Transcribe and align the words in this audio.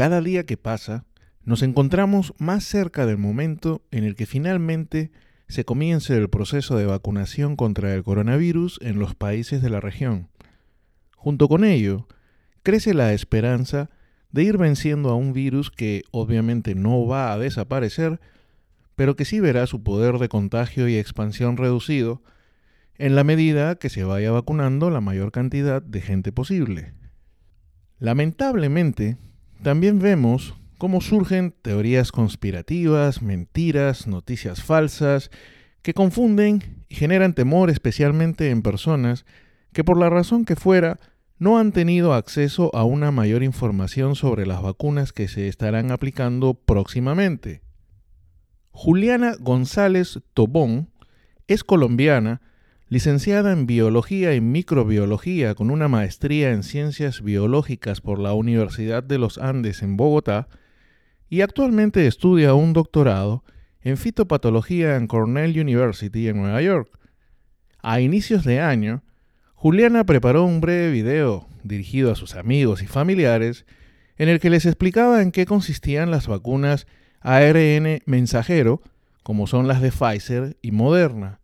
Cada 0.00 0.22
día 0.22 0.46
que 0.46 0.56
pasa, 0.56 1.04
nos 1.44 1.62
encontramos 1.62 2.32
más 2.38 2.64
cerca 2.64 3.04
del 3.04 3.18
momento 3.18 3.82
en 3.90 4.04
el 4.04 4.16
que 4.16 4.24
finalmente 4.24 5.10
se 5.46 5.66
comience 5.66 6.16
el 6.16 6.30
proceso 6.30 6.78
de 6.78 6.86
vacunación 6.86 7.54
contra 7.54 7.92
el 7.92 8.02
coronavirus 8.02 8.78
en 8.80 8.98
los 8.98 9.14
países 9.14 9.60
de 9.60 9.68
la 9.68 9.78
región. 9.78 10.28
Junto 11.16 11.48
con 11.48 11.64
ello, 11.64 12.08
crece 12.62 12.94
la 12.94 13.12
esperanza 13.12 13.90
de 14.32 14.44
ir 14.44 14.56
venciendo 14.56 15.10
a 15.10 15.16
un 15.16 15.34
virus 15.34 15.70
que 15.70 16.04
obviamente 16.12 16.74
no 16.74 17.06
va 17.06 17.34
a 17.34 17.38
desaparecer, 17.38 18.20
pero 18.96 19.16
que 19.16 19.26
sí 19.26 19.38
verá 19.38 19.66
su 19.66 19.82
poder 19.82 20.16
de 20.16 20.30
contagio 20.30 20.88
y 20.88 20.96
expansión 20.96 21.58
reducido 21.58 22.22
en 22.96 23.16
la 23.16 23.22
medida 23.22 23.74
que 23.74 23.90
se 23.90 24.04
vaya 24.04 24.30
vacunando 24.30 24.88
la 24.88 25.02
mayor 25.02 25.30
cantidad 25.30 25.82
de 25.82 26.00
gente 26.00 26.32
posible. 26.32 26.94
Lamentablemente, 27.98 29.18
también 29.62 29.98
vemos 29.98 30.54
cómo 30.78 31.00
surgen 31.00 31.54
teorías 31.62 32.12
conspirativas, 32.12 33.20
mentiras, 33.20 34.06
noticias 34.06 34.62
falsas, 34.62 35.30
que 35.82 35.94
confunden 35.94 36.84
y 36.88 36.94
generan 36.94 37.34
temor 37.34 37.70
especialmente 37.70 38.50
en 38.50 38.62
personas 38.62 39.24
que 39.72 39.84
por 39.84 39.98
la 39.98 40.10
razón 40.10 40.44
que 40.44 40.56
fuera 40.56 40.98
no 41.38 41.58
han 41.58 41.72
tenido 41.72 42.12
acceso 42.12 42.70
a 42.74 42.84
una 42.84 43.10
mayor 43.10 43.42
información 43.42 44.14
sobre 44.14 44.46
las 44.46 44.62
vacunas 44.62 45.12
que 45.12 45.28
se 45.28 45.48
estarán 45.48 45.90
aplicando 45.90 46.54
próximamente. 46.54 47.62
Juliana 48.72 49.34
González 49.38 50.20
Tobón 50.34 50.90
es 51.48 51.64
colombiana, 51.64 52.40
licenciada 52.90 53.52
en 53.52 53.66
Biología 53.66 54.34
y 54.34 54.40
Microbiología 54.40 55.54
con 55.54 55.70
una 55.70 55.86
maestría 55.86 56.50
en 56.50 56.64
Ciencias 56.64 57.22
Biológicas 57.22 58.00
por 58.00 58.18
la 58.18 58.32
Universidad 58.32 59.04
de 59.04 59.16
los 59.16 59.38
Andes 59.38 59.82
en 59.82 59.96
Bogotá 59.96 60.48
y 61.28 61.42
actualmente 61.42 62.08
estudia 62.08 62.52
un 62.54 62.72
doctorado 62.72 63.44
en 63.80 63.96
fitopatología 63.96 64.96
en 64.96 65.06
Cornell 65.06 65.58
University 65.58 66.26
en 66.26 66.38
Nueva 66.38 66.60
York. 66.62 66.90
A 67.80 68.00
inicios 68.00 68.42
de 68.42 68.58
año, 68.58 69.04
Juliana 69.54 70.04
preparó 70.04 70.42
un 70.42 70.60
breve 70.60 70.90
video 70.90 71.46
dirigido 71.62 72.10
a 72.10 72.16
sus 72.16 72.34
amigos 72.34 72.82
y 72.82 72.88
familiares 72.88 73.66
en 74.16 74.28
el 74.28 74.40
que 74.40 74.50
les 74.50 74.66
explicaba 74.66 75.22
en 75.22 75.30
qué 75.30 75.46
consistían 75.46 76.10
las 76.10 76.26
vacunas 76.26 76.88
ARN 77.20 78.02
mensajero, 78.06 78.82
como 79.22 79.46
son 79.46 79.68
las 79.68 79.80
de 79.80 79.92
Pfizer 79.92 80.56
y 80.60 80.72
Moderna. 80.72 81.39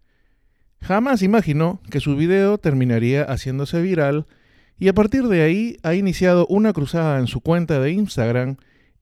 Jamás 0.80 1.22
imaginó 1.22 1.80
que 1.90 2.00
su 2.00 2.16
video 2.16 2.58
terminaría 2.58 3.24
haciéndose 3.24 3.80
viral 3.80 4.26
y 4.78 4.88
a 4.88 4.94
partir 4.94 5.26
de 5.28 5.42
ahí 5.42 5.76
ha 5.82 5.94
iniciado 5.94 6.46
una 6.48 6.72
cruzada 6.72 7.18
en 7.18 7.26
su 7.26 7.40
cuenta 7.40 7.80
de 7.80 7.92
Instagram 7.92 8.56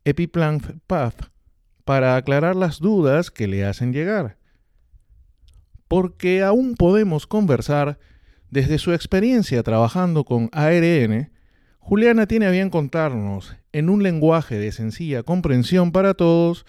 Epiplant 0.05 0.79
Path 0.87 1.31
para 1.85 2.17
aclarar 2.17 2.57
las 2.57 2.79
dudas 2.79 3.31
que 3.31 3.49
le 3.49 3.65
hacen 3.65 3.93
llegar. 3.93 4.39
Porque 5.89 6.43
aún 6.43 6.75
podemos 6.75 7.27
conversar 7.27 7.99
desde 8.51 8.79
su 8.79 8.93
experiencia 8.93 9.63
trabajando 9.63 10.25
con 10.25 10.49
ARN, 10.53 11.31
Juliana 11.81 12.27
tiene 12.27 12.47
a 12.47 12.51
bien 12.51 12.71
contarnos, 12.71 13.57
en 13.73 13.91
un 13.91 14.03
lenguaje 14.03 14.59
de 14.59 14.73
sencilla 14.73 15.23
comprensión 15.23 15.93
para 15.93 16.15
todos, 16.15 16.65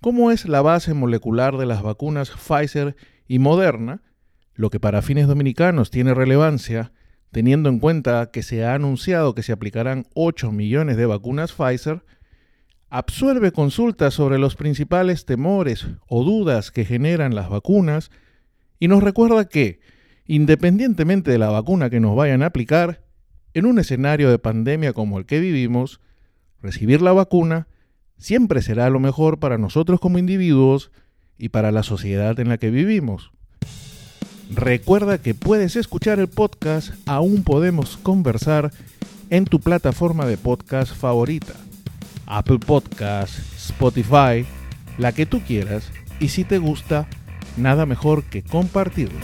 cómo 0.00 0.30
es 0.30 0.46
la 0.46 0.62
base 0.62 0.94
molecular 0.94 1.56
de 1.56 1.66
las 1.66 1.82
vacunas 1.82 2.30
Pfizer 2.30 2.94
y 3.26 3.38
Moderna 3.38 4.02
lo 4.60 4.68
que 4.68 4.78
para 4.78 5.00
fines 5.00 5.26
dominicanos 5.26 5.90
tiene 5.90 6.12
relevancia, 6.12 6.92
teniendo 7.30 7.70
en 7.70 7.78
cuenta 7.78 8.30
que 8.30 8.42
se 8.42 8.62
ha 8.62 8.74
anunciado 8.74 9.34
que 9.34 9.42
se 9.42 9.52
aplicarán 9.52 10.06
8 10.12 10.52
millones 10.52 10.98
de 10.98 11.06
vacunas 11.06 11.54
Pfizer, 11.54 12.04
absuelve 12.90 13.52
consultas 13.52 14.12
sobre 14.12 14.38
los 14.38 14.56
principales 14.56 15.24
temores 15.24 15.86
o 16.08 16.24
dudas 16.24 16.70
que 16.72 16.84
generan 16.84 17.34
las 17.34 17.48
vacunas 17.48 18.10
y 18.78 18.88
nos 18.88 19.02
recuerda 19.02 19.48
que, 19.48 19.80
independientemente 20.26 21.30
de 21.30 21.38
la 21.38 21.48
vacuna 21.48 21.88
que 21.88 22.00
nos 22.00 22.14
vayan 22.14 22.42
a 22.42 22.46
aplicar, 22.46 23.02
en 23.54 23.64
un 23.64 23.78
escenario 23.78 24.30
de 24.30 24.38
pandemia 24.38 24.92
como 24.92 25.18
el 25.18 25.24
que 25.24 25.40
vivimos, 25.40 26.02
recibir 26.60 27.00
la 27.00 27.12
vacuna 27.12 27.66
siempre 28.18 28.60
será 28.60 28.90
lo 28.90 29.00
mejor 29.00 29.38
para 29.38 29.56
nosotros 29.56 30.00
como 30.00 30.18
individuos 30.18 30.92
y 31.38 31.48
para 31.48 31.72
la 31.72 31.82
sociedad 31.82 32.38
en 32.38 32.50
la 32.50 32.58
que 32.58 32.70
vivimos. 32.70 33.32
Recuerda 34.54 35.18
que 35.18 35.32
puedes 35.32 35.76
escuchar 35.76 36.18
el 36.18 36.26
podcast 36.26 36.90
Aún 37.06 37.44
Podemos 37.44 37.96
Conversar 37.96 38.72
en 39.30 39.44
tu 39.44 39.60
plataforma 39.60 40.26
de 40.26 40.36
podcast 40.36 40.92
favorita. 40.92 41.52
Apple 42.26 42.58
Podcast, 42.58 43.38
Spotify, 43.56 44.44
la 44.98 45.12
que 45.12 45.24
tú 45.24 45.40
quieras. 45.46 45.88
Y 46.18 46.28
si 46.30 46.42
te 46.42 46.58
gusta, 46.58 47.06
nada 47.56 47.86
mejor 47.86 48.24
que 48.24 48.42
compartirlo. 48.42 49.20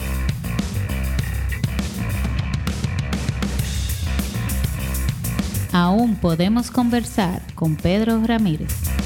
Aún 5.73 6.15
podemos 6.15 6.71
conversar 6.71 7.41
con 7.53 7.75
Pedro 7.75 8.23
Ramírez. 8.25 8.96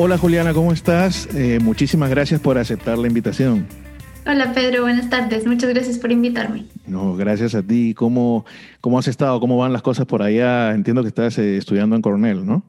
Hola 0.00 0.16
Juliana, 0.16 0.54
¿cómo 0.54 0.72
estás? 0.72 1.28
Eh, 1.34 1.58
muchísimas 1.60 2.08
gracias 2.08 2.40
por 2.40 2.56
aceptar 2.56 2.96
la 2.98 3.08
invitación. 3.08 3.66
Hola 4.24 4.52
Pedro, 4.52 4.82
buenas 4.82 5.10
tardes. 5.10 5.44
Muchas 5.44 5.70
gracias 5.70 5.98
por 5.98 6.12
invitarme. 6.12 6.66
No, 6.86 7.16
gracias 7.16 7.56
a 7.56 7.64
ti. 7.64 7.94
¿Cómo, 7.94 8.46
cómo 8.80 9.00
has 9.00 9.08
estado? 9.08 9.40
¿Cómo 9.40 9.58
van 9.58 9.72
las 9.72 9.82
cosas 9.82 10.06
por 10.06 10.22
allá? 10.22 10.72
Entiendo 10.72 11.02
que 11.02 11.08
estás 11.08 11.36
eh, 11.38 11.56
estudiando 11.56 11.96
en 11.96 12.02
Cornell, 12.02 12.46
¿no? 12.46 12.62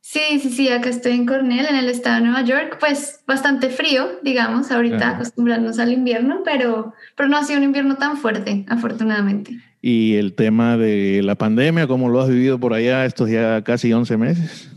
Sí, 0.00 0.40
sí, 0.40 0.48
sí, 0.48 0.70
acá 0.70 0.88
estoy 0.88 1.12
en 1.12 1.26
Cornell, 1.26 1.66
en 1.66 1.76
el 1.76 1.90
estado 1.90 2.16
de 2.16 2.22
Nueva 2.22 2.42
York. 2.42 2.78
Pues 2.80 3.20
bastante 3.26 3.68
frío, 3.68 4.06
digamos, 4.22 4.70
ahorita 4.70 5.10
acostumbrarnos 5.10 5.78
al 5.78 5.92
invierno, 5.92 6.40
pero, 6.42 6.94
pero 7.18 7.28
no 7.28 7.36
ha 7.36 7.44
sido 7.44 7.58
un 7.58 7.64
invierno 7.64 7.96
tan 7.96 8.16
fuerte, 8.16 8.64
afortunadamente. 8.66 9.58
¿Y 9.82 10.14
el 10.14 10.32
tema 10.32 10.78
de 10.78 11.20
la 11.22 11.34
pandemia, 11.34 11.86
cómo 11.86 12.08
lo 12.08 12.22
has 12.22 12.30
vivido 12.30 12.58
por 12.58 12.72
allá 12.72 13.04
estos 13.04 13.28
ya 13.28 13.62
casi 13.62 13.92
11 13.92 14.16
meses? 14.16 14.72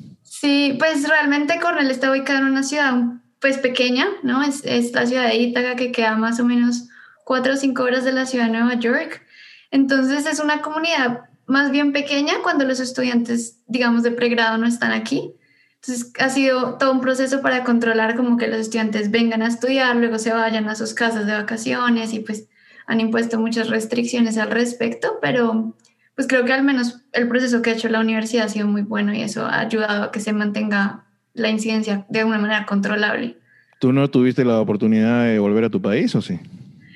Sí, 0.46 0.76
pues 0.78 1.10
realmente 1.10 1.60
Cornell 1.60 1.90
está 1.90 2.12
ubicado 2.12 2.38
en 2.38 2.52
una 2.52 2.62
ciudad 2.62 2.94
pues 3.42 3.58
pequeña, 3.58 4.06
¿no? 4.22 4.44
Es, 4.44 4.64
es 4.64 4.92
la 4.92 5.08
ciudad 5.08 5.28
de 5.28 5.38
Ítaca 5.38 5.76
que 5.76 5.92
queda 5.92 6.16
más 6.18 6.40
o 6.40 6.46
menos 6.46 6.88
cuatro 7.24 7.54
o 7.54 7.58
cinco 7.58 7.82
horas 7.82 8.04
de 8.04 8.12
la 8.12 8.28
ciudad 8.28 8.46
de 8.46 8.52
Nueva 8.52 8.76
York. 8.76 9.24
Entonces 9.72 10.28
es 10.28 10.40
una 10.40 10.62
comunidad 10.62 11.22
más 11.48 11.72
bien 11.72 11.94
pequeña 11.94 12.34
cuando 12.44 12.64
los 12.64 12.80
estudiantes, 12.80 13.58
digamos, 13.66 14.04
de 14.04 14.12
pregrado 14.12 14.60
no 14.60 14.68
están 14.68 14.92
aquí. 14.92 15.34
Entonces 15.82 16.14
ha 16.20 16.30
sido 16.30 16.76
todo 16.76 16.92
un 16.92 17.02
proceso 17.02 17.42
para 17.42 17.64
controlar 17.64 18.16
como 18.16 18.38
que 18.38 18.46
los 18.46 18.60
estudiantes 18.60 19.10
vengan 19.10 19.42
a 19.42 19.48
estudiar, 19.48 19.96
luego 19.96 20.20
se 20.20 20.32
vayan 20.32 20.70
a 20.70 20.76
sus 20.76 20.94
casas 20.94 21.26
de 21.26 21.34
vacaciones 21.34 22.14
y 22.14 22.20
pues 22.20 22.50
han 22.86 23.00
impuesto 23.00 23.40
muchas 23.40 23.70
restricciones 23.72 24.38
al 24.38 24.52
respecto, 24.52 25.18
pero 25.24 25.76
pues 26.16 26.28
creo 26.28 26.46
que 26.46 26.54
al 26.54 26.64
menos 26.64 27.02
el 27.12 27.28
proceso 27.28 27.62
que 27.62 27.72
ha 27.72 27.74
hecho 27.74 27.90
la 27.90 28.00
universidad 28.00 28.46
ha 28.46 28.50
sido 28.50 28.68
muy 28.68 28.82
bueno 28.82 29.14
y 29.14 29.22
eso 29.22 29.46
ha 29.46 29.60
ayudado 29.60 30.04
a 30.04 30.12
que 30.12 30.20
se 30.20 30.34
mantenga 30.34 31.06
la 31.34 31.50
incidencia 31.50 32.06
de 32.10 32.24
una 32.24 32.38
manera 32.38 32.66
controlable. 32.66 33.38
¿Tú 33.80 33.92
no 33.92 34.10
tuviste 34.10 34.46
la 34.46 34.60
oportunidad 34.60 35.26
de 35.26 35.40
volver 35.40 35.66
a 35.66 35.70
tu 35.70 35.82
país 35.82 36.16
o 36.16 36.22
sí? 36.22 36.40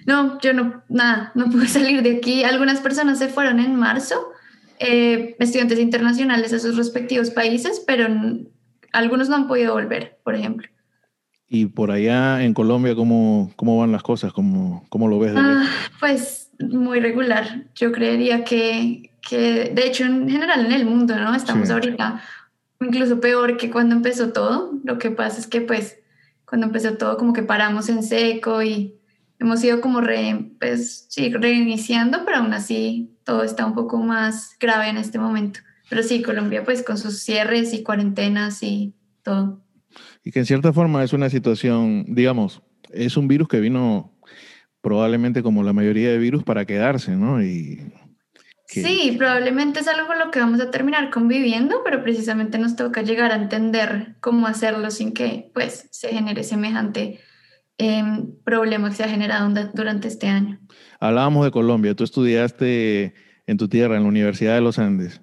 No, 0.05 0.39
yo 0.39 0.53
no, 0.53 0.81
nada, 0.87 1.31
no 1.35 1.49
pude 1.49 1.67
salir 1.69 2.01
de 2.01 2.17
aquí. 2.17 2.43
Algunas 2.43 2.79
personas 2.79 3.19
se 3.19 3.27
fueron 3.27 3.59
en 3.59 3.75
marzo, 3.75 4.15
eh, 4.79 5.35
estudiantes 5.39 5.79
internacionales 5.79 6.53
a 6.53 6.59
sus 6.59 6.77
respectivos 6.77 7.29
países, 7.29 7.83
pero 7.85 8.07
algunos 8.93 9.29
no 9.29 9.35
han 9.35 9.47
podido 9.47 9.73
volver, 9.73 10.17
por 10.23 10.35
ejemplo. 10.35 10.67
¿Y 11.49 11.65
por 11.65 11.91
allá 11.91 12.43
en 12.43 12.53
Colombia 12.53 12.95
cómo, 12.95 13.51
cómo 13.55 13.79
van 13.79 13.91
las 13.91 14.03
cosas? 14.03 14.31
¿Cómo, 14.31 14.85
cómo 14.89 15.07
lo 15.07 15.19
ves? 15.19 15.33
De 15.33 15.39
ah, 15.39 15.67
pues 15.99 16.51
muy 16.59 16.99
regular. 16.99 17.65
Yo 17.75 17.91
creería 17.91 18.43
que, 18.43 19.08
que 19.21 19.71
de 19.73 19.87
hecho 19.87 20.05
en 20.05 20.29
general 20.29 20.65
en 20.65 20.71
el 20.71 20.85
mundo, 20.85 21.15
¿no? 21.17 21.35
Estamos 21.35 21.69
ahorita 21.69 22.21
incluso 22.81 23.19
peor 23.19 23.57
que 23.57 23.69
cuando 23.69 23.95
empezó 23.95 24.31
todo. 24.31 24.71
Lo 24.83 24.97
que 24.97 25.11
pasa 25.11 25.39
es 25.39 25.47
que 25.47 25.61
pues 25.61 25.97
cuando 26.45 26.67
empezó 26.67 26.97
todo 26.97 27.17
como 27.17 27.33
que 27.33 27.43
paramos 27.43 27.89
en 27.89 28.03
seco 28.03 28.63
y 28.63 28.95
hemos 29.39 29.63
ido 29.63 29.81
como 29.81 30.01
re, 30.01 30.51
pues, 30.59 31.05
sí, 31.09 31.31
reiniciando, 31.33 32.25
pero 32.25 32.37
aún 32.37 32.53
así 32.53 33.11
todo 33.23 33.43
está 33.43 33.65
un 33.65 33.73
poco 33.73 33.97
más 33.97 34.55
grave 34.59 34.89
en 34.89 34.97
este 34.97 35.17
momento. 35.17 35.61
Pero 35.89 36.03
sí, 36.03 36.21
Colombia 36.21 36.63
pues 36.63 36.83
con 36.83 36.97
sus 36.97 37.19
cierres 37.19 37.73
y 37.73 37.83
cuarentenas 37.83 38.61
y 38.63 38.93
todo. 39.23 39.61
Y 40.23 40.31
que 40.31 40.39
en 40.39 40.45
cierta 40.45 40.73
forma 40.73 41.03
es 41.03 41.13
una 41.13 41.29
situación, 41.29 42.05
digamos, 42.07 42.61
es 42.91 43.17
un 43.17 43.27
virus 43.27 43.47
que 43.47 43.59
vino 43.59 44.13
probablemente 44.81 45.41
como 45.41 45.63
la 45.63 45.73
mayoría 45.73 46.09
de 46.09 46.17
virus 46.17 46.43
para 46.43 46.65
quedarse, 46.65 47.15
¿no? 47.15 47.43
Y 47.43 47.91
Sí, 48.71 49.15
probablemente 49.17 49.79
es 49.79 49.87
algo 49.87 50.05
con 50.05 50.19
lo 50.19 50.29
que 50.29 50.39
vamos 50.39 50.61
a 50.61 50.69
terminar 50.69 51.09
conviviendo, 51.09 51.81
pero 51.83 52.03
precisamente 52.03 52.59
nos 52.59 52.75
toca 52.75 53.01
llegar 53.01 53.31
a 53.31 53.35
entender 53.35 54.15
cómo 54.19 54.45
hacerlo 54.45 54.91
sin 54.91 55.13
que 55.13 55.49
pues 55.55 55.87
se 55.89 56.09
genere 56.09 56.43
semejante 56.43 57.19
em, 57.79 58.31
problema 58.43 58.89
que 58.89 58.95
se 58.95 59.03
ha 59.03 59.09
generado 59.09 59.51
durante 59.73 60.07
este 60.07 60.27
año. 60.27 60.59
Hablábamos 60.99 61.45
de 61.45 61.51
Colombia, 61.51 61.95
tú 61.95 62.03
estudiaste 62.03 63.15
en 63.47 63.57
tu 63.57 63.67
tierra, 63.67 63.97
en 63.97 64.03
la 64.03 64.09
Universidad 64.09 64.53
de 64.53 64.61
los 64.61 64.77
Andes. 64.77 65.19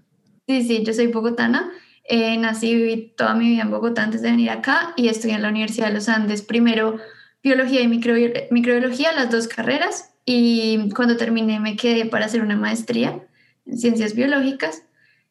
Sí, 0.48 0.64
sí, 0.64 0.82
yo 0.84 0.92
soy 0.92 1.06
bogotana. 1.06 1.70
Eh, 2.08 2.36
nací 2.38 2.70
y 2.70 2.74
viví 2.74 3.14
toda 3.16 3.34
mi 3.34 3.48
vida 3.50 3.62
en 3.62 3.70
Bogotá 3.70 4.02
antes 4.02 4.22
de 4.22 4.30
venir 4.30 4.50
acá 4.50 4.92
y 4.96 5.08
estudié 5.08 5.34
en 5.34 5.42
la 5.42 5.48
Universidad 5.48 5.88
de 5.88 5.94
los 5.94 6.08
Andes. 6.08 6.42
Primero 6.42 6.98
biología 7.44 7.80
y 7.80 7.86
microbiología, 7.88 9.12
las 9.12 9.30
dos 9.30 9.46
carreras, 9.46 10.12
y 10.24 10.88
cuando 10.96 11.16
terminé 11.16 11.60
me 11.60 11.76
quedé 11.76 12.06
para 12.06 12.26
hacer 12.26 12.42
una 12.42 12.56
maestría 12.56 13.22
en 13.66 13.78
ciencias 13.78 14.14
biológicas 14.14 14.82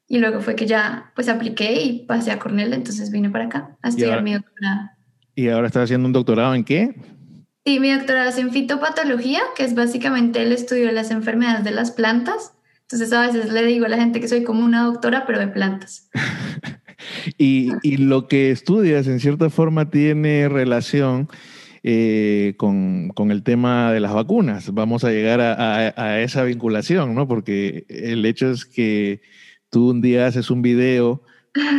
y 0.08 0.20
luego 0.20 0.42
fue 0.42 0.56
que 0.56 0.68
ya 0.68 1.12
pues 1.16 1.30
apliqué 1.30 1.82
y 1.82 2.06
pasé 2.06 2.32
a 2.32 2.40
Cornell, 2.40 2.74
entonces 2.74 3.12
vine 3.12 3.30
para 3.30 3.46
acá 3.46 3.78
a 3.82 3.90
estudiar 3.90 4.22
mi 4.22 4.34
doctorado. 4.34 4.90
¿Y 5.34 5.50
ahora 5.50 5.68
estás 5.68 5.86
haciendo 5.86 6.08
un 6.08 6.14
doctorado 6.14 6.54
en 6.56 6.64
qué? 6.64 6.96
Sí, 7.66 7.80
mi 7.80 7.92
doctorado 7.92 8.30
es 8.30 8.38
en 8.38 8.52
fitopatología, 8.52 9.42
que 9.56 9.64
es 9.64 9.74
básicamente 9.74 10.42
el 10.42 10.52
estudio 10.52 10.86
de 10.86 10.92
las 10.92 11.10
enfermedades 11.10 11.64
de 11.64 11.72
las 11.72 11.92
plantas. 11.92 12.54
Entonces 12.82 13.12
a 13.12 13.26
veces 13.26 13.52
le 13.52 13.66
digo 13.66 13.86
a 13.86 13.90
la 13.90 13.98
gente 13.98 14.20
que 14.20 14.28
soy 14.28 14.44
como 14.44 14.64
una 14.64 14.84
doctora, 14.84 15.26
pero 15.26 15.40
de 15.40 15.48
plantas. 15.48 16.10
y, 17.40 17.72
y, 17.82 17.98
lo 17.98 18.28
que 18.28 18.52
estudias 18.52 19.08
en 19.08 19.20
cierta 19.20 19.50
forma 19.50 19.90
tiene 19.90 20.48
relación 20.48 21.28
eh, 21.88 22.56
con, 22.58 23.10
con, 23.10 23.30
el 23.30 23.44
tema 23.44 23.94
de 23.94 24.00
las 24.00 24.12
vacunas. 24.12 24.74
Vamos 24.74 25.04
a 25.04 25.12
llegar 25.12 25.40
a, 25.40 25.94
a, 25.96 26.20
esa 26.22 26.44
vinculación, 26.44 27.14
¿no? 27.14 27.28
Porque 27.28 27.86
el 27.90 28.26
hecho 28.26 28.50
es 28.50 28.66
que 28.66 29.22
tú 29.70 29.92
un 29.92 30.02
día 30.02 30.26
haces 30.26 30.50
un 30.50 30.64
video, 30.64 31.22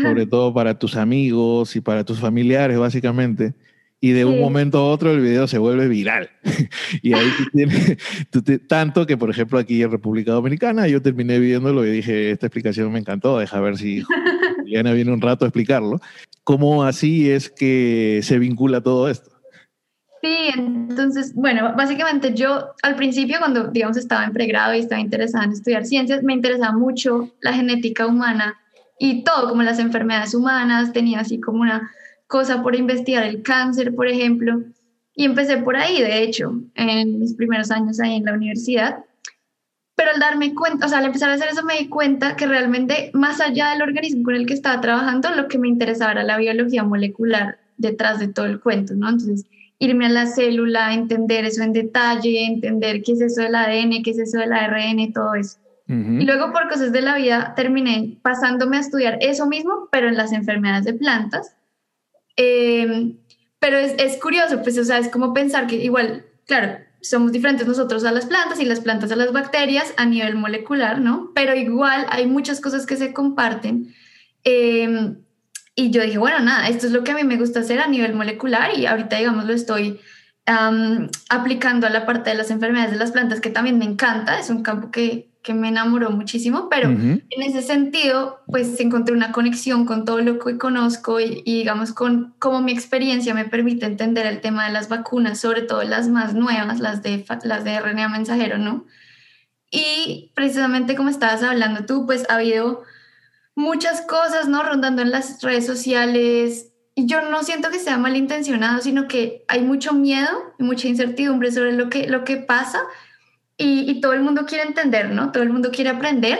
sobre 0.02 0.26
todo 0.28 0.54
para 0.54 0.78
tus 0.78 0.94
amigos 0.94 1.74
y 1.74 1.80
para 1.80 2.04
tus 2.04 2.20
familiares, 2.20 2.78
básicamente, 2.78 3.54
y 4.00 4.12
de 4.12 4.24
un 4.24 4.38
momento 4.38 4.78
a 4.78 4.84
otro 4.84 5.10
el 5.10 5.20
video 5.20 5.48
se 5.48 5.58
vuelve 5.58 5.88
viral. 5.88 6.30
y 7.02 7.12
ahí 7.12 7.28
tú 7.36 7.44
tienes, 7.52 8.68
tanto 8.68 9.08
que, 9.08 9.16
por 9.16 9.28
ejemplo, 9.28 9.58
aquí 9.58 9.82
en 9.82 9.90
República 9.90 10.30
Dominicana, 10.30 10.86
yo 10.86 11.02
terminé 11.02 11.40
viéndolo 11.40 11.84
y 11.84 11.90
dije, 11.90 12.30
esta 12.30 12.46
explicación 12.46 12.92
me 12.92 13.00
encantó, 13.00 13.40
deja 13.40 13.58
ver 13.58 13.76
si 13.76 14.04
Juliana 14.60 14.92
viene 14.92 15.12
un 15.12 15.20
rato 15.20 15.44
a 15.44 15.48
explicarlo. 15.48 15.98
¿Cómo 16.44 16.84
así 16.84 17.28
es 17.28 17.50
que 17.50 18.20
se 18.22 18.38
vincula 18.38 18.80
todo 18.82 19.10
esto? 19.10 19.35
Sí, 20.26 20.50
entonces, 20.56 21.32
bueno, 21.36 21.72
básicamente 21.76 22.34
yo 22.34 22.74
al 22.82 22.96
principio 22.96 23.38
cuando, 23.38 23.68
digamos, 23.68 23.96
estaba 23.96 24.24
en 24.24 24.32
pregrado 24.32 24.74
y 24.74 24.80
estaba 24.80 25.00
interesada 25.00 25.44
en 25.44 25.52
estudiar 25.52 25.84
ciencias, 25.84 26.24
me 26.24 26.32
interesaba 26.32 26.76
mucho 26.76 27.30
la 27.40 27.52
genética 27.52 28.08
humana 28.08 28.56
y 28.98 29.22
todo, 29.22 29.48
como 29.48 29.62
las 29.62 29.78
enfermedades 29.78 30.34
humanas, 30.34 30.92
tenía 30.92 31.20
así 31.20 31.38
como 31.38 31.60
una 31.60 31.92
cosa 32.26 32.60
por 32.60 32.74
investigar 32.74 33.22
el 33.22 33.44
cáncer, 33.44 33.94
por 33.94 34.08
ejemplo, 34.08 34.64
y 35.14 35.26
empecé 35.26 35.58
por 35.58 35.76
ahí, 35.76 36.02
de 36.02 36.24
hecho, 36.24 36.60
en 36.74 37.20
mis 37.20 37.34
primeros 37.34 37.70
años 37.70 38.00
ahí 38.00 38.16
en 38.16 38.24
la 38.24 38.32
universidad. 38.32 39.04
Pero 39.94 40.10
al 40.10 40.18
darme 40.18 40.56
cuenta, 40.56 40.86
o 40.86 40.88
sea, 40.88 40.98
al 40.98 41.04
empezar 41.04 41.30
a 41.30 41.34
hacer 41.34 41.50
eso 41.50 41.62
me 41.62 41.78
di 41.78 41.88
cuenta 41.88 42.34
que 42.34 42.48
realmente 42.48 43.12
más 43.14 43.40
allá 43.40 43.70
del 43.70 43.82
organismo 43.82 44.24
con 44.24 44.34
el 44.34 44.44
que 44.44 44.54
estaba 44.54 44.80
trabajando, 44.80 45.30
lo 45.36 45.46
que 45.46 45.60
me 45.60 45.68
interesaba 45.68 46.10
era 46.10 46.24
la 46.24 46.36
biología 46.36 46.82
molecular 46.82 47.60
detrás 47.76 48.18
de 48.18 48.26
todo 48.26 48.46
el 48.46 48.58
cuento, 48.58 48.94
¿no? 48.94 49.08
Entonces, 49.08 49.46
irme 49.78 50.06
a 50.06 50.10
la 50.10 50.26
célula, 50.26 50.94
entender 50.94 51.44
eso 51.44 51.62
en 51.62 51.72
detalle, 51.72 52.46
entender 52.46 53.02
qué 53.02 53.12
es 53.12 53.20
eso 53.20 53.42
del 53.42 53.54
ADN, 53.54 54.02
qué 54.02 54.10
es 54.10 54.18
eso 54.18 54.38
del 54.38 54.52
ARN, 54.52 55.12
todo 55.12 55.34
eso. 55.34 55.58
Y 55.88 56.24
luego 56.24 56.52
por 56.52 56.68
cosas 56.68 56.90
de 56.90 57.00
la 57.00 57.16
vida 57.16 57.54
terminé 57.54 58.18
pasándome 58.20 58.76
a 58.76 58.80
estudiar 58.80 59.18
eso 59.20 59.46
mismo, 59.46 59.88
pero 59.92 60.08
en 60.08 60.16
las 60.16 60.32
enfermedades 60.32 60.84
de 60.84 60.94
plantas. 60.94 61.54
Em, 62.34 63.18
pero 63.60 63.78
es, 63.78 63.94
es, 63.98 64.20
curioso, 64.20 64.62
pues, 64.62 64.76
o 64.78 64.84
sea, 64.84 64.98
es 64.98 65.08
como 65.08 65.32
pensar 65.32 65.68
que 65.68 65.76
igual, 65.76 66.26
claro, 66.44 66.78
somos 67.00 67.30
diferentes 67.30 67.68
nosotros 67.68 68.04
a 68.04 68.10
las 68.10 68.26
plantas 68.26 68.58
y 68.58 68.64
las 68.64 68.80
plantas 68.80 69.12
a 69.12 69.16
las 69.16 69.32
bacterias 69.32 69.94
a 69.96 70.06
nivel 70.06 70.34
molecular, 70.34 71.00
¿no? 71.00 71.30
Pero 71.36 71.54
igual 71.54 72.04
hay 72.10 72.26
muchas 72.26 72.60
cosas 72.60 72.84
que 72.84 72.96
se 72.96 73.12
comparten. 73.12 73.94
Em, 74.42 75.18
y 75.78 75.90
yo 75.90 76.02
dije, 76.02 76.16
bueno, 76.16 76.40
nada, 76.40 76.68
esto 76.68 76.86
es 76.86 76.92
lo 76.92 77.04
que 77.04 77.12
a 77.12 77.14
mí 77.14 77.22
me 77.22 77.36
gusta 77.36 77.60
hacer 77.60 77.80
a 77.80 77.86
nivel 77.86 78.14
molecular 78.14 78.76
y 78.76 78.86
ahorita, 78.86 79.18
digamos, 79.18 79.44
lo 79.44 79.52
estoy 79.52 80.00
aplicando 81.28 81.86
a 81.86 81.90
la 81.90 82.06
parte 82.06 82.30
de 82.30 82.36
las 82.36 82.50
enfermedades 82.50 82.92
de 82.92 82.98
las 82.98 83.10
plantas, 83.10 83.40
que 83.40 83.50
también 83.50 83.78
me 83.78 83.84
encanta, 83.84 84.38
es 84.38 84.48
un 84.48 84.62
campo 84.62 84.90
que, 84.90 85.28
que 85.42 85.54
me 85.54 85.68
enamoró 85.68 86.10
muchísimo, 86.10 86.68
pero 86.70 86.88
en 86.88 87.22
ese 87.30 87.62
sentido, 87.62 88.40
pues 88.46 88.80
encontré 88.80 89.14
una 89.14 89.32
conexión 89.32 89.84
con 89.84 90.04
todo 90.04 90.20
lo 90.20 90.38
que 90.38 90.56
conozco 90.56 91.20
y, 91.20 91.42
digamos 91.44 91.92
con 91.92 92.34
cómo 92.38 92.62
mi 92.62 92.72
experiencia 92.72 93.34
me 93.34 93.44
permite 93.44 93.86
entender 93.86 94.24
el 94.24 94.40
tema 94.40 94.66
de 94.66 94.72
las 94.72 94.88
vacunas, 94.88 95.40
sobre 95.40 95.62
todo 95.62 95.82
las 95.82 96.08
más 96.08 96.34
nuevas, 96.34 96.80
las 96.80 97.02
de, 97.02 97.24
las 97.42 97.64
de 97.64 97.78
RNA 97.78 98.08
mensajero, 98.08 98.56
¿no? 98.56 98.86
Y 99.70 100.32
precisamente 100.34 100.94
como 100.94 101.10
estabas 101.10 101.42
hablando 101.42 101.86
tú, 101.86 102.06
pues 102.06 102.24
ha 102.28 102.36
habido 102.36 102.84
muchas 103.56 104.02
cosas, 104.02 104.46
¿no? 104.46 104.62
Rondando 104.62 105.02
en 105.02 105.10
las 105.10 105.42
redes 105.42 105.66
sociales. 105.66 106.72
Y 106.94 107.06
yo 107.06 107.28
no 107.28 107.42
siento 107.42 107.70
que 107.70 107.80
sea 107.80 107.98
malintencionado, 107.98 108.80
sino 108.80 109.08
que 109.08 109.44
hay 109.48 109.62
mucho 109.62 109.92
miedo 109.92 110.54
y 110.58 110.62
mucha 110.62 110.86
incertidumbre 110.86 111.50
sobre 111.50 111.72
lo 111.72 111.90
que, 111.90 112.06
lo 112.06 112.22
que 112.22 112.36
pasa 112.36 112.80
y, 113.58 114.00
todo 114.00 114.12
el 114.12 114.20
mundo 114.20 114.44
quiere 114.46 114.64
entender, 114.64 115.10
¿no? 115.10 115.32
Todo 115.32 115.42
el 115.42 115.50
mundo 115.50 115.70
quiere 115.70 115.90
aprender 115.90 116.38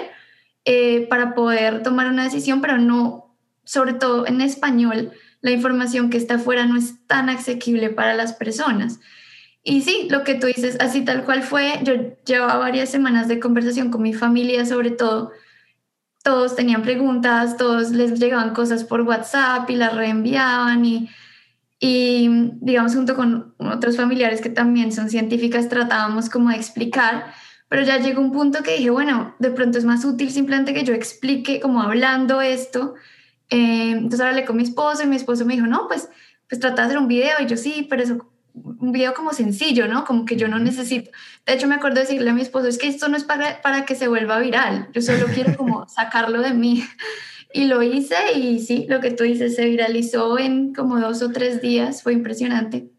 eh, 0.65 1.07
para 1.09 1.35
poder 1.35 1.83
tomar 1.83 2.09
una 2.09 2.25
decisión, 2.25 2.61
pero 2.61 2.79
no, 2.79 3.35
sobre 3.65 3.95
todo 3.95 4.27
en 4.27 4.41
español, 4.43 5.13
la 5.41 5.51
información 5.51 6.11
que 6.11 6.19
está 6.19 6.35
afuera 6.35 6.67
no 6.67 6.77
es 6.77 7.07
tan 7.07 7.31
asequible 7.31 7.89
para 7.89 8.15
las 8.15 8.35
personas. 8.35 9.01
Y 9.63 9.83
sí, 9.83 10.09
lo 10.11 10.25
que 10.25 10.35
tú 10.35 10.47
dices, 10.47 10.77
así 10.79 11.05
tal 11.05 11.25
cual 11.25 11.43
fue, 11.43 11.81
yo 11.83 11.95
llevaba 12.25 12.59
varias 12.59 12.91
semanas 12.91 13.29
de 13.29 13.41
conversación 13.41 13.91
con 13.91 14.03
mi 14.03 14.13
familia 14.13 14.67
sobre 14.67 14.91
todo, 14.91 15.33
todos 16.27 16.57
tenían 16.57 16.83
preguntas, 16.83 17.57
todos 17.57 17.93
les 17.93 18.19
llegaban 18.19 18.53
cosas 18.53 18.83
por 18.83 19.03
WhatsApp 19.03 19.71
y 19.71 19.77
las 19.77 19.95
reenviaban 19.95 20.85
y 20.85 21.09
digamos 21.81 22.97
junto 22.97 23.15
con 23.15 23.55
otros 23.59 23.97
familiares 23.97 24.41
que 24.41 24.49
también 24.49 24.91
son 24.91 25.09
científicas 25.09 25.69
tratábamos 25.69 26.29
como 26.29 26.49
de 26.51 26.57
explicar, 26.57 27.27
pero 27.69 27.83
ya 27.83 27.99
llegó 27.99 28.21
un 28.23 28.33
punto 28.33 28.65
que 28.65 28.77
dije, 28.77 28.91
bueno, 28.91 29.37
de 29.39 29.53
pronto 29.53 29.79
es 29.79 29.85
más 29.85 30.05
útil 30.05 30.33
simplemente 30.33 30.75
que 30.75 30.83
yo 30.83 30.95
explique 30.95 31.61
como 31.61 31.81
hablando 31.81 32.41
esto. 32.41 32.95
Eh, 33.49 33.93
entonces 33.93 34.21
hablé 34.21 34.45
con 34.45 34.57
mi 34.57 34.65
esposo 34.65 35.05
y 35.05 35.07
mi 35.07 35.15
esposo 35.15 35.47
me 35.47 35.55
dijo, 35.55 35.69
no, 35.69 35.87
pues, 35.87 36.09
pues 36.49 36.61
trata 36.61 36.83
de 36.83 36.87
hacer 36.87 36.99
un 36.99 37.07
video 37.07 37.37
y 37.41 37.47
yo 37.47 37.57
sí, 37.57 37.87
pero 37.89 38.03
eso 38.03 38.19
un 38.57 38.93
video 38.93 39.15
como 39.15 39.33
sencillo, 39.33 39.87
¿no? 39.87 40.05
Como 40.05 40.25
que 40.25 40.37
yo 40.37 40.49
no 40.49 40.59
necesito. 40.59 41.11
De 41.45 41.55
hecho, 41.55 41.67
me 41.67 41.75
acuerdo 41.75 41.97
de 41.97 42.03
decirle 42.03 42.31
a 42.31 42.35
mi 42.35 42.43
esposo, 42.43 42.69
es 42.69 42.79
que 42.79 42.89
esto 42.89 43.09
no 43.09 43.17
es 43.17 43.25
para, 43.25 43.61
para 43.63 43.85
que 43.85 43.95
se 43.95 44.09
vuelva 44.09 44.39
viral, 44.39 44.89
yo 44.93 45.03
solo 45.03 45.27
quiero 45.35 45.57
como 45.57 45.89
sacarlo 45.89 46.41
de 46.41 46.55
mí. 46.55 46.85
Y 47.53 47.65
lo 47.67 47.83
hice 47.83 48.17
y 48.35 48.59
sí, 48.59 48.87
lo 48.89 49.01
que 49.01 49.13
tú 49.13 49.25
dices, 49.25 49.55
se 49.55 49.67
viralizó 49.67 50.39
en 50.39 50.75
como 50.75 50.99
dos 51.01 51.23
o 51.23 51.31
tres 51.31 51.63
días, 51.63 52.03
fue 52.03 52.13
impresionante. 52.13 52.91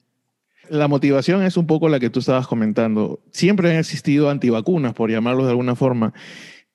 La 0.69 0.87
motivación 0.87 1.43
es 1.43 1.57
un 1.57 1.67
poco 1.67 1.89
la 1.89 1.99
que 1.99 2.09
tú 2.09 2.19
estabas 2.19 2.47
comentando. 2.47 3.21
Siempre 3.31 3.71
han 3.71 3.77
existido 3.77 4.29
antivacunas, 4.29 4.93
por 4.93 5.09
llamarlos 5.09 5.45
de 5.45 5.51
alguna 5.51 5.75
forma, 5.75 6.13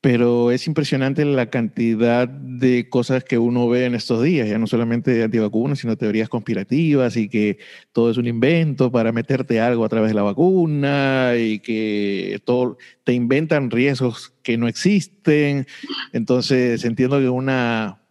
pero 0.03 0.51
es 0.51 0.67
impresionante 0.67 1.25
la 1.25 1.49
cantidad 1.49 2.27
de 2.27 2.89
cosas 2.89 3.23
que 3.23 3.39
uno 3.39 3.69
ve 3.69 3.87
en 3.87 3.95
estos 3.95 4.21
días, 4.21 4.49
ya 4.49 4.59
no 4.59 4.67
solamente 4.67 5.13
de 5.13 5.23
antivacunas, 5.23 5.79
sino 5.79 5.97
teorías 5.97 6.29
conspirativas 6.29 7.17
y 7.17 7.29
que 7.29 7.59
todo 7.93 8.11
es 8.11 8.17
un 8.17 8.27
invento 8.27 8.91
para 8.91 9.13
meterte 9.13 9.61
algo 9.61 9.85
a 9.85 9.89
través 9.89 10.11
de 10.11 10.15
la 10.15 10.25
vacuna 10.25 11.35
y 11.39 11.61
que 11.61 12.41
todo, 12.45 12.79
te 13.05 13.13
inventan 13.13 13.71
riesgos 13.71 14.35
que 14.43 14.59
no 14.59 14.67
existen. 14.67 15.69
Entonces 16.13 16.85
entiendo 16.85 17.21
que 17.21 17.29
una 17.29 18.02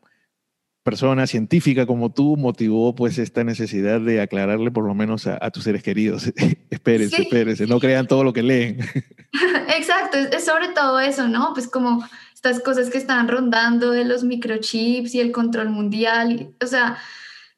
persona 0.84 1.28
científica 1.28 1.86
como 1.86 2.12
tú 2.12 2.38
motivó 2.38 2.96
pues 2.96 3.18
esta 3.18 3.44
necesidad 3.44 4.02
de 4.02 4.22
aclararle 4.22 4.72
por 4.72 4.86
lo 4.86 4.96
menos 4.96 5.28
a, 5.28 5.52
tus 5.52 5.64
seres 5.64 5.84
queridos. 5.84 6.32
espérense, 6.70 7.22
espérense, 7.22 7.68
no 7.68 7.80
crean 7.80 8.08
todo 8.08 8.24
lo 8.24 8.34
que 8.34 8.44
leen. 8.44 8.80
Exacto, 9.78 10.18
es, 10.18 10.44
sobre 10.44 10.70
todo 10.70 11.00
eso, 11.00 11.28
¿no? 11.28 11.52
Pues 11.54 11.68
como 11.68 12.04
estas 12.34 12.60
cosas 12.62 12.90
que 12.90 12.98
están 12.98 13.28
rondando 13.28 13.92
de 13.92 14.06
los 14.06 14.24
microchips 14.24 15.14
y 15.14 15.20
el 15.20 15.32
control 15.32 15.70
mundial. 15.70 16.54
o 16.64 16.68
sea, 16.68 16.98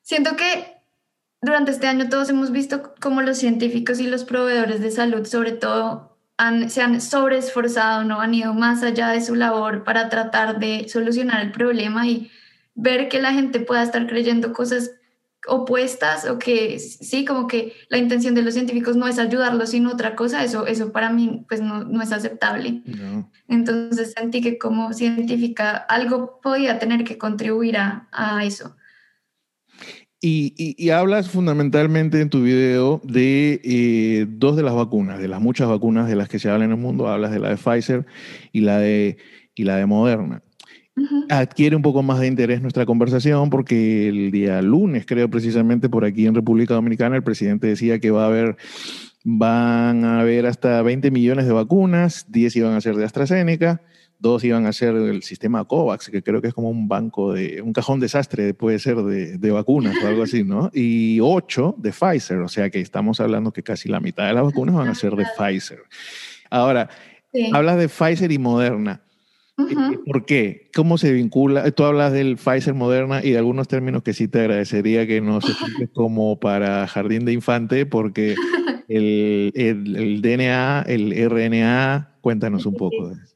siento 0.02 0.36
que 0.36 0.74
durante 1.42 1.72
este 1.72 1.88
año 1.88 2.10
todos 2.10 2.30
hemos 2.30 2.52
visto 2.52 2.94
cómo 3.02 3.22
los 3.22 3.38
científicos 3.38 4.00
y 4.00 4.08
los 4.08 4.26
proveedores 4.26 4.82
de 4.82 4.92
salud, 4.92 5.26
sobre 5.26 5.54
todo, 5.54 6.18
han, 6.38 6.70
se 6.70 6.82
han 6.82 7.00
sobreesforzado, 7.00 8.04
¿no? 8.04 8.20
Han 8.20 8.34
ido 8.34 8.54
más 8.54 8.84
allá 8.84 9.10
de 9.10 9.22
su 9.22 9.36
labor 9.36 9.84
para 9.84 10.10
tratar 10.10 10.60
de 10.60 10.88
solucionar 10.90 11.42
el 11.42 11.52
problema 11.52 12.08
y 12.08 12.32
ver 12.76 13.10
que 13.10 13.22
la 13.22 13.34
gente 13.34 13.60
pueda 13.60 13.84
estar 13.84 14.08
creyendo 14.08 14.54
cosas 14.54 14.92
opuestas 15.48 16.26
o 16.30 16.40
que 16.40 16.80
sí, 16.80 17.26
como 17.26 17.48
que 17.48 17.74
la 17.90 17.98
intención 17.98 18.34
de 18.34 18.42
los 18.42 18.54
científicos 18.54 18.96
no 18.96 19.08
es 19.08 19.20
ayudarlos, 19.20 19.72
sino 19.72 19.92
otra 19.92 20.16
cosa, 20.16 20.44
eso, 20.44 20.68
eso 20.68 20.92
para 20.92 21.10
mí 21.10 21.46
pues 21.48 21.62
no, 21.62 21.84
no 21.84 22.02
es 22.02 22.12
aceptable. 22.12 22.82
Entonces 23.48 24.14
sentí 24.18 24.42
que 24.42 24.58
como 24.58 24.94
científica 24.94 25.76
algo 25.76 26.40
podía 26.42 26.80
tener 26.80 27.04
que 27.04 27.18
contribuir 27.18 27.78
a, 27.78 28.08
a 28.12 28.46
eso. 28.46 28.76
Y, 30.26 30.90
hablas 30.90 31.30
fundamentalmente 31.30 32.22
en 32.22 32.30
tu 32.30 32.44
video 32.44 33.02
de 33.04 33.60
eh, 33.62 34.26
dos 34.30 34.56
de 34.56 34.64
las 34.64 34.74
vacunas, 34.74 35.20
de 35.20 35.28
las 35.28 35.42
muchas 35.42 35.68
vacunas 35.68 36.08
de 36.08 36.16
las 36.16 36.30
que 36.30 36.40
se 36.40 36.50
habla 36.50 36.64
en 36.64 36.72
el 36.72 36.78
mundo. 36.78 37.10
Hablas 37.10 37.32
de 37.32 37.40
la 37.40 37.50
de 37.50 37.58
Pfizer 37.58 38.06
y 38.54 38.62
la 38.62 38.80
de, 38.80 39.18
y 39.54 39.66
la 39.66 39.76
de 39.76 39.86
Moderna. 39.86 40.42
Adquiere 41.30 41.76
un 41.76 41.82
poco 41.82 42.04
más 42.04 42.20
de 42.20 42.28
interés 42.28 42.62
nuestra 42.62 42.86
conversación 42.86 43.50
porque 43.50 44.08
el 44.10 44.32
día 44.32 44.62
lunes, 44.62 45.06
creo 45.06 45.30
precisamente 45.30 45.90
por 45.90 46.06
aquí 46.06 46.28
en 46.28 46.36
República 46.36 46.76
Dominicana, 46.76 47.16
el 47.16 47.24
presidente 47.24 47.68
decía 47.68 48.00
que 48.00 48.12
va 48.12 48.26
a 48.26 48.28
haber, 48.28 48.58
van 49.24 50.06
a 50.06 50.22
haber 50.22 50.46
hasta 50.46 50.82
20 50.82 51.10
millones 51.10 51.48
de 51.48 51.54
vacunas, 51.54 52.28
10 52.30 52.56
iban 52.58 52.74
a 52.74 52.82
ser 52.82 52.96
de 52.96 53.06
AstraZeneca 53.06 53.82
dos 54.24 54.44
iban 54.46 54.66
a 54.66 54.74
ser 54.74 54.96
el 54.96 55.22
sistema 55.22 55.66
COVAX, 55.66 56.10
que 56.10 56.24
creo 56.24 56.42
que 56.42 56.48
es 56.48 56.54
como 56.54 56.70
un 56.70 56.88
banco 56.88 57.34
de, 57.34 57.62
un 57.62 57.74
cajón 57.74 58.00
desastre, 58.00 58.54
puede 58.54 58.80
ser 58.80 58.96
de, 58.96 59.38
de, 59.38 59.52
vacunas 59.52 59.96
o 60.02 60.08
algo 60.08 60.24
así, 60.24 60.46
¿no? 60.46 60.72
Y 60.74 61.20
ocho 61.22 61.76
de 61.78 61.92
Pfizer, 61.92 62.40
o 62.40 62.48
sea 62.48 62.70
que 62.70 62.80
estamos 62.80 63.20
hablando 63.20 63.52
que 63.52 63.64
casi 63.64 63.90
la 63.90 64.00
mitad 64.00 64.26
de 64.26 64.34
las 64.34 64.44
vacunas 64.44 64.76
van 64.76 64.88
a 64.88 64.96
ser 64.96 65.16
de 65.18 65.26
Pfizer. 65.38 65.80
Ahora, 66.50 66.90
hablas 67.52 67.78
de 67.78 67.90
Pfizer 67.90 68.32
y 68.32 68.38
Moderna. 68.38 69.02
¿Por 69.56 70.26
qué? 70.26 70.70
¿Cómo 70.76 70.98
se 70.98 71.14
vincula? 71.14 71.70
Tú 71.72 71.84
hablas 71.84 72.12
del 72.12 72.38
Pfizer 72.38 72.74
Moderna 72.74 73.22
y 73.24 73.32
de 73.32 73.38
algunos 73.38 73.68
términos 73.68 74.02
que 74.02 74.14
sí 74.14 74.28
te 74.28 74.40
agradecería 74.40 75.06
que 75.06 75.22
no 75.22 75.42
se 75.42 75.54
como 75.94 76.40
para 76.40 76.88
jardín 76.88 77.26
de 77.26 77.34
infante, 77.34 77.86
porque 77.86 78.36
el, 78.88 79.52
el, 79.56 79.96
el 79.96 80.22
DNA, 80.22 80.86
el 80.88 81.14
RNA, 81.30 82.18
cuéntanos 82.22 82.66
un 82.66 82.76
poco 82.76 83.10
de 83.10 83.14
eso. 83.16 83.36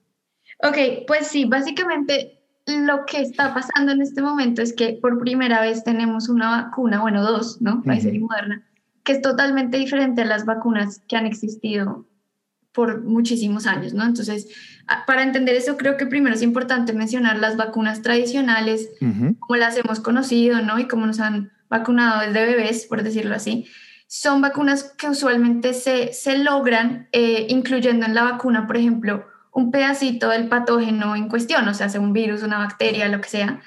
Ok, 0.63 1.05
pues 1.05 1.27
sí, 1.27 1.45
básicamente 1.45 2.39
lo 2.65 3.05
que 3.05 3.21
está 3.21 3.53
pasando 3.53 3.91
en 3.91 4.01
este 4.01 4.21
momento 4.21 4.61
es 4.61 4.73
que 4.73 4.97
por 5.01 5.19
primera 5.19 5.61
vez 5.61 5.83
tenemos 5.83 6.29
una 6.29 6.63
vacuna, 6.63 6.99
bueno, 6.99 7.21
dos, 7.21 7.61
¿no? 7.61 7.81
Pfizer 7.83 8.15
y 8.15 8.19
Moderna, 8.19 8.67
que 9.03 9.13
es 9.13 9.21
totalmente 9.21 9.77
diferente 9.77 10.23
a 10.23 10.25
las 10.25 10.45
vacunas 10.45 11.01
que 11.07 11.15
han 11.15 11.27
existido 11.27 12.05
por 12.77 13.01
muchísimos 13.01 13.65
años, 13.65 13.95
¿no? 13.95 14.05
Entonces, 14.05 14.47
para 15.07 15.23
entender 15.23 15.55
eso, 15.55 15.77
creo 15.77 15.97
que 15.97 16.05
primero 16.05 16.35
es 16.35 16.43
importante 16.43 16.93
mencionar 16.93 17.39
las 17.39 17.57
vacunas 17.57 18.03
tradicionales, 18.03 18.87
como 18.99 19.55
las 19.55 19.75
hemos 19.77 19.99
conocido, 19.99 20.61
¿no? 20.61 20.77
Y 20.77 20.87
como 20.87 21.07
nos 21.07 21.19
han 21.19 21.51
vacunado 21.71 22.21
desde 22.21 22.45
bebés, 22.45 22.85
por 22.85 23.01
decirlo 23.01 23.33
así. 23.33 23.65
Son 24.05 24.41
vacunas 24.41 24.93
que 24.95 25.09
usualmente 25.09 25.73
se, 25.73 26.13
se 26.13 26.37
logran 26.37 27.07
eh, 27.13 27.47
incluyendo 27.49 28.05
en 28.05 28.13
la 28.13 28.21
vacuna, 28.21 28.67
por 28.67 28.77
ejemplo, 28.77 29.25
un 29.51 29.71
pedacito 29.71 30.29
del 30.29 30.47
patógeno 30.47 31.15
en 31.15 31.29
cuestión, 31.29 31.67
o 31.67 31.73
sea, 31.73 31.89
sea 31.89 31.99
un 31.99 32.13
virus, 32.13 32.43
una 32.43 32.59
bacteria, 32.59 33.09
lo 33.09 33.21
que 33.21 33.29
sea. 33.29 33.59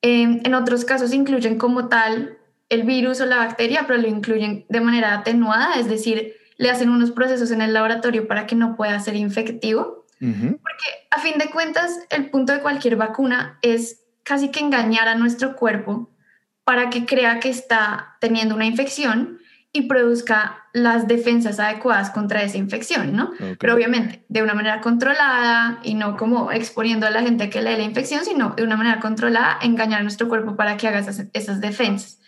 En 0.00 0.54
otros 0.54 0.86
casos 0.86 1.12
incluyen 1.12 1.58
como 1.58 1.88
tal 1.88 2.38
el 2.70 2.84
virus 2.84 3.20
o 3.20 3.26
la 3.26 3.36
bacteria, 3.36 3.84
pero 3.86 4.00
lo 4.00 4.08
incluyen 4.08 4.64
de 4.70 4.80
manera 4.80 5.12
atenuada, 5.12 5.74
es 5.78 5.88
decir, 5.88 6.32
le 6.56 6.70
hacen 6.70 6.88
unos 6.88 7.10
procesos 7.10 7.50
en 7.50 7.60
el 7.60 7.72
laboratorio 7.72 8.26
para 8.26 8.46
que 8.46 8.54
no 8.54 8.76
pueda 8.76 8.98
ser 9.00 9.16
infectivo. 9.16 10.04
Porque 10.18 10.86
a 11.10 11.20
fin 11.20 11.38
de 11.38 11.50
cuentas, 11.50 11.98
el 12.10 12.30
punto 12.30 12.52
de 12.52 12.60
cualquier 12.60 12.96
vacuna 12.96 13.58
es 13.60 14.00
casi 14.22 14.50
que 14.50 14.60
engañar 14.60 15.08
a 15.08 15.14
nuestro 15.14 15.56
cuerpo 15.56 16.10
para 16.64 16.90
que 16.90 17.04
crea 17.04 17.38
que 17.38 17.50
está 17.50 18.16
teniendo 18.20 18.54
una 18.54 18.66
infección 18.66 19.38
y 19.72 19.82
produzca 19.82 20.64
las 20.72 21.06
defensas 21.06 21.60
adecuadas 21.60 22.10
contra 22.10 22.42
esa 22.42 22.56
infección, 22.56 23.14
¿no? 23.14 23.32
Pero 23.58 23.74
obviamente 23.74 24.24
de 24.28 24.42
una 24.42 24.54
manera 24.54 24.80
controlada 24.80 25.80
y 25.82 25.94
no 25.94 26.16
como 26.16 26.50
exponiendo 26.50 27.06
a 27.06 27.10
la 27.10 27.22
gente 27.22 27.50
que 27.50 27.60
le 27.60 27.70
dé 27.70 27.76
la 27.76 27.82
infección, 27.82 28.24
sino 28.24 28.54
de 28.56 28.62
una 28.62 28.76
manera 28.76 29.00
controlada, 29.00 29.58
engañar 29.60 30.00
a 30.00 30.02
nuestro 30.02 30.28
cuerpo 30.28 30.56
para 30.56 30.78
que 30.78 30.88
haga 30.88 31.00
esas, 31.00 31.60
defensas. 31.60 32.18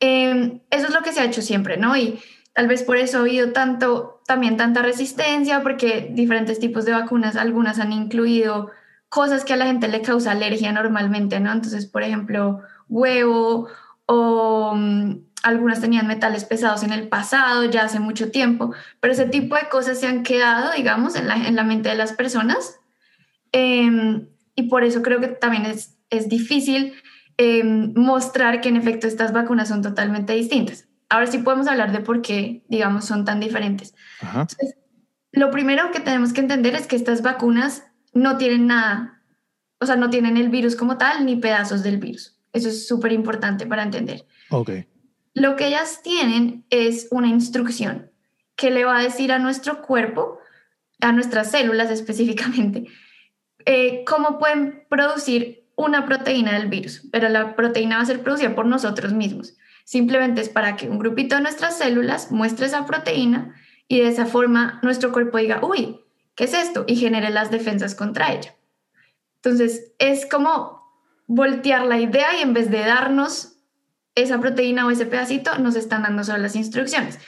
Em, 0.00 0.60
eso 0.70 0.86
es 0.86 0.94
lo 0.94 1.02
que 1.02 1.12
se 1.12 1.20
ha 1.20 1.24
hecho 1.24 1.42
siempre, 1.42 1.76
¿no? 1.76 1.94
Y 1.94 2.18
tal 2.52 2.68
vez 2.68 2.82
por 2.82 2.96
eso 2.96 3.18
ha 3.18 3.20
habido 3.20 3.52
tanto, 3.52 4.22
también 4.26 4.56
tanta 4.56 4.82
resistencia, 4.82 5.62
porque 5.62 6.10
diferentes 6.12 6.58
tipos 6.58 6.84
de 6.84 6.92
vacunas, 6.92 7.36
algunas 7.36 7.78
han 7.78 7.92
incluido 7.92 8.70
cosas 9.08 9.44
que 9.44 9.52
a 9.52 9.56
la 9.56 9.66
gente 9.66 9.88
le 9.88 10.02
causa 10.02 10.32
alergia 10.32 10.72
normalmente, 10.72 11.38
¿no? 11.40 11.52
Entonces, 11.52 11.86
por 11.86 12.02
ejemplo, 12.02 12.60
huevo 12.88 13.68
o 14.06 14.74
mm, 14.74 15.16
algunas 15.42 15.80
tenían 15.80 16.06
metales 16.06 16.44
pesados 16.44 16.82
en 16.82 16.92
el 16.92 17.08
pasado, 17.08 17.64
ya 17.64 17.84
hace 17.84 18.00
mucho 18.00 18.30
tiempo, 18.30 18.72
pero 19.00 19.12
ese 19.12 19.26
tipo 19.26 19.56
de 19.56 19.68
cosas 19.70 19.98
se 19.98 20.06
han 20.06 20.22
quedado, 20.22 20.72
digamos, 20.72 21.16
en 21.16 21.28
la, 21.28 21.34
en 21.34 21.56
la 21.56 21.64
mente 21.64 21.88
de 21.88 21.94
las 21.94 22.12
personas. 22.12 22.78
Em, 23.52 24.28
y 24.54 24.64
por 24.64 24.84
eso 24.84 25.02
creo 25.02 25.20
que 25.20 25.28
también 25.28 25.66
es, 25.66 25.98
es 26.10 26.28
difícil 26.28 26.94
em, 27.36 27.92
mostrar 27.94 28.60
que 28.60 28.68
en 28.68 28.76
efecto 28.76 29.06
estas 29.06 29.32
vacunas 29.32 29.68
son 29.68 29.82
totalmente 29.82 30.32
distintas. 30.32 30.86
Ahora 31.12 31.26
sí 31.26 31.36
podemos 31.36 31.66
hablar 31.68 31.92
de 31.92 32.00
por 32.00 32.22
qué, 32.22 32.64
digamos, 32.68 33.04
son 33.04 33.26
tan 33.26 33.38
diferentes. 33.38 33.94
lo 35.30 35.50
primero 35.50 35.90
que 35.92 36.00
tenemos 36.00 36.32
que 36.32 36.40
entender 36.40 36.74
es 36.74 36.86
que 36.86 36.96
estas 36.96 37.20
vacunas 37.20 37.84
no 38.14 38.38
tienen 38.38 38.66
nada, 38.66 39.22
o 39.78 39.84
sea, 39.84 39.96
no 39.96 40.08
tienen 40.08 40.38
el 40.38 40.48
virus 40.48 40.74
como 40.74 40.96
tal 40.96 41.26
ni 41.26 41.36
pedazos 41.36 41.82
del 41.82 41.98
virus. 41.98 42.38
Eso 42.54 42.70
es 42.70 42.88
súper 42.88 43.12
importante 43.12 43.66
para 43.66 43.82
entender. 43.82 44.24
Okay. 44.48 44.86
Lo 45.34 45.54
que 45.56 45.66
ellas 45.66 46.00
tienen 46.02 46.64
es 46.70 47.08
una 47.10 47.28
instrucción 47.28 48.10
que 48.56 48.70
le 48.70 48.86
va 48.86 48.96
a 48.96 49.02
decir 49.02 49.32
a 49.32 49.38
nuestro 49.38 49.82
cuerpo, 49.82 50.38
a 51.02 51.12
nuestras 51.12 51.50
células 51.50 51.90
específicamente, 51.90 52.86
eh, 53.66 54.02
cómo 54.06 54.38
pueden 54.38 54.86
producir 54.88 55.66
una 55.76 56.06
proteína 56.06 56.54
del 56.58 56.68
virus, 56.68 57.06
pero 57.12 57.28
la 57.28 57.54
proteína 57.54 57.96
va 57.96 58.02
a 58.02 58.06
ser 58.06 58.22
producida 58.22 58.54
por 58.54 58.64
nosotros 58.64 59.12
mismos. 59.12 59.58
Simplemente 59.92 60.40
es 60.40 60.48
para 60.48 60.74
que 60.74 60.88
un 60.88 60.98
grupito 60.98 61.34
de 61.34 61.42
nuestras 61.42 61.76
células 61.76 62.30
muestre 62.30 62.64
esa 62.64 62.86
proteína 62.86 63.54
y 63.88 64.00
de 64.00 64.08
esa 64.08 64.24
forma 64.24 64.80
nuestro 64.82 65.12
cuerpo 65.12 65.36
diga, 65.36 65.60
uy, 65.62 66.00
¿qué 66.34 66.44
es 66.44 66.54
esto? 66.54 66.86
Y 66.86 66.96
genere 66.96 67.28
las 67.28 67.50
defensas 67.50 67.94
contra 67.94 68.32
ella. 68.32 68.54
Entonces, 69.34 69.92
es 69.98 70.24
como 70.24 70.80
voltear 71.26 71.84
la 71.84 72.00
idea 72.00 72.38
y 72.38 72.40
en 72.40 72.54
vez 72.54 72.70
de 72.70 72.78
darnos 72.78 73.58
esa 74.14 74.40
proteína 74.40 74.86
o 74.86 74.90
ese 74.90 75.04
pedacito 75.04 75.58
nos 75.58 75.76
están 75.76 76.04
dando 76.04 76.24
solo 76.24 76.38
las 76.38 76.56
instrucciones. 76.56 77.18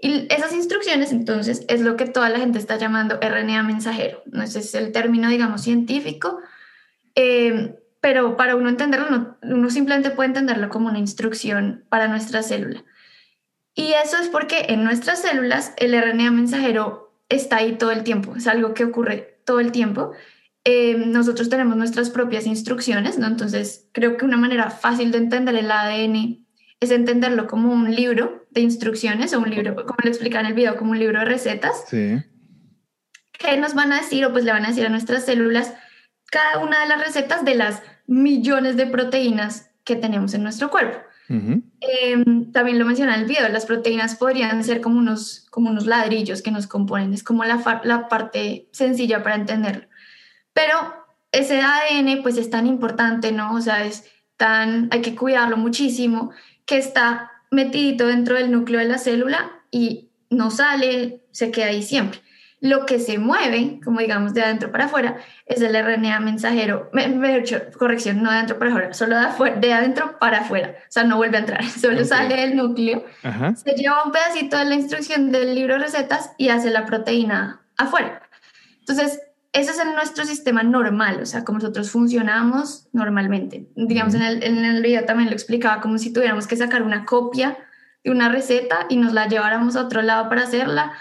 Y 0.00 0.26
esas 0.28 0.52
instrucciones, 0.52 1.12
entonces, 1.12 1.64
es 1.68 1.82
lo 1.82 1.96
que 1.96 2.06
toda 2.06 2.30
la 2.30 2.40
gente 2.40 2.58
está 2.58 2.78
llamando 2.78 3.20
RNA 3.22 3.62
mensajero. 3.62 4.24
No 4.26 4.42
ese 4.42 4.58
es 4.58 4.74
el 4.74 4.90
término, 4.90 5.28
digamos, 5.28 5.62
científico, 5.62 6.40
eh, 7.14 7.77
pero 8.00 8.36
para 8.36 8.56
uno 8.56 8.68
entenderlo, 8.68 9.36
uno 9.42 9.70
simplemente 9.70 10.10
puede 10.10 10.28
entenderlo 10.28 10.68
como 10.68 10.88
una 10.88 10.98
instrucción 10.98 11.84
para 11.88 12.08
nuestra 12.08 12.42
célula. 12.42 12.84
Y 13.74 13.92
eso 13.92 14.16
es 14.18 14.28
porque 14.28 14.66
en 14.68 14.84
nuestras 14.84 15.22
células 15.22 15.72
el 15.76 16.00
RNA 16.00 16.30
mensajero 16.30 17.14
está 17.28 17.56
ahí 17.56 17.76
todo 17.76 17.92
el 17.92 18.04
tiempo, 18.04 18.34
es 18.36 18.46
algo 18.46 18.74
que 18.74 18.84
ocurre 18.84 19.40
todo 19.44 19.60
el 19.60 19.72
tiempo 19.72 20.12
eh, 20.70 20.98
nosotros 20.98 21.48
tenemos 21.48 21.78
nuestras 21.78 22.10
propias 22.10 22.46
instrucciones, 22.46 23.18
¿no? 23.18 23.26
Entonces, 23.26 23.88
creo 23.92 24.18
que 24.18 24.26
una 24.26 24.36
manera 24.36 24.68
fácil 24.68 25.10
de 25.12 25.16
entender 25.16 25.54
el 25.54 25.70
ADN 25.70 26.46
es 26.80 26.90
entenderlo 26.90 27.46
como 27.46 27.72
un 27.72 27.94
libro 27.94 28.46
de 28.50 28.60
instrucciones 28.60 29.32
o 29.32 29.38
un 29.38 29.48
libro, 29.48 29.74
como 29.74 29.96
le 30.02 30.10
explican 30.10 30.44
en 30.44 30.48
el 30.48 30.54
video, 30.54 30.76
como 30.76 30.90
un 30.90 30.98
libro 30.98 31.20
de 31.20 31.24
recetas. 31.24 31.84
Sí. 31.88 32.22
¿Qué 33.32 33.56
nos 33.56 33.74
van 33.74 33.92
a 33.92 33.96
decir 33.96 34.26
o 34.26 34.32
pues 34.32 34.44
le 34.44 34.52
van 34.52 34.66
a 34.66 34.68
decir 34.68 34.84
a 34.84 34.90
nuestras 34.90 35.24
células 35.24 35.72
cada 36.30 36.58
una 36.58 36.80
de 36.80 36.88
las 36.88 37.04
recetas 37.04 37.44
de 37.44 37.54
las 37.54 37.82
millones 38.06 38.76
de 38.76 38.86
proteínas 38.86 39.70
que 39.84 39.96
tenemos 39.96 40.34
en 40.34 40.42
nuestro 40.42 40.70
cuerpo? 40.70 40.98
Em, 41.30 42.52
también 42.52 42.78
lo 42.78 42.86
menciona 42.86 43.14
en 43.14 43.20
el 43.20 43.26
video, 43.26 43.48
las 43.50 43.66
proteínas 43.66 44.16
podrían 44.16 44.64
ser 44.64 44.80
como 44.80 44.98
unos, 44.98 45.46
como 45.50 45.68
unos 45.68 45.86
ladrillos 45.86 46.40
que 46.40 46.50
nos 46.50 46.66
componen, 46.66 47.12
es 47.12 47.22
como 47.22 47.44
la, 47.44 47.82
la 47.84 48.08
parte 48.08 48.68
sencilla 48.72 49.22
para 49.22 49.34
entenderlo. 49.34 49.86
Pero 50.54 50.74
ese 51.30 51.60
ADN 51.60 52.22
pues 52.22 52.38
es 52.38 52.48
tan 52.48 52.66
importante, 52.66 53.30
¿no? 53.32 53.54
O 53.54 53.60
sea, 53.60 53.84
es 53.84 54.04
tan, 54.38 54.88
hay 54.90 55.02
que 55.02 55.14
cuidarlo 55.14 55.58
muchísimo, 55.58 56.30
que 56.64 56.78
está 56.78 57.30
metido 57.50 58.06
dentro 58.06 58.36
del 58.36 58.50
núcleo 58.50 58.80
de 58.80 58.86
la 58.86 58.98
célula 58.98 59.50
y 59.70 60.10
no 60.30 60.50
sale, 60.50 61.26
se 61.30 61.50
queda 61.50 61.66
ahí 61.66 61.82
siempre. 61.82 62.20
Lo 62.60 62.86
que 62.86 62.98
se 62.98 63.18
mueve, 63.18 63.80
como 63.84 64.00
digamos 64.00 64.34
de 64.34 64.42
adentro 64.42 64.72
para 64.72 64.86
afuera, 64.86 65.16
es 65.46 65.60
el 65.60 65.74
RNA 65.80 66.18
mensajero, 66.20 66.90
me, 66.92 67.44
corrección, 67.78 68.22
no 68.22 68.30
de 68.30 68.36
adentro 68.36 68.58
para 68.58 68.70
afuera, 68.70 68.94
solo 68.94 69.16
de, 69.16 69.50
de 69.60 69.72
adentro 69.72 70.18
para 70.18 70.40
afuera, 70.40 70.74
o 70.76 70.90
sea, 70.90 71.04
no 71.04 71.16
vuelve 71.16 71.36
a 71.36 71.40
entrar, 71.40 71.64
solo 71.80 72.04
sale 72.04 72.36
del 72.36 72.56
núcleo, 72.56 73.04
se 73.54 73.72
lleva 73.74 74.04
un 74.04 74.12
pedacito 74.12 74.58
de 74.58 74.64
la 74.64 74.74
instrucción 74.74 75.30
del 75.30 75.54
libro 75.54 75.74
de 75.74 75.80
recetas 75.80 76.32
y 76.36 76.48
hace 76.48 76.70
la 76.70 76.84
proteína 76.84 77.60
afuera. 77.76 78.22
Entonces, 78.80 79.20
eso 79.52 79.70
es 79.70 79.78
en 79.78 79.94
nuestro 79.94 80.24
sistema 80.24 80.62
normal, 80.62 81.20
o 81.22 81.26
sea, 81.26 81.44
como 81.44 81.58
nosotros 81.58 81.90
funcionamos 81.90 82.88
normalmente. 82.92 83.68
Digamos, 83.76 84.14
en 84.14 84.22
el, 84.22 84.42
en 84.42 84.64
el 84.64 84.82
video 84.82 85.04
también 85.04 85.30
lo 85.30 85.34
explicaba 85.34 85.80
como 85.80 85.98
si 85.98 86.12
tuviéramos 86.12 86.46
que 86.46 86.56
sacar 86.56 86.82
una 86.82 87.04
copia 87.04 87.56
de 88.04 88.10
una 88.10 88.28
receta 88.28 88.86
y 88.88 88.96
nos 88.96 89.12
la 89.12 89.26
lleváramos 89.26 89.76
a 89.76 89.82
otro 89.82 90.02
lado 90.02 90.28
para 90.28 90.42
hacerla. 90.42 90.92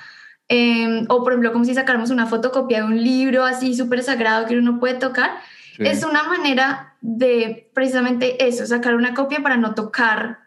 Em, 0.50 1.06
o, 1.10 1.24
por 1.24 1.34
ejemplo, 1.34 1.52
como 1.52 1.66
si 1.66 1.74
sacáramos 1.74 2.10
una 2.10 2.26
fotocopia 2.26 2.80
de 2.80 2.86
un 2.86 3.04
libro 3.04 3.44
así 3.44 3.76
súper 3.76 4.02
sagrado 4.04 4.46
que 4.46 4.58
uno 4.58 4.80
puede 4.80 4.96
tocar. 4.96 5.32
Es 5.78 6.04
una 6.04 6.24
manera 6.24 6.96
de 7.02 7.70
precisamente 7.76 8.48
eso, 8.48 8.66
sacar 8.66 8.96
una 8.96 9.14
copia 9.14 9.44
para 9.44 9.58
no 9.58 9.76
tocar 9.76 10.40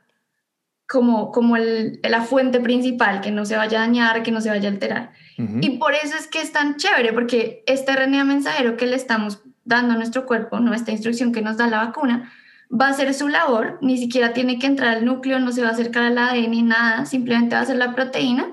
como, 0.88 1.30
como 1.30 1.56
la 1.56 2.22
fuente 2.22 2.58
principal, 2.58 3.20
que 3.20 3.30
no 3.30 3.44
se 3.44 3.56
vaya 3.56 3.78
a 3.78 3.86
dañar, 3.86 4.24
que 4.24 4.32
no 4.32 4.40
se 4.40 4.48
vaya 4.48 4.68
a 4.68 4.72
alterar. 4.72 5.12
Y 5.60 5.78
por 5.78 5.94
eso 5.94 6.16
es 6.18 6.26
que 6.26 6.42
es 6.42 6.52
tan 6.52 6.76
chévere, 6.76 7.12
porque 7.12 7.62
este 7.66 7.94
RNA 7.94 8.24
mensajero 8.24 8.76
que 8.76 8.86
le 8.86 8.96
estamos 8.96 9.40
dando 9.64 9.94
a 9.94 9.96
nuestro 9.96 10.26
cuerpo, 10.26 10.58
¿no? 10.58 10.74
esta 10.74 10.90
instrucción 10.90 11.32
que 11.32 11.42
nos 11.42 11.56
da 11.56 11.68
la 11.68 11.84
vacuna, 11.84 12.32
va 12.68 12.88
a 12.88 12.90
hacer 12.90 13.14
su 13.14 13.28
labor, 13.28 13.78
ni 13.80 13.98
siquiera 13.98 14.32
tiene 14.32 14.58
que 14.58 14.66
entrar 14.66 14.96
al 14.96 15.04
núcleo, 15.04 15.38
no 15.38 15.52
se 15.52 15.62
va 15.62 15.68
a 15.68 15.72
acercar 15.72 16.02
al 16.02 16.18
ADN 16.18 16.50
ni 16.50 16.62
nada, 16.62 17.06
simplemente 17.06 17.54
va 17.54 17.60
a 17.60 17.62
hacer 17.62 17.76
la 17.76 17.94
proteína 17.94 18.48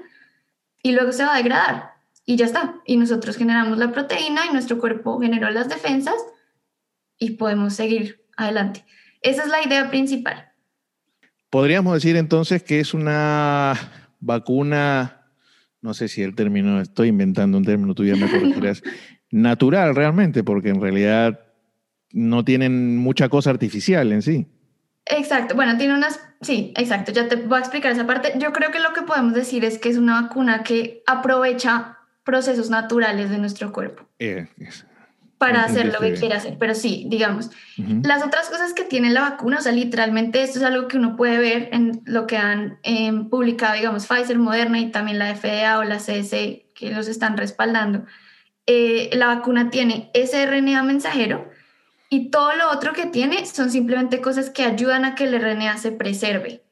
y 0.81 0.91
luego 0.93 1.11
se 1.11 1.23
va 1.23 1.33
a 1.33 1.37
degradar 1.37 1.97
y 2.25 2.35
ya 2.35 2.45
está. 2.45 2.75
Y 2.85 2.97
nosotros 2.97 3.37
generamos 3.37 3.77
la 3.77 3.91
proteína 3.91 4.41
y 4.47 4.53
nuestro 4.53 4.77
cuerpo 4.77 5.19
generó 5.19 5.49
las 5.49 5.69
defensas 5.69 6.15
y 7.17 7.31
podemos 7.31 7.73
seguir 7.73 8.25
adelante. 8.35 8.85
Esa 9.21 9.43
es 9.43 9.49
la 9.49 9.63
idea 9.63 9.89
principal. 9.89 10.51
Podríamos 11.49 11.93
decir 11.95 12.17
entonces 12.17 12.61
que 12.61 12.79
es 12.79 12.93
una 12.93 13.73
vacuna, 14.19 15.25
no 15.81 15.93
sé 15.93 16.09
si 16.09 16.21
el 16.21 16.35
término, 16.35 16.81
estoy 16.81 17.07
inventando 17.07 17.57
un 17.57 17.63
término, 17.65 17.95
tú 17.95 18.03
ya 18.03 18.15
me 18.15 18.29
corregirás, 18.31 18.83
natural 19.31 19.95
realmente, 19.95 20.43
porque 20.43 20.69
en 20.69 20.81
realidad 20.81 21.39
no 22.11 22.43
tienen 22.43 22.97
mucha 22.97 23.29
cosa 23.29 23.49
artificial 23.49 24.11
en 24.11 24.21
sí. 24.21 24.47
Exacto, 25.09 25.55
bueno, 25.55 25.77
tiene 25.77 25.93
unas, 25.93 26.19
sí, 26.41 26.73
exacto, 26.75 27.11
ya 27.11 27.27
te 27.27 27.35
voy 27.35 27.57
a 27.57 27.59
explicar 27.59 27.91
esa 27.91 28.05
parte. 28.05 28.33
Yo 28.37 28.51
creo 28.51 28.71
que 28.71 28.79
lo 28.79 28.93
que 28.93 29.03
podemos 29.03 29.33
decir 29.33 29.63
es 29.65 29.77
que 29.77 29.89
es 29.89 29.97
una 29.97 30.21
vacuna 30.21 30.63
que 30.63 31.03
aprovecha 31.05 31.97
procesos 32.23 32.69
naturales 32.69 33.29
de 33.29 33.37
nuestro 33.37 33.71
cuerpo. 33.71 34.03
Eh, 34.19 34.47
para 35.37 35.63
hacer 35.63 35.93
lo 35.93 35.99
que 35.99 36.13
quiere 36.13 36.35
hacer, 36.35 36.57
pero 36.59 36.73
sí, 36.73 37.05
digamos. 37.07 37.51
Las 37.77 38.25
otras 38.25 38.49
cosas 38.49 38.73
que 38.73 38.83
tiene 38.83 39.11
la 39.11 39.21
vacuna, 39.21 39.57
o 39.59 39.61
sea, 39.61 39.71
literalmente 39.71 40.41
esto 40.41 40.57
es 40.57 40.65
algo 40.65 40.87
que 40.87 40.97
uno 40.97 41.15
puede 41.15 41.37
ver 41.37 41.69
en 41.71 42.01
lo 42.05 42.25
que 42.25 42.37
han 42.37 42.79
em, 42.81 43.29
publicado, 43.29 43.75
digamos, 43.75 44.07
Pfizer, 44.07 44.39
Moderna 44.39 44.79
y 44.79 44.89
también 44.89 45.19
la 45.19 45.35
FDA 45.35 45.77
o 45.77 45.83
la 45.83 45.99
CDC 45.99 46.73
que 46.73 46.89
los 46.91 47.07
están 47.07 47.37
respaldando. 47.37 48.05
Eh, 48.65 49.11
la 49.13 49.27
vacuna 49.27 49.69
tiene 49.69 50.09
ese 50.15 50.43
RNA 50.43 50.81
mensajero 50.81 51.47
y 52.09 52.29
todo 52.29 52.55
lo 52.55 52.71
otro 52.71 52.93
que 52.93 53.05
tiene 53.05 53.45
son 53.45 53.69
simplemente 53.69 54.21
cosas 54.21 54.49
que 54.49 54.63
ayudan 54.63 55.05
a 55.05 55.15
que 55.15 55.25
el 55.25 55.39
RNA 55.39 55.77
se 55.77 55.91
preserve. 55.91 56.63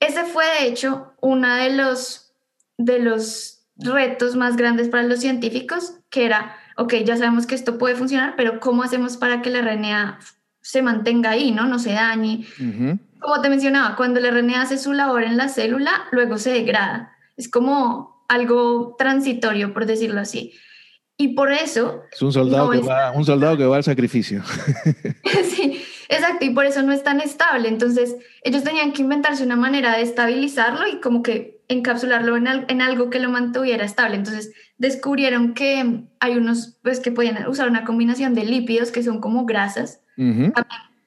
Ese 0.00 0.24
fue, 0.24 0.44
de 0.60 0.68
hecho, 0.68 1.12
uno 1.20 1.54
de 1.54 1.72
los, 1.72 2.32
de 2.76 2.98
los 2.98 3.66
retos 3.76 4.36
más 4.36 4.56
grandes 4.56 4.88
para 4.88 5.02
los 5.02 5.20
científicos, 5.20 5.94
que 6.10 6.26
era, 6.26 6.56
ok, 6.76 6.94
ya 7.04 7.16
sabemos 7.16 7.46
que 7.46 7.54
esto 7.54 7.78
puede 7.78 7.96
funcionar, 7.96 8.34
pero 8.36 8.60
¿cómo 8.60 8.82
hacemos 8.82 9.16
para 9.16 9.42
que 9.42 9.48
el 9.48 9.64
RNA 9.64 10.20
se 10.60 10.82
mantenga 10.82 11.30
ahí, 11.30 11.50
no, 11.50 11.66
no 11.66 11.78
se 11.78 11.92
dañe? 11.92 12.46
Como 13.18 13.40
te 13.40 13.48
mencionaba, 13.48 13.96
cuando 13.96 14.20
el 14.20 14.30
RNA 14.30 14.62
hace 14.62 14.78
su 14.78 14.92
labor 14.92 15.24
en 15.24 15.36
la 15.36 15.48
célula, 15.48 16.04
luego 16.12 16.38
se 16.38 16.50
degrada. 16.50 17.16
Es 17.36 17.48
como 17.48 18.24
algo 18.28 18.94
transitorio, 18.98 19.72
por 19.72 19.86
decirlo 19.86 20.20
así. 20.20 20.52
Y 21.16 21.28
por 21.28 21.52
eso... 21.52 22.02
Es 22.12 22.22
un 22.22 22.32
soldado, 22.32 22.70
que, 22.70 22.80
Va, 22.80 23.12
un 23.12 23.24
soldado 23.24 23.56
que 23.56 23.64
va 23.64 23.76
al 23.76 23.84
sacrificio. 23.84 24.42
sí, 25.44 25.80
exacto, 26.08 26.44
y 26.44 26.50
por 26.50 26.66
eso 26.66 26.82
no 26.82 26.92
es 26.92 27.04
tan 27.04 27.20
estable. 27.20 27.68
Entonces, 27.68 28.16
ellos 28.42 28.64
tenían 28.64 28.92
que 28.92 29.02
inventarse 29.02 29.44
una 29.44 29.56
manera 29.56 29.96
de 29.96 30.02
estabilizarlo 30.02 30.88
y 30.88 31.00
como 31.00 31.22
que 31.22 31.62
encapsularlo 31.68 32.36
en, 32.36 32.46
en 32.68 32.82
algo 32.82 33.10
que 33.10 33.20
lo 33.20 33.30
mantuviera 33.30 33.84
estable. 33.84 34.16
Entonces, 34.16 34.52
descubrieron 34.78 35.54
que 35.54 36.04
hay 36.20 36.36
unos 36.36 36.78
pues, 36.82 37.00
que 37.00 37.12
podían 37.12 37.46
usar 37.48 37.68
una 37.68 37.84
combinación 37.84 38.34
de 38.34 38.44
lípidos 38.44 38.90
que 38.90 39.02
son 39.02 39.20
como 39.20 39.46
grasas, 39.46 40.00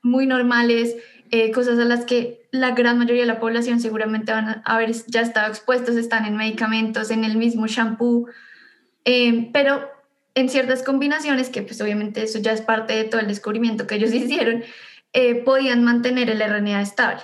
muy 0.02 0.26
normales, 0.26 0.96
eh, 1.32 1.52
cosas 1.52 1.80
a 1.80 1.86
las 1.86 2.06
que 2.06 2.48
la 2.52 2.72
gran 2.72 2.98
mayoría 2.98 3.24
de 3.24 3.28
la 3.28 3.40
población 3.40 3.80
seguramente 3.80 4.32
van 4.32 4.48
a 4.48 4.62
haber 4.64 4.92
ya 5.08 5.22
estado 5.22 5.48
expuestos, 5.50 5.96
están 5.96 6.26
en 6.26 6.38
medicamentos, 6.38 7.12
en 7.12 7.24
el 7.24 7.38
mismo 7.38 7.68
shampoo, 7.68 8.28
eh, 9.06 9.50
pero 9.54 9.97
en 10.38 10.50
ciertas 10.50 10.84
combinaciones, 10.84 11.50
que 11.50 11.64
pues 11.64 11.82
obviamente 11.82 12.22
eso 12.22 12.38
ya 12.38 12.52
es 12.52 12.62
parte 12.62 12.94
de 12.94 13.06
todo 13.06 13.20
el 13.20 13.28
descubrimiento 13.28 13.88
que 13.88 13.96
ellos 13.96 14.14
hicieron, 14.14 14.64
eh, 15.12 15.36
podían 15.36 15.84
mantener 15.84 16.30
el 16.30 16.42
RNA 16.42 16.82
estable. 16.82 17.24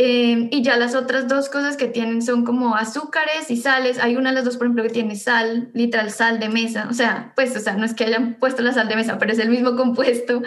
Eh, 0.00 0.48
y 0.52 0.62
ya 0.62 0.76
las 0.76 0.94
otras 0.94 1.26
dos 1.26 1.48
cosas 1.48 1.76
que 1.76 1.88
tienen 1.88 2.22
son 2.22 2.44
como 2.44 2.76
azúcares 2.76 3.50
y 3.50 3.56
sales. 3.56 3.98
Hay 3.98 4.14
una 4.16 4.28
de 4.28 4.36
las 4.36 4.44
dos, 4.44 4.58
por 4.58 4.66
ejemplo, 4.66 4.84
que 4.84 4.90
tiene 4.90 5.16
sal, 5.16 5.70
literal 5.72 6.10
sal 6.10 6.38
de 6.38 6.50
mesa. 6.50 6.86
O 6.88 6.92
sea, 6.92 7.32
pues, 7.34 7.56
o 7.56 7.60
sea, 7.60 7.74
no 7.74 7.84
es 7.84 7.94
que 7.94 8.04
hayan 8.04 8.34
puesto 8.34 8.62
la 8.62 8.72
sal 8.72 8.88
de 8.88 8.94
mesa, 8.94 9.18
pero 9.18 9.32
es 9.32 9.38
el 9.38 9.48
mismo 9.48 9.74
compuesto. 9.74 10.42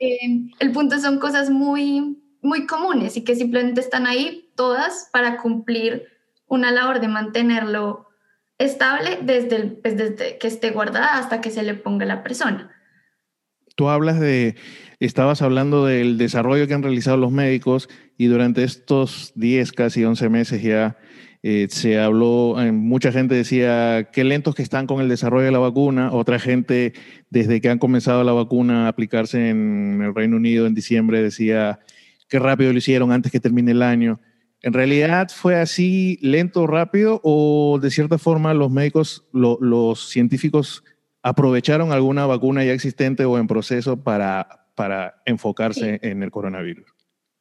Eh, 0.00 0.48
el 0.58 0.72
punto 0.72 0.98
son 0.98 1.20
cosas 1.20 1.50
muy, 1.50 2.18
muy 2.40 2.66
comunes 2.66 3.16
y 3.16 3.22
que 3.22 3.36
simplemente 3.36 3.80
están 3.80 4.06
ahí 4.06 4.50
todas 4.56 5.08
para 5.12 5.36
cumplir 5.36 6.06
una 6.48 6.72
labor 6.72 6.98
de 6.98 7.08
mantenerlo 7.08 8.09
estable 8.60 9.18
desde, 9.22 9.66
pues, 9.66 9.96
desde 9.96 10.38
que 10.38 10.46
esté 10.46 10.70
guardada 10.70 11.18
hasta 11.18 11.40
que 11.40 11.50
se 11.50 11.62
le 11.62 11.74
ponga 11.74 12.04
la 12.06 12.22
persona. 12.22 12.70
Tú 13.74 13.88
hablas 13.88 14.20
de, 14.20 14.56
estabas 15.00 15.40
hablando 15.42 15.86
del 15.86 16.18
desarrollo 16.18 16.68
que 16.68 16.74
han 16.74 16.82
realizado 16.82 17.16
los 17.16 17.32
médicos 17.32 17.88
y 18.18 18.26
durante 18.26 18.62
estos 18.62 19.32
10, 19.34 19.72
casi 19.72 20.04
11 20.04 20.28
meses 20.28 20.62
ya 20.62 20.98
eh, 21.42 21.68
se 21.70 21.98
habló, 21.98 22.60
eh, 22.60 22.70
mucha 22.70 23.12
gente 23.12 23.34
decía 23.34 24.10
qué 24.12 24.24
lentos 24.24 24.54
que 24.54 24.62
están 24.62 24.86
con 24.86 25.00
el 25.00 25.08
desarrollo 25.08 25.46
de 25.46 25.52
la 25.52 25.58
vacuna, 25.58 26.12
otra 26.12 26.38
gente 26.38 26.92
desde 27.30 27.62
que 27.62 27.70
han 27.70 27.78
comenzado 27.78 28.22
la 28.24 28.32
vacuna 28.32 28.84
a 28.84 28.88
aplicarse 28.88 29.48
en 29.48 30.02
el 30.04 30.14
Reino 30.14 30.36
Unido 30.36 30.66
en 30.66 30.74
diciembre 30.74 31.22
decía 31.22 31.80
qué 32.28 32.38
rápido 32.38 32.72
lo 32.72 32.78
hicieron 32.78 33.10
antes 33.10 33.32
que 33.32 33.40
termine 33.40 33.70
el 33.70 33.82
año. 33.82 34.20
¿En 34.62 34.72
realidad 34.72 35.28
fue 35.34 35.56
así 35.56 36.18
lento, 36.20 36.66
rápido 36.66 37.20
o 37.24 37.78
de 37.80 37.90
cierta 37.90 38.18
forma 38.18 38.52
los 38.52 38.70
médicos, 38.70 39.26
los 39.32 40.10
científicos 40.10 40.84
aprovecharon 41.22 41.92
alguna 41.92 42.26
vacuna 42.26 42.64
ya 42.64 42.72
existente 42.72 43.24
o 43.24 43.38
en 43.38 43.46
proceso 43.46 44.02
para, 44.02 44.66
para 44.74 45.22
enfocarse 45.24 45.98
en 46.02 46.22
el 46.22 46.30
coronavirus? 46.30 46.86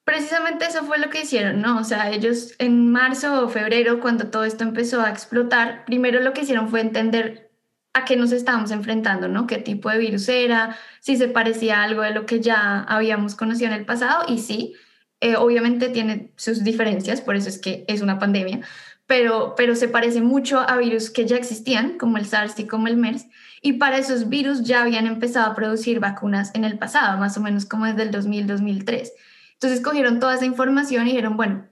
Precisamente 0.05 0.65
eso 0.65 0.83
fue 0.85 0.97
lo 0.97 1.09
que 1.09 1.21
hicieron, 1.21 1.61
¿no? 1.61 1.77
O 1.77 1.83
sea, 1.83 2.09
ellos 2.11 2.55
en 2.57 2.91
marzo 2.91 3.45
o 3.45 3.49
febrero, 3.49 3.99
cuando 3.99 4.27
todo 4.27 4.43
esto 4.43 4.63
empezó 4.63 5.01
a 5.01 5.09
explotar, 5.09 5.85
primero 5.85 6.19
lo 6.19 6.33
que 6.33 6.41
hicieron 6.41 6.69
fue 6.69 6.81
entender 6.81 7.51
a 7.93 8.05
qué 8.05 8.15
nos 8.15 8.31
estábamos 8.31 8.71
enfrentando, 8.71 9.27
¿no? 9.27 9.45
¿Qué 9.45 9.57
tipo 9.57 9.89
de 9.89 9.99
virus 9.99 10.27
era? 10.29 10.75
Si 10.99 11.15
se 11.15 11.27
parecía 11.27 11.81
a 11.81 11.83
algo 11.83 12.01
de 12.01 12.11
lo 12.11 12.25
que 12.25 12.39
ya 12.39 12.81
habíamos 12.81 13.35
conocido 13.35 13.71
en 13.71 13.77
el 13.77 13.85
pasado, 13.85 14.25
y 14.27 14.39
sí, 14.39 14.73
eh, 15.21 15.35
obviamente 15.35 15.89
tiene 15.89 16.31
sus 16.35 16.63
diferencias, 16.63 17.21
por 17.21 17.35
eso 17.35 17.49
es 17.49 17.59
que 17.59 17.85
es 17.87 18.01
una 18.01 18.19
pandemia, 18.19 18.61
pero, 19.05 19.55
pero 19.57 19.75
se 19.75 19.87
parece 19.87 20.21
mucho 20.21 20.59
a 20.59 20.77
virus 20.77 21.09
que 21.09 21.25
ya 21.25 21.35
existían, 21.35 21.97
como 21.97 22.17
el 22.17 22.25
SARS 22.25 22.59
y 22.59 22.67
como 22.67 22.87
el 22.87 22.95
MERS, 22.95 23.25
y 23.61 23.73
para 23.73 23.97
esos 23.97 24.29
virus 24.29 24.63
ya 24.63 24.81
habían 24.83 25.07
empezado 25.07 25.51
a 25.51 25.55
producir 25.55 25.99
vacunas 25.99 26.51
en 26.53 26.63
el 26.63 26.77
pasado, 26.77 27.17
más 27.17 27.35
o 27.37 27.41
menos 27.41 27.65
como 27.65 27.85
desde 27.85 28.03
el 28.03 28.11
2000-2003. 28.11 29.09
Entonces 29.53 29.81
cogieron 29.81 30.19
toda 30.19 30.35
esa 30.35 30.45
información 30.45 31.07
y 31.07 31.09
dijeron, 31.09 31.35
bueno, 31.35 31.65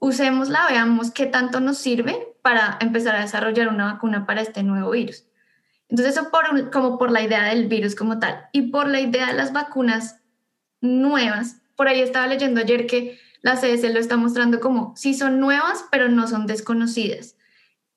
usémosla, 0.00 0.66
veamos 0.68 1.10
qué 1.10 1.26
tanto 1.26 1.60
nos 1.60 1.78
sirve 1.78 2.36
para 2.42 2.76
empezar 2.80 3.16
a 3.16 3.20
desarrollar 3.20 3.68
una 3.68 3.94
vacuna 3.94 4.26
para 4.26 4.42
este 4.42 4.62
nuevo 4.62 4.90
virus. 4.90 5.24
Entonces 5.88 6.16
eso 6.16 6.30
por, 6.30 6.70
como 6.70 6.98
por 6.98 7.10
la 7.10 7.22
idea 7.22 7.44
del 7.44 7.68
virus 7.68 7.94
como 7.94 8.18
tal 8.18 8.46
y 8.52 8.70
por 8.70 8.86
la 8.88 9.00
idea 9.00 9.28
de 9.28 9.34
las 9.34 9.52
vacunas 9.52 10.20
nuevas 10.80 11.61
por 11.76 11.88
ahí 11.88 12.00
estaba 12.00 12.26
leyendo 12.26 12.60
ayer 12.60 12.86
que 12.86 13.18
la 13.42 13.56
CDC 13.56 13.92
lo 13.92 13.98
está 13.98 14.16
mostrando 14.16 14.60
como 14.60 14.94
si 14.96 15.14
son 15.14 15.40
nuevas, 15.40 15.84
pero 15.90 16.08
no 16.08 16.28
son 16.28 16.46
desconocidas. 16.46 17.36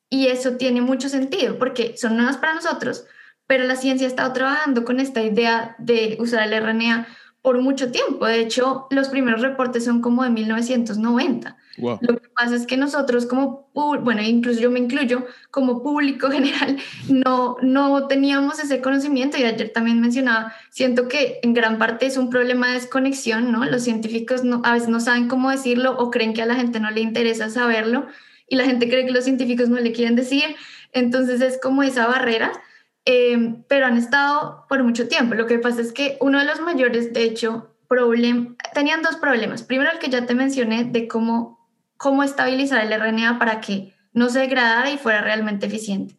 Y 0.09 0.27
eso 0.27 0.57
tiene 0.57 0.81
mucho 0.81 1.09
sentido 1.09 1.57
porque 1.57 1.95
son 1.97 2.17
nuevas 2.17 2.38
para 2.38 2.55
nosotros, 2.55 3.05
pero 3.47 3.63
la 3.65 3.75
ciencia 3.75 4.07
ha 4.07 4.09
estado 4.09 4.33
trabajando 4.33 4.85
con 4.85 4.99
esta 4.99 5.21
idea 5.21 5.75
de 5.77 6.17
usar 6.19 6.47
el 6.47 6.63
RNA 6.63 7.07
por 7.41 7.61
mucho 7.61 7.91
tiempo. 7.91 8.25
De 8.25 8.39
hecho, 8.39 8.88
los 8.89 9.09
primeros 9.09 9.41
reportes 9.41 9.85
son 9.85 10.01
como 10.01 10.23
de 10.23 10.31
1990. 10.31 11.57
Lo 11.77 11.99
que 11.99 12.29
pasa 12.29 12.55
es 12.55 12.65
que 12.65 12.77
nosotros 12.77 13.25
como, 13.25 13.69
bueno, 13.73 14.21
incluso 14.21 14.59
yo 14.59 14.71
me 14.71 14.79
incluyo, 14.79 15.25
como 15.51 15.83
público 15.83 16.29
general, 16.31 16.77
no, 17.09 17.57
no 17.61 18.07
teníamos 18.07 18.59
ese 18.59 18.81
conocimiento 18.81 19.38
y 19.38 19.43
ayer 19.43 19.71
también 19.73 19.99
mencionaba, 19.99 20.53
siento 20.69 21.07
que 21.07 21.39
en 21.43 21.53
gran 21.53 21.77
parte 21.77 22.05
es 22.05 22.17
un 22.17 22.29
problema 22.29 22.67
de 22.67 22.75
desconexión, 22.75 23.51
¿no? 23.51 23.65
Los 23.65 23.83
científicos 23.83 24.43
no, 24.43 24.61
a 24.63 24.73
veces 24.73 24.89
no 24.89 24.99
saben 24.99 25.27
cómo 25.27 25.51
decirlo 25.51 25.97
o 25.97 26.11
creen 26.11 26.33
que 26.33 26.41
a 26.41 26.45
la 26.45 26.55
gente 26.55 26.79
no 26.79 26.91
le 26.91 27.01
interesa 27.01 27.49
saberlo 27.49 28.07
y 28.47 28.55
la 28.55 28.65
gente 28.65 28.88
cree 28.88 29.05
que 29.05 29.11
los 29.11 29.23
científicos 29.23 29.69
no 29.69 29.79
le 29.79 29.91
quieren 29.91 30.15
decir, 30.15 30.55
entonces 30.93 31.41
es 31.41 31.59
como 31.61 31.83
esa 31.83 32.07
barrera. 32.07 32.51
Eh, 33.07 33.57
pero 33.67 33.85
han 33.85 33.97
estado 33.97 34.65
por 34.67 34.83
mucho 34.83 35.07
tiempo. 35.07 35.35
Lo 35.35 35.45
que 35.45 35.59
pasa 35.59 35.79
es 35.79 35.93
que 35.93 36.17
uno 36.21 36.39
de 36.39 36.45
los 36.45 36.59
mayores, 36.61 37.13
de 37.13 37.21
hecho, 37.21 37.69
problem 37.88 38.55
tenían 38.73 39.01
dos 39.01 39.15
problemas. 39.17 39.63
Primero, 39.63 39.91
el 39.91 39.99
que 39.99 40.09
ya 40.09 40.25
te 40.25 40.35
mencioné 40.35 40.85
de 40.85 41.07
cómo 41.07 41.64
cómo 41.97 42.23
estabilizar 42.23 42.84
el 42.86 42.99
RNA 42.99 43.39
para 43.39 43.62
que 43.62 43.93
no 44.13 44.29
se 44.29 44.39
degradara 44.39 44.89
y 44.91 44.97
fuera 44.97 45.21
realmente 45.21 45.65
eficiente. 45.65 46.15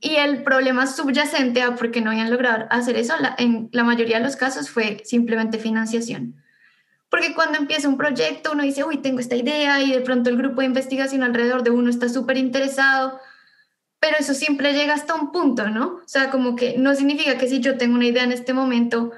Y 0.00 0.16
el 0.16 0.42
problema 0.42 0.86
subyacente 0.86 1.62
a 1.62 1.74
por 1.74 1.90
qué 1.90 2.00
no 2.00 2.10
habían 2.10 2.30
logrado 2.30 2.66
hacer 2.70 2.96
eso, 2.96 3.14
en 3.38 3.68
la 3.72 3.84
mayoría 3.84 4.18
de 4.18 4.24
los 4.24 4.36
casos 4.36 4.68
fue 4.68 5.02
simplemente 5.04 5.58
financiación. 5.58 6.34
porque 7.12 7.34
cuando 7.34 7.58
empieza 7.58 7.90
un 7.90 7.98
proyecto 7.98 8.52
uno 8.52 8.62
dice, 8.62 8.84
uy, 8.84 8.96
tengo 8.96 9.20
esta 9.20 9.36
idea 9.36 9.82
y 9.82 9.92
de 9.92 10.00
pronto 10.00 10.30
el 10.30 10.38
grupo 10.38 10.62
de 10.62 10.66
investigación 10.68 11.22
alrededor 11.22 11.62
de 11.62 11.68
uno 11.68 11.90
está 11.90 12.08
súper 12.08 12.38
interesado, 12.38 13.20
pero 14.00 14.16
eso 14.18 14.32
siempre 14.32 14.72
llega 14.72 14.94
hasta 14.94 15.14
un 15.14 15.30
punto, 15.30 15.68
¿no? 15.68 15.96
O 15.96 16.08
sea, 16.08 16.30
como 16.30 16.56
que 16.56 16.78
no 16.78 16.94
significa 16.94 17.36
que 17.36 17.48
si 17.48 17.60
yo 17.60 17.76
tengo 17.76 17.96
una 17.96 18.06
idea 18.06 18.24
en 18.24 18.32
este 18.32 18.54
momento, 18.54 19.12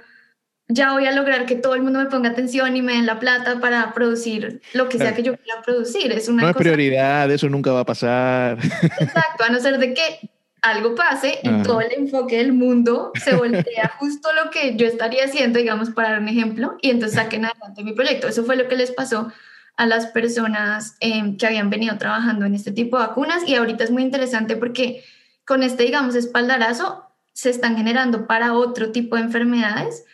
ya 0.68 0.92
voy 0.92 1.06
a 1.06 1.12
lograr 1.12 1.44
que 1.46 1.56
todo 1.56 1.74
el 1.74 1.82
mundo 1.82 1.98
me 1.98 2.06
ponga 2.06 2.30
atención 2.30 2.76
y 2.76 2.82
me 2.82 2.94
den 2.94 3.06
la 3.06 3.18
plata 3.18 3.60
para 3.60 3.92
producir 3.92 4.62
lo 4.72 4.88
que 4.88 4.98
sea 4.98 5.14
que 5.14 5.22
yo 5.22 5.36
quiera 5.36 5.60
producir. 5.62 6.10
Es 6.12 6.28
una 6.28 6.42
no 6.42 6.50
es 6.50 6.56
prioridad, 6.56 7.30
eso 7.30 7.48
nunca 7.48 7.72
va 7.72 7.80
a 7.80 7.84
pasar. 7.84 8.58
Exacto, 8.98 9.44
a 9.44 9.50
no 9.50 9.60
ser 9.60 9.78
de 9.78 9.92
que 9.92 10.30
algo 10.62 10.94
pase 10.94 11.40
y 11.42 11.62
todo 11.62 11.82
el 11.82 11.92
enfoque 11.92 12.38
del 12.38 12.54
mundo 12.54 13.12
se 13.22 13.34
voltea 13.34 13.92
justo 13.98 14.30
lo 14.32 14.50
que 14.50 14.76
yo 14.76 14.86
estaría 14.86 15.24
haciendo, 15.24 15.58
digamos, 15.58 15.90
para 15.90 16.12
dar 16.12 16.20
un 16.20 16.28
ejemplo, 16.28 16.78
y 16.80 16.88
entonces 16.88 17.18
saquen 17.18 17.44
adelante 17.44 17.84
mi 17.84 17.92
proyecto. 17.92 18.28
Eso 18.28 18.44
fue 18.44 18.56
lo 18.56 18.66
que 18.66 18.76
les 18.76 18.90
pasó 18.90 19.30
a 19.76 19.86
las 19.86 20.06
personas 20.06 20.96
em, 21.00 21.36
que 21.36 21.46
habían 21.46 21.68
venido 21.68 21.98
trabajando 21.98 22.46
en 22.46 22.54
este 22.54 22.72
tipo 22.72 22.98
de 22.98 23.08
vacunas 23.08 23.46
y 23.46 23.56
ahorita 23.56 23.84
es 23.84 23.90
muy 23.90 24.02
interesante 24.02 24.56
porque 24.56 25.04
con 25.44 25.62
este, 25.62 25.82
digamos, 25.82 26.14
espaldarazo 26.14 27.04
se 27.34 27.50
están 27.50 27.76
generando 27.76 28.26
para 28.26 28.54
otro 28.54 28.92
tipo 28.92 29.16
de 29.16 29.22
enfermedades 29.22 30.04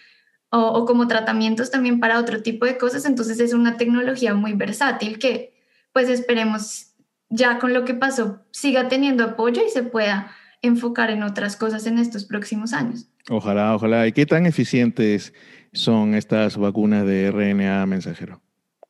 o, 0.51 0.59
o 0.61 0.85
como 0.85 1.09
tratamientos 1.09 1.71
también 1.71 2.01
para 2.01 2.19
otro 2.19 2.43
tipo 2.43 2.67
de 2.67 2.77
cosas, 2.77 3.05
entonces 3.05 3.41
es 3.41 3.53
una 3.53 3.77
tecnología 3.77 4.35
muy 4.35 4.53
versátil 4.53 5.19
que 5.19 5.55
pues 5.93 6.09
esperemos 6.09 6.95
ya 7.29 7.59
con 7.59 7.73
lo 7.73 7.85
que 7.85 7.95
pasó 7.95 8.41
siga 8.51 8.89
teniendo 8.89 9.25
apoyo 9.25 9.63
y 9.65 9.71
se 9.71 9.83
pueda 9.83 10.33
enfocar 10.63 11.11
en 11.11 11.23
otras 11.23 11.57
cosas 11.57 11.87
en 11.87 11.99
estos 11.99 12.25
próximos 12.25 12.73
años. 12.73 13.07
Ojalá, 13.29 13.75
ojalá. 13.75 14.07
¿Y 14.07 14.13
qué 14.13 14.27
tan 14.27 14.47
eficientes 14.47 15.33
son 15.73 16.15
estas 16.15 16.57
vacunas 16.57 17.07
de 17.07 17.31
RNA 17.31 17.87
mensajero? 17.87 18.43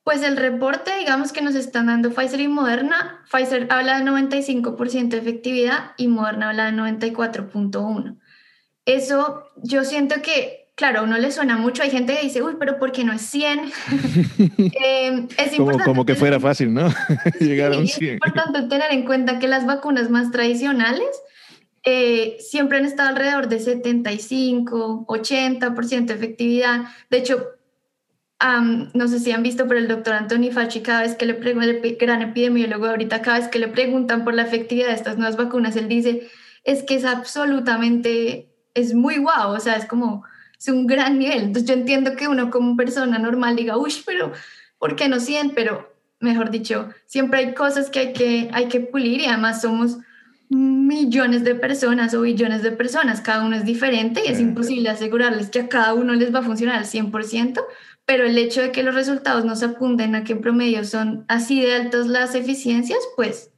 Pues 0.03 0.23
el 0.23 0.37
reporte, 0.37 0.90
digamos 0.99 1.33
que 1.33 1.42
nos 1.42 1.55
están 1.55 1.87
dando 1.87 2.11
Pfizer 2.11 2.40
y 2.40 2.49
Moderna. 2.49 3.23
Pfizer 3.31 3.66
habla 3.70 3.99
de 3.99 4.11
95% 4.11 5.09
de 5.09 5.18
efectividad 5.18 5.92
y 5.96 6.09
Moderna 6.09 6.49
habla 6.49 6.70
de 6.70 6.73
94.1. 6.73 8.18
Eso 8.87 9.44
yo 9.62 9.85
siento 9.85 10.16
que, 10.23 10.60
claro, 10.80 11.00
a 11.00 11.02
uno 11.02 11.18
le 11.18 11.30
suena 11.30 11.58
mucho. 11.58 11.82
Hay 11.82 11.90
gente 11.90 12.16
que 12.16 12.22
dice, 12.22 12.42
uy, 12.42 12.54
pero 12.58 12.78
¿por 12.78 12.90
qué 12.90 13.04
no 13.04 13.12
es 13.12 13.20
100? 13.20 13.60
eh, 14.58 15.28
es 15.36 15.56
como, 15.58 15.78
como, 15.78 16.06
que 16.06 16.14
fuera 16.14 16.40
fácil, 16.40 16.72
¿no? 16.72 16.88
Llegar 17.38 17.74
a 17.74 17.78
un 17.78 17.86
100. 17.86 18.08
Es 18.08 18.14
importante 18.14 18.62
tener 18.62 18.90
en 18.90 19.04
cuenta 19.04 19.38
que 19.38 19.46
las 19.46 19.66
vacunas 19.66 20.08
más 20.08 20.30
tradicionales 20.30 21.10
eh, 21.82 22.38
siempre 22.40 22.78
han 22.78 22.86
estado 22.86 23.10
alrededor 23.10 23.48
de 23.48 23.60
75, 23.60 25.04
80% 25.06 26.06
de 26.06 26.14
efectividad. 26.14 26.84
De 27.10 27.18
hecho, 27.18 27.46
no 28.94 29.06
sé 29.06 29.18
si 29.18 29.32
han 29.32 29.42
visto, 29.42 29.68
pero 29.68 29.80
el 29.80 29.86
doctor 29.86 30.14
Anthony 30.14 30.50
Fauci, 30.50 30.80
cada 30.80 31.02
vez 31.02 31.14
que 31.14 31.26
le 31.26 31.34
preguntan, 31.34 31.68
el 31.68 31.96
gran 31.96 32.22
epidemiólogo 32.22 32.86
ahorita, 32.86 33.20
cada 33.20 33.40
vez 33.40 33.48
que 33.48 33.58
le 33.58 33.68
preguntan 33.68 34.24
por 34.24 34.32
la 34.32 34.44
efectividad 34.44 34.88
de 34.88 34.94
estas 34.94 35.18
nuevas 35.18 35.36
vacunas, 35.36 35.76
él 35.76 35.88
dice, 35.88 36.26
es 36.64 36.82
que 36.84 36.94
es 36.94 37.04
absolutamente, 37.04 38.48
es 38.72 38.94
muy 38.94 39.18
guau, 39.18 39.52
o 39.52 39.60
sea, 39.60 39.76
es 39.76 39.84
como, 39.84 40.24
es 40.61 40.68
un 40.68 40.87
gran 40.87 41.18
nivel. 41.18 41.44
Entonces 41.44 41.64
yo 41.64 41.75
entiendo 41.75 42.16
que 42.16 42.29
uno 42.29 42.51
como 42.51 42.77
persona 42.77 43.18
normal 43.18 43.57
diga, 43.57 43.79
uy, 43.79 43.92
pero, 44.05 44.33
¿por 44.79 44.94
qué 44.94 45.09
no 45.09 45.18
100? 45.18 45.53
Pero, 45.55 45.92
mejor 46.20 46.51
dicho, 46.51 46.90
siempre 47.07 47.40
hay 47.40 47.55
cosas 47.55 47.88
que 47.88 47.99
hay 47.99 48.12
que, 48.12 48.51
hay 48.53 48.68
que 48.68 48.81
pulir 48.81 49.23
y 49.23 49.27
además 49.27 49.62
somos 49.62 49.99
millones 50.51 51.44
de 51.44 51.55
personas 51.55 52.12
o 52.12 52.23
billones 52.23 52.62
de 52.62 52.73
personas, 52.73 53.20
cada 53.20 53.44
uno 53.44 53.57
es 53.57 53.64
diferente 53.64 54.23
y 54.27 54.29
es 54.29 54.40
imposible 54.40 54.90
asegurarles 54.90 55.49
que 55.49 55.61
a 55.61 55.68
cada 55.68 55.94
uno 55.94 56.12
les 56.14 56.35
va 56.35 56.40
a 56.40 56.42
funcionar 56.42 56.77
al 56.77 56.87
100%, 56.87 57.62
pero 58.05 58.25
el 58.25 58.37
hecho 58.37 58.61
de 58.61 58.73
que 58.73 58.83
los 58.83 58.96
resultados 58.96 59.44
nos 59.44 59.62
apunten 59.62 60.16
a 60.16 60.25
que 60.25 60.33
en 60.33 60.40
promedio 60.40 60.85
son 60.85 61.25
así 61.29 61.62
de 61.62 61.75
altas 61.75 62.07
las 62.07 62.35
eficiencias, 62.35 62.99
pues... 63.16 63.51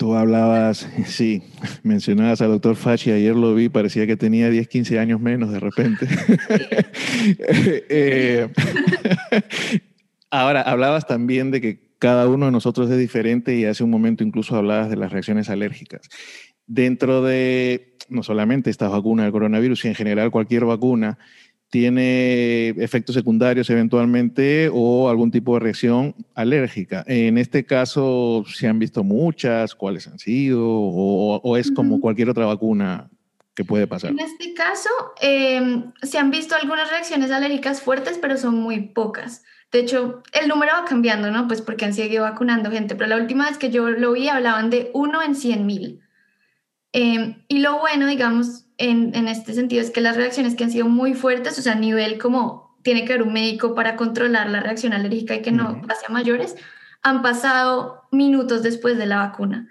Tú 0.00 0.14
hablabas, 0.14 0.88
sí, 1.04 1.42
mencionabas 1.82 2.40
al 2.40 2.52
doctor 2.52 2.74
Fachi, 2.74 3.10
ayer 3.10 3.36
lo 3.36 3.54
vi, 3.54 3.68
parecía 3.68 4.06
que 4.06 4.16
tenía 4.16 4.48
10, 4.48 4.66
15 4.66 4.98
años 4.98 5.20
menos 5.20 5.52
de 5.52 5.60
repente. 5.60 6.08
Eh, 7.92 8.48
ahora, 10.30 10.62
hablabas 10.62 11.06
también 11.06 11.50
de 11.50 11.60
que 11.60 11.80
cada 11.98 12.26
uno 12.28 12.46
de 12.46 12.52
nosotros 12.52 12.88
es 12.90 12.96
diferente 12.96 13.54
y 13.56 13.66
hace 13.66 13.84
un 13.84 13.90
momento 13.90 14.24
incluso 14.24 14.56
hablabas 14.56 14.88
de 14.88 14.96
las 14.96 15.12
reacciones 15.12 15.50
alérgicas. 15.50 16.08
Dentro 16.66 17.22
de 17.22 17.98
no 18.08 18.22
solamente 18.22 18.70
esta 18.70 18.88
vacuna 18.88 19.24
del 19.24 19.32
coronavirus, 19.32 19.84
y 19.84 19.88
en 19.88 19.94
general 19.94 20.30
cualquier 20.30 20.64
vacuna, 20.64 21.18
tiene 21.70 22.70
efectos 22.70 23.14
secundarios 23.14 23.70
eventualmente 23.70 24.68
o 24.72 25.08
algún 25.08 25.30
tipo 25.30 25.54
de 25.54 25.60
reacción 25.60 26.14
alérgica. 26.34 27.04
En 27.06 27.38
este 27.38 27.64
caso, 27.64 28.44
¿se 28.52 28.66
han 28.66 28.80
visto 28.80 29.04
muchas? 29.04 29.76
¿Cuáles 29.76 30.08
han 30.08 30.18
sido? 30.18 30.66
¿O, 30.66 31.56
es 31.56 31.70
como 31.70 32.00
cualquier 32.00 32.28
otra 32.28 32.44
vacuna 32.44 33.08
que 33.54 33.64
puede 33.64 33.86
pasar? 33.86 34.10
En 34.10 34.18
este 34.18 34.52
caso, 34.52 34.90
em, 35.20 35.92
se 36.02 36.18
han 36.18 36.32
visto 36.32 36.56
algunas 36.56 36.90
reacciones 36.90 37.30
alérgicas 37.30 37.80
fuertes, 37.80 38.18
pero 38.20 38.36
son 38.36 38.56
muy 38.56 38.80
pocas. 38.80 39.44
De 39.70 39.78
hecho, 39.78 40.24
el 40.32 40.48
número 40.48 40.72
va 40.74 40.84
cambiando, 40.84 41.30
¿no? 41.30 41.46
Pues 41.46 41.62
porque 41.62 41.84
han 41.84 41.94
seguido 41.94 42.24
vacunando 42.24 42.72
gente, 42.72 42.96
pero 42.96 43.08
la 43.08 43.16
última 43.16 43.48
vez 43.48 43.58
que 43.58 43.70
yo 43.70 43.88
lo 43.90 44.12
vi 44.12 44.28
hablaban 44.28 44.70
de 44.70 44.90
uno 44.92 45.22
en 45.22 45.36
100 45.36 45.66
mil. 45.66 46.00
Em, 46.92 47.44
y 47.46 47.60
lo 47.60 47.78
bueno, 47.78 48.08
digamos, 48.08 48.66
en, 48.80 49.14
en, 49.14 49.28
este 49.28 49.52
sentido 49.54 49.82
es 49.82 49.90
que 49.90 50.00
las 50.00 50.16
reacciones 50.16 50.56
que 50.56 50.64
han 50.64 50.72
sido 50.72 50.88
muy 50.88 51.14
fuertes, 51.14 51.58
o 51.58 51.62
sea, 51.62 51.72
a 51.72 51.76
nivel 51.76 52.18
como 52.18 52.76
tiene 52.82 53.04
que 53.04 53.12
haber 53.12 53.26
un 53.26 53.32
médico 53.32 53.74
para 53.74 53.96
controlar 53.96 54.48
la 54.50 54.60
reacción 54.60 54.92
alérgica 54.92 55.34
y 55.34 55.42
que 55.42 55.52
no 55.52 55.82
pase 55.86 56.06
a 56.08 56.12
mayores, 56.12 56.56
han 57.02 57.22
pasado 57.22 58.02
minutos 58.10 58.62
después 58.62 58.98
de 58.98 59.06
la 59.06 59.18
vacuna, 59.18 59.68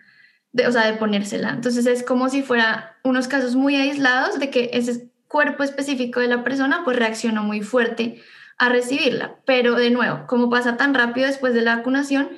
de, 0.52 0.68
o 0.68 0.72
sea, 0.72 0.86
de 0.86 0.98
ponérsela. 0.98 1.50
Entonces 1.50 1.86
es 1.86 2.04
como 2.04 2.30
si 2.30 2.42
fuera 2.42 2.98
unos 3.04 3.28
casos 3.28 3.56
muy 3.56 3.76
aislados 3.76 4.40
de 4.40 4.50
que 4.50 4.70
ese 4.74 5.12
cuerpo 5.28 5.64
específico 5.64 6.20
de 6.20 6.28
la 6.28 6.44
persona 6.44 6.82
pues 6.84 6.98
reaccionó 6.98 7.44
muy 7.44 7.62
fuerte 7.62 8.22
a 8.58 8.70
recibirla. 8.70 9.36
Pero 9.46 9.76
de 9.76 9.90
nuevo, 9.90 10.28
como 10.28 10.50
pasa 10.50 10.78
tan 10.78 10.94
rápido 10.94 11.28
después 11.28 11.54
de 11.54 11.62
la 11.62 11.78
vacunación, 11.78 12.30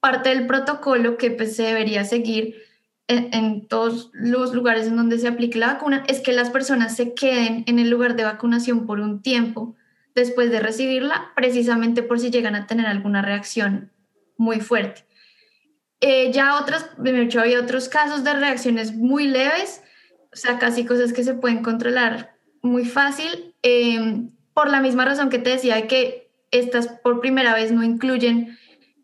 parte 0.00 0.30
del 0.30 0.46
protocolo 0.46 1.16
que 1.16 1.30
pues, 1.30 1.56
se 1.56 1.64
debería 1.64 2.04
seguir 2.04 2.69
en, 3.10 3.66
todos 3.66 4.10
los 4.12 4.54
lugares 4.54 4.86
en 4.86 4.96
donde 4.96 5.18
se 5.18 5.28
aplique 5.28 5.58
la 5.58 5.74
vacuna 5.74 6.04
es 6.06 6.20
que 6.20 6.32
las 6.32 6.50
personas 6.50 6.96
se 6.96 7.14
queden 7.14 7.64
en 7.66 7.78
el 7.78 7.90
lugar 7.90 8.16
de 8.16 8.24
vacunación 8.24 8.86
por 8.86 9.00
un 9.00 9.22
tiempo 9.22 9.74
después 10.14 10.50
de 10.50 10.60
recibirla, 10.60 11.32
precisamente 11.34 12.02
por 12.02 12.20
si 12.20 12.30
llegan 12.30 12.54
a 12.54 12.66
tener 12.66 12.86
alguna 12.86 13.22
reacción 13.22 13.90
muy 14.36 14.60
fuerte. 14.60 15.04
Eh, 16.00 16.32
ya 16.32 16.58
otros, 16.58 16.86
de 16.98 17.22
hecho, 17.22 17.40
había 17.40 17.60
otros 17.60 17.88
casos 17.88 18.24
de 18.24 18.32
reacciones 18.32 18.94
muy 18.94 19.26
leves, 19.26 19.82
o 20.32 20.36
sea, 20.36 20.58
casi 20.58 20.84
cosas 20.84 21.12
que 21.12 21.24
se 21.24 21.34
pueden 21.34 21.62
controlar 21.62 22.36
muy 22.62 22.84
fácil. 22.84 23.54
Eh, 23.62 24.28
por 24.54 24.70
la 24.70 24.80
misma 24.80 25.04
razón 25.04 25.30
que 25.30 25.38
te 25.38 25.50
decía 25.50 25.86
que 25.86 26.30
estas 26.50 26.88
por 26.88 27.20
primera 27.20 27.54
vez 27.54 27.72
no 27.72 27.82
incluyen 27.82 28.58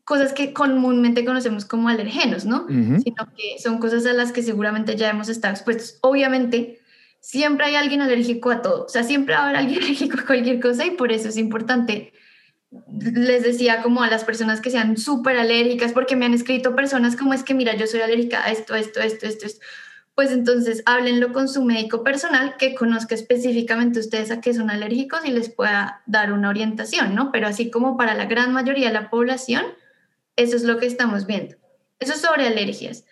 cosas 0.07 0.33
que 0.33 0.53
comúnmente 0.53 1.25
conocemos 1.25 1.65
como 1.65 1.89
alergenos, 1.89 2.45
¿no? 2.45 2.65
Sino 2.69 3.27
que 3.37 3.59
son 3.61 3.79
cosas 3.79 4.07
a 4.07 4.13
las 4.13 4.31
que 4.31 4.41
seguramente 4.41 4.95
ya 4.95 5.11
hemos 5.11 5.29
estado 5.29 5.53
expuestos. 5.53 5.99
Obviamente, 6.01 6.81
siempre 7.19 7.67
hay 7.67 7.75
alguien 7.75 8.01
alérgico 8.01 8.53
a 8.53 8.63
todo, 8.63 8.85
o 8.85 8.89
sea, 8.89 9.03
siempre 9.03 9.35
va 9.35 9.41
a 9.41 9.45
haber 9.47 9.57
alguien 9.57 9.83
alérgico 9.83 10.21
a 10.21 10.25
cualquier 10.25 10.61
cosa 10.61 10.87
y 10.87 10.93
por 10.93 11.11
eso 11.11 11.29
es 11.29 11.37
importante. 11.37 12.13
Les 13.01 13.43
decía 13.43 13.83
como 13.83 14.05
a 14.05 14.09
las 14.09 14.23
personas 14.23 14.61
que 14.61 14.71
sean 14.71 14.97
súper 14.97 15.39
alérgicas, 15.39 15.93
porque 15.93 16.15
me 16.15 16.25
han 16.25 16.35
escrito 16.35 16.77
personas 16.77 17.17
como 17.17 17.35
es 17.35 17.43
que, 17.43 17.55
mira, 17.55 17.75
yo 17.75 17.89
soy 17.89 18.01
alérgica 18.01 18.45
a 18.45 18.53
esto, 18.53 18.77
esto, 18.77 19.01
esto, 19.01 19.27
esto, 19.27 19.47
esto 19.47 19.61
pues 20.15 20.33
entonces 20.33 20.83
háblenlo 20.87 21.33
con 21.33 21.47
su 21.47 21.63
médico 21.63 22.03
personal 22.03 22.57
que 22.57 22.75
conozca 22.75 23.15
específicamente 23.15 24.01
ustedes 24.01 24.31
a 24.31 24.41
qué 24.41 24.55
son 24.55 24.71
alérgicos 24.71 25.21
y 25.25 25.31
les 25.31 25.51
pueda 25.51 26.01
dar 26.07 26.33
una 26.33 26.49
orientación, 26.49 27.15
¿no? 27.15 27.31
Pero 27.33 27.49
así 27.49 27.71
como 27.71 27.99
para 27.99 28.15
la 28.15 28.25
gran 28.25 28.55
mayoría 28.55 28.87
de 28.87 28.95
la 28.95 29.11
población, 29.11 29.67
eso 30.37 30.57
es 30.57 30.63
lo 30.63 30.79
que 30.79 30.87
estamos 30.87 31.27
viendo. 31.27 31.57
Eso 31.99 32.13
es 32.13 32.21
sobre 32.21 32.47
alergias. 32.47 33.05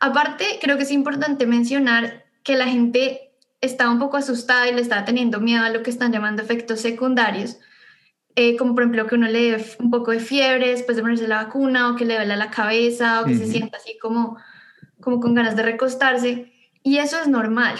Aparte, 0.00 0.58
creo 0.60 0.76
que 0.76 0.84
es 0.84 0.90
importante 0.90 1.46
mencionar 1.46 2.24
que 2.42 2.56
la 2.56 2.66
gente 2.66 3.32
está 3.60 3.90
un 3.90 3.98
poco 3.98 4.16
asustada 4.16 4.68
y 4.68 4.74
le 4.74 4.80
está 4.80 5.04
teniendo 5.04 5.40
miedo 5.40 5.64
a 5.64 5.70
lo 5.70 5.82
que 5.82 5.90
están 5.90 6.12
llamando 6.12 6.42
efectos 6.42 6.80
secundarios, 6.80 7.58
eh, 8.34 8.56
como 8.56 8.74
por 8.74 8.84
ejemplo 8.84 9.06
que 9.06 9.16
uno 9.16 9.28
le 9.28 9.50
dé 9.52 9.66
un 9.78 9.90
poco 9.90 10.12
de 10.12 10.20
fiebre 10.20 10.70
después 10.70 10.96
de 10.96 11.02
ponerse 11.02 11.28
la 11.28 11.44
vacuna 11.44 11.90
o 11.90 11.96
que 11.96 12.06
le 12.06 12.14
duele 12.14 12.36
la 12.36 12.50
cabeza 12.50 13.20
o 13.20 13.26
que 13.26 13.36
se 13.36 13.46
sienta 13.46 13.76
así 13.76 13.98
como 13.98 14.38
como 15.00 15.20
con 15.20 15.34
ganas 15.34 15.56
de 15.56 15.62
recostarse, 15.62 16.52
y 16.82 16.98
eso 16.98 17.20
es 17.20 17.28
normal. 17.28 17.76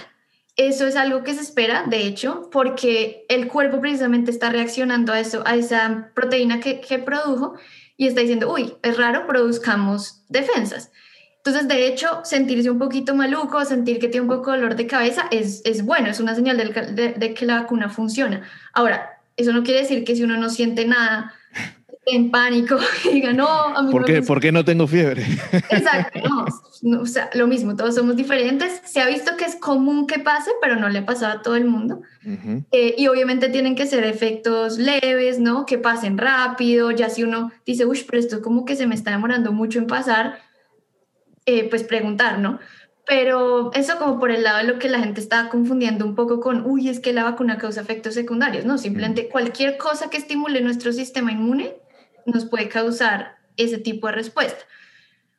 Eso 0.61 0.87
es 0.87 0.95
algo 0.95 1.23
que 1.23 1.33
se 1.33 1.41
espera, 1.41 1.85
de 1.87 2.07
hecho, 2.07 2.51
porque 2.53 3.25
el 3.31 3.49
cuerpo 3.49 3.81
precisamente 3.81 4.31
está 4.31 4.51
reaccionando 4.51 5.11
a 5.11 5.19
eso, 5.19 5.43
a 5.47 5.57
esa 5.57 6.11
proteína 6.15 6.61
que, 6.61 6.83
que 6.83 6.99
produjo 6.99 7.55
y 7.97 8.07
está 8.07 8.21
diciendo, 8.21 8.53
uy, 8.53 8.75
es 8.83 8.99
raro, 8.99 9.27
produzcamos 9.27 10.23
defensas. 10.29 10.93
Entonces, 11.39 11.67
de 11.67 11.87
hecho, 11.87 12.21
sentirse 12.25 12.71
un 12.71 12.79
poquito 12.79 13.15
maluco, 13.15 13.65
sentir 13.65 13.99
que 13.99 14.09
tiene 14.09 14.29
un 14.29 14.37
poco 14.37 14.53
de 14.53 14.59
dolor 14.59 14.77
de 14.77 14.87
cabeza 14.87 15.29
es, 15.31 15.63
es 15.65 15.83
bueno, 15.83 16.11
es 16.11 16.21
una 16.21 16.35
señal 16.35 16.59
de, 16.59 17.15
de, 17.17 17.35
que 17.35 17.47
la 17.47 17.63
vacuna 17.63 17.89
funciona. 17.89 18.47
Ahora, 18.75 19.19
eso 19.39 19.55
no 19.55 19.63
quiere 19.63 19.81
decir 19.81 20.05
que 20.05 20.15
si 20.15 20.25
uno 20.25 20.37
no 20.37 20.51
siente 20.51 20.85
nada, 20.85 21.33
en 22.13 22.31
pánico 22.31 22.79
y 23.05 23.15
diga, 23.15 23.33
no, 23.33 23.47
a 23.49 23.83
mí 23.83 23.91
¿Por, 23.91 24.03
no 24.03 24.07
qué, 24.07 24.23
¿Por 24.23 24.41
qué 24.41 24.53
no 24.53 24.65
tengo 24.65 24.87
fiebre? 24.87 25.23
Exacto, 25.53 26.21
no, 26.29 26.45
no, 26.83 27.03
o 27.03 27.07
sea, 27.07 27.31
lo 27.35 27.47
mismo, 27.47 27.77
todos 27.77 27.95
somos 27.95 28.17
diferentes. 28.17 28.81
Se 28.85 29.01
ha 29.01 29.07
visto 29.07 29.37
que 29.37 29.45
es 29.45 29.57
común 29.57 30.07
que 30.07 30.19
pase, 30.19 30.51
pero 30.61 30.77
no 30.77 30.89
le 30.89 31.03
pasa 31.03 31.33
a 31.33 31.43
todo 31.43 31.57
el 31.57 31.65
mundo. 31.65 32.03
Ujú. 32.25 32.65
Eh, 32.73 32.95
y 32.97 33.07
obviamente 33.09 33.49
tienen 33.49 33.75
que 33.75 33.87
ser 33.87 34.05
efectos 34.05 34.79
leves, 34.79 35.39
¿no? 35.39 35.67
Que 35.67 35.79
pasen 35.79 36.19
rápido. 36.19 36.91
Ya 36.91 37.11
si 37.11 37.23
uno 37.23 37.53
dice, 37.67 37.87
uy, 37.87 38.03
pero 38.07 38.19
esto 38.19 38.41
como 38.43 38.65
que 38.65 38.77
se 38.77 38.87
me 38.87 38.95
está 38.95 39.11
demorando 39.11 39.53
mucho 39.53 39.79
en 39.79 39.87
pasar, 39.87 40.39
eh, 41.47 41.69
pues 41.69 41.83
preguntar, 41.83 42.39
¿no? 42.39 42.59
Pero 43.07 43.73
eso 43.75 43.99
como 43.99 44.21
por 44.21 44.31
el 44.31 44.45
lado 44.45 44.59
de 44.59 44.73
lo 44.73 44.79
que 44.79 44.89
la 44.89 45.01
gente 45.01 45.21
está 45.21 45.49
confundiendo 45.49 46.07
un 46.07 46.15
poco 46.15 46.41
con, 46.41 46.65
uy, 46.65 46.89
es 46.89 47.01
que 47.01 47.13
la 47.13 47.25
vacuna 47.25 47.59
causa 47.59 47.81
efectos 47.81 48.15
secundarios. 48.15 48.65
No, 48.65 48.79
simplemente 48.79 49.29
cualquier 49.29 49.77
cosa 49.79 50.11
que 50.11 50.17
estimule 50.17 50.61
nuestro 50.61 50.93
sistema 50.93 51.33
inmune 51.33 51.80
nos 52.27 52.45
puede 52.45 52.69
causar 52.69 53.39
ese 53.57 53.79
tipo 53.79 54.07
de 54.07 54.15
respuesta. 54.15 54.65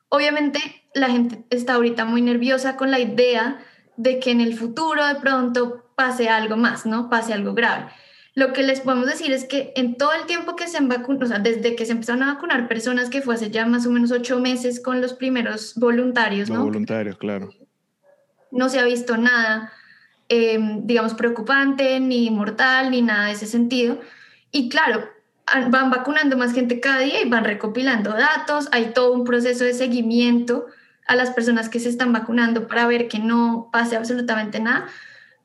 Obviamente 0.10 0.60
la 0.94 1.10
gente 1.10 1.44
está 1.50 1.76
ahorita 1.76 2.06
muy 2.06 2.22
nerviosa 2.22 2.76
con 2.76 2.92
la 2.92 3.00
idea 3.00 3.60
de 3.98 4.20
que 4.20 4.32
en 4.32 4.42
el 4.42 4.58
futuro 4.58 5.06
de 5.06 5.16
pronto 5.16 5.92
pase 5.96 6.30
algo 6.30 6.58
más, 6.58 6.86
¿no? 6.86 7.10
Pase 7.10 7.34
algo 7.34 7.54
grave. 7.54 7.88
Lo 8.34 8.54
que 8.54 8.64
les 8.64 8.80
podemos 8.80 9.08
decir 9.08 9.32
es 9.34 9.46
que 9.46 9.74
en 9.76 9.98
todo 9.98 10.14
el 10.14 10.26
tiempo 10.26 10.56
que 10.56 10.68
se 10.68 10.78
han 10.78 10.88
vacunado, 10.88 11.26
o 11.26 11.28
sea, 11.28 11.40
desde 11.40 11.76
que 11.76 11.86
se 11.86 11.92
empezaron 11.92 12.24
a 12.24 12.34
vacunar 12.34 12.68
personas, 12.68 13.10
que 13.10 13.22
fue 13.22 13.36
hace 13.36 13.52
ya 13.52 13.66
más 13.66 13.86
o 13.86 13.92
menos 13.92 14.12
ocho 14.12 14.40
meses 14.40 14.82
con 14.82 15.02
los 15.02 15.14
primeros 15.14 15.76
voluntarios, 15.76 16.48
Los 16.48 16.58
¿no? 16.58 16.64
voluntarios, 16.64 17.18
claro. 17.18 17.50
no 18.52 18.70
se 18.70 18.80
ha 18.80 18.86
visto 18.86 19.18
nada, 19.18 19.72
eh, 20.30 20.58
digamos, 20.84 21.14
preocupante, 21.14 22.00
ni 22.00 22.30
mortal, 22.32 22.90
ni 22.92 23.02
nada 23.02 23.28
de 23.28 23.34
ese 23.34 23.48
sentido. 23.48 24.00
Y 24.50 24.70
claro, 24.70 25.10
van 25.70 25.90
vacunando 25.90 26.38
más 26.38 26.54
gente 26.54 26.80
cada 26.80 27.00
día 27.00 27.22
y 27.22 27.30
van 27.30 27.44
recopilando 27.44 28.12
datos, 28.12 28.70
hay 28.72 28.94
todo 28.94 29.14
un 29.14 29.24
proceso 29.24 29.64
de 29.64 29.74
seguimiento 29.74 30.68
a 31.08 31.16
las 31.16 31.32
personas 31.32 31.70
que 31.70 31.80
se 31.80 31.90
están 31.90 32.14
vacunando 32.14 32.68
para 32.68 32.88
ver 32.88 33.08
que 33.08 33.20
no 33.20 33.70
pase 33.72 33.98
absolutamente 33.98 34.60
nada. 34.60 34.88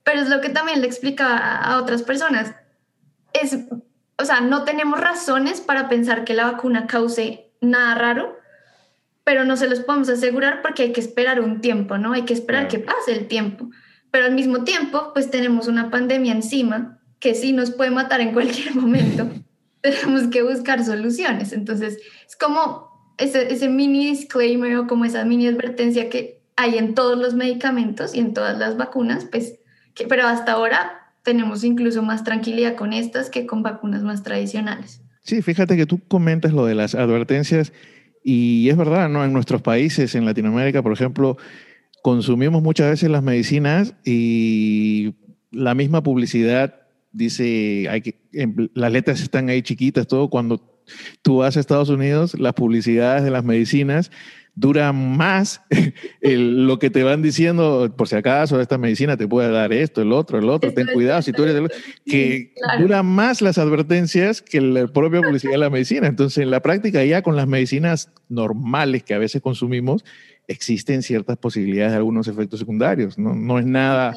Pero 0.04 0.20
es 0.20 0.28
lo 0.28 0.40
que 0.40 0.48
también 0.48 0.80
le 0.80 0.86
explicaba 0.86 1.36
a 1.36 1.78
otras 1.78 2.02
personas. 2.02 2.54
Es, 3.32 3.58
o 4.16 4.24
sea, 4.24 4.40
no 4.40 4.64
tenemos 4.64 5.00
razones 5.00 5.60
para 5.60 5.88
pensar 5.88 6.24
que 6.24 6.34
la 6.34 6.52
vacuna 6.52 6.86
cause 6.86 7.50
nada 7.60 7.94
raro, 7.96 8.38
pero 9.24 9.44
no 9.44 9.56
se 9.56 9.68
los 9.68 9.80
podemos 9.80 10.08
asegurar 10.08 10.62
porque 10.62 10.84
hay 10.84 10.92
que 10.92 11.00
esperar 11.00 11.40
un 11.40 11.60
tiempo, 11.60 11.98
¿no? 11.98 12.12
Hay 12.12 12.22
que 12.22 12.34
esperar 12.34 12.68
que 12.68 12.78
pase 12.78 13.12
el 13.12 13.26
tiempo. 13.26 13.68
Pero 14.12 14.26
al 14.26 14.34
mismo 14.34 14.62
tiempo, 14.62 15.10
pues 15.12 15.30
tenemos 15.30 15.66
una 15.66 15.90
pandemia 15.90 16.32
encima 16.32 17.00
que 17.18 17.34
sí 17.34 17.52
nos 17.52 17.72
puede 17.72 17.90
matar 17.90 18.20
en 18.20 18.32
cualquier 18.32 18.74
momento. 18.74 19.28
tenemos 19.90 20.28
que 20.28 20.42
buscar 20.42 20.84
soluciones. 20.84 21.52
Entonces, 21.52 21.98
es 22.26 22.36
como 22.36 23.14
ese, 23.18 23.52
ese 23.52 23.68
mini 23.68 24.06
disclaimer 24.06 24.76
o 24.76 24.86
como 24.86 25.04
esa 25.04 25.24
mini 25.24 25.46
advertencia 25.46 26.08
que 26.08 26.42
hay 26.56 26.78
en 26.78 26.94
todos 26.94 27.18
los 27.18 27.34
medicamentos 27.34 28.14
y 28.14 28.20
en 28.20 28.34
todas 28.34 28.58
las 28.58 28.76
vacunas, 28.76 29.26
pues, 29.26 29.58
que, 29.94 30.06
pero 30.06 30.26
hasta 30.26 30.52
ahora 30.52 31.12
tenemos 31.22 31.64
incluso 31.64 32.02
más 32.02 32.24
tranquilidad 32.24 32.76
con 32.76 32.92
estas 32.92 33.30
que 33.30 33.46
con 33.46 33.62
vacunas 33.62 34.02
más 34.02 34.22
tradicionales. 34.22 35.02
Sí, 35.22 35.42
fíjate 35.42 35.76
que 35.76 35.86
tú 35.86 36.00
comentas 36.06 36.52
lo 36.52 36.66
de 36.66 36.74
las 36.74 36.94
advertencias 36.94 37.72
y 38.22 38.68
es 38.70 38.76
verdad, 38.76 39.08
¿no? 39.08 39.24
En 39.24 39.32
nuestros 39.32 39.60
países, 39.60 40.14
en 40.14 40.24
Latinoamérica, 40.24 40.82
por 40.82 40.92
ejemplo, 40.92 41.36
consumimos 42.02 42.62
muchas 42.62 42.90
veces 42.90 43.10
las 43.10 43.22
medicinas 43.22 43.94
y 44.04 45.14
la 45.50 45.74
misma 45.74 46.02
publicidad 46.02 46.85
dice, 47.16 47.88
hay 47.88 48.00
que, 48.02 48.18
en- 48.32 48.70
las 48.74 48.92
letras 48.92 49.20
están 49.20 49.48
ahí 49.48 49.62
chiquitas, 49.62 50.06
todo. 50.06 50.28
Cuando 50.28 50.82
tú 51.22 51.38
vas 51.38 51.56
a 51.56 51.60
Estados 51.60 51.88
Unidos, 51.88 52.38
las 52.38 52.52
publicidades 52.52 53.24
de 53.24 53.30
las 53.30 53.44
medicinas 53.44 54.10
duran 54.54 55.16
más 55.16 55.60
el- 56.20 56.66
lo 56.66 56.78
que 56.78 56.88
te 56.90 57.02
van 57.02 57.20
diciendo, 57.22 57.92
por 57.96 58.08
si 58.08 58.16
acaso, 58.16 58.60
esta 58.60 58.78
medicina 58.78 59.16
te 59.16 59.28
puede 59.28 59.50
dar 59.50 59.72
esto, 59.72 60.00
el 60.00 60.12
otro, 60.12 60.38
el 60.38 60.48
otro, 60.48 60.72
ten 60.72 60.86
cuidado, 60.92 61.20
si 61.22 61.32
tú 61.32 61.42
eres 61.42 61.54
del 61.54 61.70
que 62.06 62.52
claro. 62.56 62.82
dura 62.82 63.02
más 63.02 63.42
las 63.42 63.58
advertencias 63.58 64.40
que 64.42 64.60
la 64.60 64.86
propia 64.86 65.20
publicidad 65.20 65.52
de 65.52 65.58
la 65.58 65.70
medicina. 65.70 66.06
Entonces, 66.06 66.42
en 66.42 66.50
la 66.50 66.60
práctica 66.60 67.04
ya 67.04 67.22
con 67.22 67.36
las 67.36 67.46
medicinas 67.46 68.10
normales 68.28 69.02
que 69.02 69.14
a 69.14 69.18
veces 69.18 69.42
consumimos, 69.42 70.04
existen 70.48 71.02
ciertas 71.02 71.36
posibilidades 71.36 71.92
de 71.92 71.98
algunos 71.98 72.28
efectos 72.28 72.60
secundarios. 72.60 73.18
No, 73.18 73.34
no 73.34 73.58
es 73.58 73.66
nada, 73.66 74.14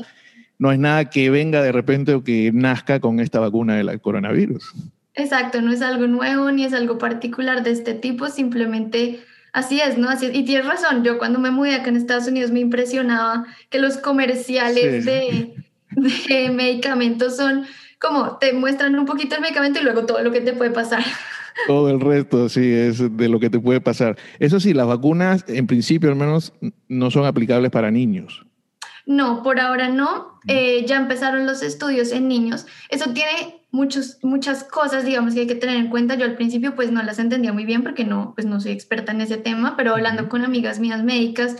no 0.60 0.72
es 0.72 0.78
nada 0.78 1.10
que 1.10 1.30
venga 1.30 1.62
de 1.64 1.72
repente 1.72 2.14
o 2.14 2.24
que 2.24 2.52
nazca 2.54 3.00
con 3.00 3.20
esta 3.20 3.40
vacuna 3.40 3.76
del 3.76 4.00
coronavirus. 4.02 4.74
Exacto, 5.16 5.62
no 5.62 5.72
es 5.74 5.82
algo 5.82 6.06
nuevo 6.08 6.52
ni 6.52 6.64
es 6.66 6.74
algo 6.74 6.98
particular 6.98 7.64
de 7.64 7.72
este 7.72 7.94
tipo, 7.94 8.28
simplemente 8.28 9.20
así 9.54 9.82
es, 9.82 9.98
¿no? 9.98 10.10
Así 10.10 10.28
es. 10.28 10.36
Y 10.36 10.44
tienes 10.44 10.68
razón, 10.68 11.04
yo 11.04 11.18
cuando 11.18 11.40
me 11.40 11.50
mudé 11.52 11.76
acá 11.76 11.90
en 11.90 11.96
Estados 11.98 12.28
Unidos 12.28 12.52
me 12.52 12.60
impresionaba 12.60 13.46
que 13.70 13.80
los 13.80 13.98
comerciales 13.98 15.04
Sí. 15.04 15.10
de, 15.10 15.54
de 16.30 16.50
medicamentos 16.52 17.36
son 17.36 17.66
como 18.00 18.38
te 18.38 18.54
muestran 18.54 18.98
un 18.98 19.06
poquito 19.06 19.36
el 19.36 19.42
medicamento 19.42 19.80
y 19.80 19.84
luego 19.84 20.06
todo 20.06 20.22
lo 20.22 20.32
que 20.32 20.40
te 20.42 20.54
puede 20.54 20.72
pasar. 20.72 21.04
Todo 21.68 21.90
el 21.90 22.00
resto, 22.00 22.48
sí, 22.48 22.72
es 22.72 23.18
de 23.18 23.28
lo 23.28 23.40
que 23.42 23.50
te 23.50 23.60
puede 23.60 23.82
pasar. 23.82 24.18
Eso 24.40 24.62
sí, 24.62 24.74
las 24.74 24.88
vacunas, 24.88 25.44
en 25.50 25.68
principio 25.68 26.10
al 26.10 26.16
menos, 26.16 26.54
no 26.88 27.12
son 27.12 27.26
aplicables 27.26 27.70
para 27.72 27.92
niños. 27.92 28.46
No, 29.10 29.42
por 29.42 29.60
ahora 29.60 29.90
no. 29.90 30.40
Eh, 30.48 30.86
ya 30.86 30.98
empezaron 30.98 31.48
los 31.48 31.64
estudios 31.64 32.12
en 32.12 32.28
niños. 32.28 32.68
Eso 32.90 33.12
tiene 33.12 33.64
muchos, 33.72 34.20
muchas 34.22 34.64
cosas, 34.64 35.04
digamos, 35.04 35.34
que 35.34 35.40
hay 35.40 35.48
que 35.48 35.56
tener 35.56 35.78
en 35.78 35.90
cuenta. 35.90 36.14
Yo 36.14 36.26
al 36.26 36.36
principio 36.36 36.76
pues 36.76 36.92
no 36.92 37.02
las 37.02 37.18
entendía 37.18 37.52
muy 37.52 37.66
bien 37.66 37.82
porque 37.82 38.06
no, 38.06 38.34
pues 38.36 38.46
no 38.46 38.62
soy 38.62 38.72
experta 38.72 39.12
en 39.12 39.22
ese 39.22 39.38
tema, 39.38 39.76
pero 39.76 39.96
hablando 39.96 40.30
con 40.30 40.46
amigas 40.46 40.80
mías 40.80 41.04
médicas, 41.04 41.56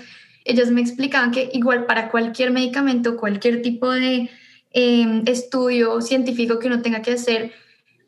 ellas 0.46 0.70
me 0.70 0.82
explicaban 0.82 1.32
que 1.32 1.50
igual 1.52 1.88
para 1.88 2.10
cualquier 2.10 2.52
medicamento, 2.52 3.18
cualquier 3.18 3.64
tipo 3.64 3.92
de 3.92 4.30
eh, 4.70 5.24
estudio 5.26 6.02
científico 6.02 6.60
que 6.60 6.68
uno 6.68 6.84
tenga 6.84 7.02
que 7.02 7.14
hacer, 7.14 7.52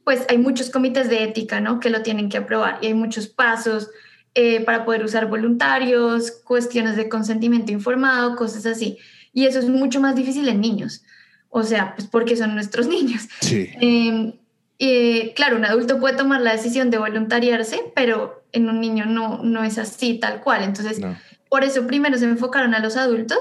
pues 0.03 0.23
hay 0.29 0.37
muchos 0.37 0.69
comités 0.69 1.09
de 1.09 1.23
ética, 1.23 1.59
¿no? 1.61 1.79
Que 1.79 1.89
lo 1.89 2.03
tienen 2.03 2.29
que 2.29 2.37
aprobar 2.37 2.77
y 2.83 2.87
hay 2.87 2.93
muchos 2.93 3.27
pasos 3.27 3.89
eh, 4.35 4.61
para 4.61 4.85
poder 4.85 5.03
usar 5.03 5.27
voluntarios, 5.27 6.29
cuestiones 6.29 6.95
de 6.95 7.09
consentimiento 7.09 7.71
informado, 7.71 8.35
cosas 8.35 8.67
así. 8.67 8.99
Y 9.33 9.45
eso 9.45 9.59
es 9.59 9.69
mucho 9.69 9.99
más 10.01 10.15
difícil 10.15 10.47
en 10.49 10.61
niños. 10.61 11.03
O 11.49 11.63
sea, 11.63 11.95
pues 11.95 12.07
porque 12.07 12.35
son 12.35 12.53
nuestros 12.55 12.87
niños. 12.95 13.27
Sí. 13.41 13.69
Eh, 13.81 14.33
eh, 14.79 15.33
claro, 15.35 15.57
un 15.57 15.65
adulto 15.65 15.99
puede 15.99 16.17
tomar 16.17 16.41
la 16.41 16.51
decisión 16.53 16.89
de 16.89 16.97
voluntariarse, 16.97 17.91
pero 17.95 18.43
en 18.51 18.67
un 18.69 18.81
niño 18.81 19.05
no, 19.05 19.41
no 19.43 19.63
es 19.63 19.77
así 19.77 20.15
tal 20.19 20.41
cual. 20.41 20.63
Entonces, 20.63 20.99
No. 20.99 21.15
por 21.49 21.63
eso 21.63 21.85
primero 21.87 22.17
se 22.17 22.25
enfocaron 22.25 22.73
a 22.73 22.79
los 22.79 22.97
adultos. 22.97 23.39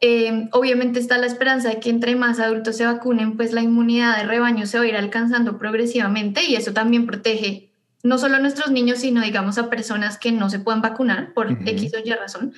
Eh, 0.00 0.48
obviamente 0.50 0.98
está 0.98 1.16
la 1.18 1.26
esperanza 1.26 1.68
de 1.68 1.78
que 1.78 1.88
entre 1.88 2.16
más 2.16 2.40
adultos 2.40 2.76
se 2.76 2.84
vacunen, 2.84 3.36
pues 3.36 3.52
la 3.52 3.60
inmunidad 3.62 4.16
de 4.16 4.24
rebaño 4.24 4.66
se 4.66 4.76
va 4.78 4.82
a 4.84 4.88
ir 4.88 4.96
alcanzando 4.96 5.58
progresivamente 5.58 6.44
y 6.44 6.56
eso 6.56 6.72
también 6.72 7.06
protege 7.06 7.70
no 8.02 8.18
solo 8.18 8.34
a 8.34 8.38
nuestros 8.40 8.72
niños, 8.72 8.98
sino 8.98 9.22
digamos 9.22 9.58
a 9.58 9.70
personas 9.70 10.18
que 10.18 10.32
no 10.32 10.50
se 10.50 10.58
pueden 10.58 10.82
vacunar 10.82 11.32
por 11.34 11.52
Ujú. 11.52 11.62
X 11.64 11.92
o 11.94 11.98
Y 12.04 12.10
razón. 12.10 12.52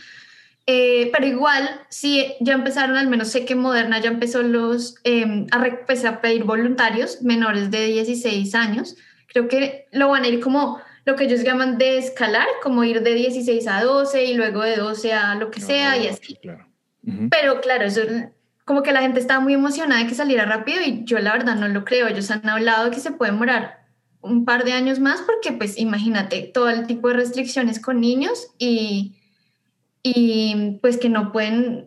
Eh, 0.66 1.10
pero 1.12 1.26
igual, 1.26 1.68
sí, 1.90 2.34
ya 2.40 2.54
empezaron, 2.54 2.96
al 2.96 3.08
menos 3.08 3.28
sé 3.28 3.44
que 3.44 3.54
Moderna 3.54 4.00
ya 4.00 4.08
empezó 4.08 4.42
los, 4.42 4.96
eh, 5.04 5.46
a, 5.50 5.62
pues, 5.86 6.04
a 6.04 6.20
pedir 6.20 6.44
voluntarios 6.44 7.22
menores 7.22 7.70
de 7.70 7.86
16 7.86 8.54
años. 8.54 8.96
Creo 9.26 9.48
que 9.48 9.86
lo 9.92 10.08
van 10.08 10.24
a 10.24 10.28
ir 10.28 10.40
como 10.40 10.80
lo 11.04 11.16
que 11.16 11.24
ellos 11.24 11.44
llaman 11.44 11.76
de 11.76 11.98
escalar, 11.98 12.46
como 12.62 12.82
ir 12.82 13.02
de 13.02 13.14
16 13.14 13.66
a 13.66 13.82
12 13.82 14.24
y 14.24 14.34
luego 14.34 14.62
de 14.62 14.76
12 14.76 15.12
a 15.12 15.34
lo 15.34 15.50
que 15.50 15.60
sea 15.60 15.98
y 15.98 16.08
así. 16.08 16.36
Claro. 16.36 16.66
Pero 17.30 17.60
claro, 17.60 17.84
eso 17.84 18.00
como 18.64 18.82
que 18.82 18.92
la 18.92 19.02
gente 19.02 19.20
estaba 19.20 19.40
muy 19.40 19.52
emocionada 19.52 20.00
de 20.00 20.06
que 20.06 20.14
saliera 20.14 20.46
rápido 20.46 20.80
y 20.82 21.04
yo 21.04 21.18
la 21.18 21.32
verdad 21.32 21.56
no 21.56 21.68
lo 21.68 21.84
creo. 21.84 22.08
Ellos 22.08 22.30
han 22.30 22.48
hablado 22.48 22.86
de 22.86 22.90
que 22.92 23.00
se 23.00 23.10
puede 23.10 23.32
demorar 23.32 23.84
un 24.22 24.46
par 24.46 24.64
de 24.64 24.72
años 24.72 25.00
más 25.00 25.20
porque 25.20 25.52
pues 25.52 25.78
imagínate 25.78 26.50
todo 26.54 26.70
el 26.70 26.86
tipo 26.86 27.08
de 27.08 27.14
restricciones 27.14 27.78
con 27.78 28.00
niños 28.00 28.48
y, 28.58 29.16
y 30.06 30.78
pues 30.82 30.98
que 30.98 31.08
no 31.08 31.32
pueden 31.32 31.86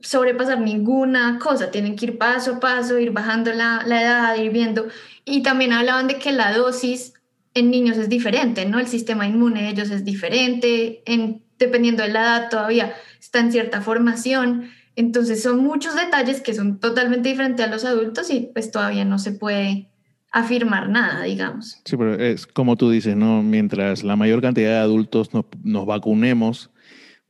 sobrepasar 0.00 0.60
ninguna 0.60 1.38
cosa, 1.38 1.70
tienen 1.70 1.96
que 1.96 2.04
ir 2.04 2.18
paso 2.18 2.56
a 2.56 2.60
paso, 2.60 2.98
ir 2.98 3.10
bajando 3.10 3.52
la, 3.52 3.82
la 3.86 4.02
edad, 4.02 4.36
ir 4.36 4.52
viendo. 4.52 4.86
Y 5.24 5.42
también 5.42 5.72
hablaban 5.72 6.06
de 6.06 6.18
que 6.18 6.30
la 6.30 6.52
dosis 6.52 7.14
en 7.54 7.70
niños 7.70 7.96
es 7.96 8.10
diferente, 8.10 8.66
¿no? 8.66 8.78
El 8.78 8.86
sistema 8.86 9.26
inmune 9.26 9.62
de 9.62 9.68
ellos 9.70 9.90
es 9.90 10.04
diferente, 10.04 11.02
en, 11.06 11.42
dependiendo 11.58 12.02
de 12.02 12.10
la 12.10 12.20
edad 12.20 12.50
todavía 12.50 12.92
está 13.18 13.40
en 13.40 13.50
cierta 13.50 13.80
formación. 13.80 14.68
Entonces 14.94 15.42
son 15.42 15.64
muchos 15.64 15.96
detalles 15.96 16.42
que 16.42 16.52
son 16.52 16.78
totalmente 16.78 17.30
diferentes 17.30 17.64
a 17.64 17.70
los 17.70 17.86
adultos 17.86 18.30
y 18.30 18.50
pues 18.52 18.70
todavía 18.70 19.06
no 19.06 19.18
se 19.18 19.32
puede 19.32 19.88
afirmar 20.30 20.90
nada, 20.90 21.22
digamos. 21.22 21.80
Sí, 21.84 21.96
pero 21.96 22.14
es 22.14 22.46
como 22.46 22.76
tú 22.76 22.90
dices, 22.90 23.16
¿no? 23.16 23.42
Mientras 23.42 24.04
la 24.04 24.16
mayor 24.16 24.42
cantidad 24.42 24.70
de 24.70 24.78
adultos 24.78 25.32
nos, 25.32 25.46
nos 25.62 25.86
vacunemos, 25.86 26.70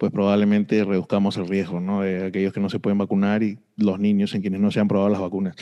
pues 0.05 0.13
probablemente 0.13 0.85
reduzcamos 0.85 1.39
el 1.39 1.49
riesgo, 1.49 1.81
¿no? 1.81 2.03
De 2.03 2.27
aquellos 2.27 2.53
que 2.53 2.61
no 2.61 2.69
se 2.69 2.79
pueden 2.79 2.99
vacunar 2.99 3.43
y 3.43 3.59
los 3.79 3.99
niños 3.99 4.35
en 4.35 4.43
quienes 4.43 4.61
no 4.61 4.71
se 4.71 4.79
han 4.79 4.87
probado 4.87 5.09
las 5.09 5.23
vacunas. 5.23 5.57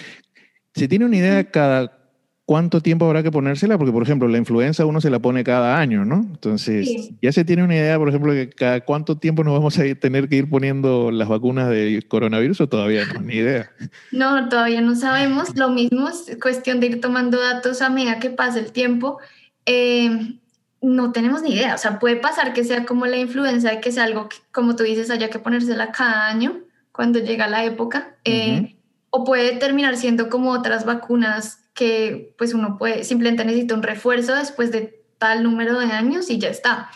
¿Se 0.75 0.89
tiene 0.89 1.05
una 1.05 1.17
idea 1.17 1.49
cada 1.49 1.97
cuánto 2.45 2.81
tiempo 2.81 3.05
habrá 3.07 3.23
que 3.23 3.31
ponérsela? 3.31 3.79
Porque, 3.79 3.93
por 3.93 4.03
ejemplo, 4.03 4.27
la 4.27 4.39
influenza 4.39 4.85
uno 4.85 5.01
se 5.01 5.11
la 5.11 5.21
pone 5.21 5.45
cada 5.45 5.79
año, 5.79 6.05
¿no? 6.05 6.27
Entonces, 6.29 7.13
ya 7.23 7.31
se 7.31 7.45
tiene 7.45 7.63
una 7.63 7.77
idea, 7.77 7.97
por 8.01 8.09
ejemplo, 8.09 8.35
de 8.35 8.49
cada 8.49 8.81
cuánto 8.81 9.17
tiempo 9.17 9.45
nos 9.45 9.55
vamos 9.55 9.79
a 9.79 9.85
tener 9.95 10.29
que 10.29 10.39
ir 10.39 10.51
poniendo 10.51 11.13
las 11.13 11.29
vacunas 11.29 11.71
de 11.71 12.05
coronavirus 12.09 12.63
o 12.63 12.69
todavía 12.69 13.05
no, 13.15 13.21
ni 13.21 13.35
idea. 13.35 13.71
No, 14.11 14.49
todavía 14.49 14.81
no 14.81 14.97
sabemos. 14.97 15.57
Lo 15.57 15.69
mismo 15.69 16.09
es 16.09 16.37
cuestión 16.43 16.81
de 16.81 16.89
ir 16.89 17.01
tomando 17.01 17.41
datos 17.41 17.81
a 17.81 17.91
medida 17.91 18.19
que 18.19 18.31
pase 18.31 18.59
el 18.59 18.73
tiempo. 18.73 19.19
Eh, 19.67 20.41
no 20.83 21.13
tenemos 21.13 21.43
ni 21.43 21.55
idea. 21.55 21.75
O 21.75 21.79
sea, 21.79 21.99
puede 21.99 22.17
pasar 22.17 22.53
que 22.53 22.65
sea 22.65 22.85
como 22.85 23.07
la 23.07 23.17
influenza, 23.17 23.81
que 23.81 23.93
sea 23.93 24.05
algo 24.05 24.29
que, 24.29 24.37
como 24.51 24.77
tú 24.77 24.83
dices, 24.83 25.11
haya 25.11 25.31
que 25.31 25.39
ponérsela 25.39 25.93
cada 25.93 26.27
año 26.27 26.61
cuando 26.91 27.21
llega 27.21 27.47
la 27.47 27.65
época. 27.65 28.17
Eh, 28.25 28.77
o 29.11 29.25
puede 29.25 29.57
terminar 29.57 29.97
siendo 29.97 30.29
como 30.29 30.51
otras 30.51 30.85
vacunas 30.85 31.61
que 31.75 32.35
pues 32.39 32.55
uno 32.55 32.79
puede, 32.79 33.05
simplemente 33.05 33.45
necesita 33.45 33.75
un 33.75 33.83
refuerzo 33.83 34.35
después 34.35 34.73
de 34.73 35.03
tal 35.19 35.43
número 35.43 35.79
de 35.79 35.87
años 35.87 36.31
y 36.31 36.39
ya 36.39 36.49
está. 36.49 36.91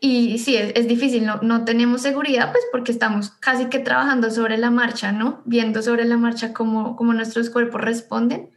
Y 0.00 0.38
sí, 0.38 0.56
es, 0.56 0.88
difícil, 0.88 1.24
no, 1.24 1.38
no 1.42 1.64
tenemos 1.64 2.02
seguridad 2.02 2.50
pues 2.50 2.64
porque 2.72 2.90
estamos 2.90 3.30
casi 3.30 3.66
que 3.66 3.78
trabajando 3.78 4.30
sobre 4.32 4.58
la 4.58 4.70
marcha, 4.70 5.12
¿no? 5.12 5.42
Viendo 5.44 5.80
sobre 5.80 6.04
la 6.04 6.16
marcha 6.16 6.52
cómo, 6.52 6.96
cómo 6.96 7.14
nuestros 7.14 7.50
cuerpos 7.50 7.80
responden. 7.80 8.50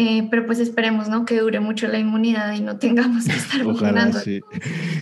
Eh, 0.00 0.26
pero 0.30 0.46
pues 0.46 0.58
esperemos, 0.60 1.10
¿no? 1.10 1.26
Que 1.26 1.38
dure 1.38 1.60
mucho 1.60 1.86
la 1.86 1.98
inmunidad 1.98 2.54
y 2.54 2.62
no 2.62 2.78
tengamos 2.78 3.26
que 3.26 3.32
estar 3.36 3.66
Ojalá, 3.66 4.10
sí. 4.14 4.40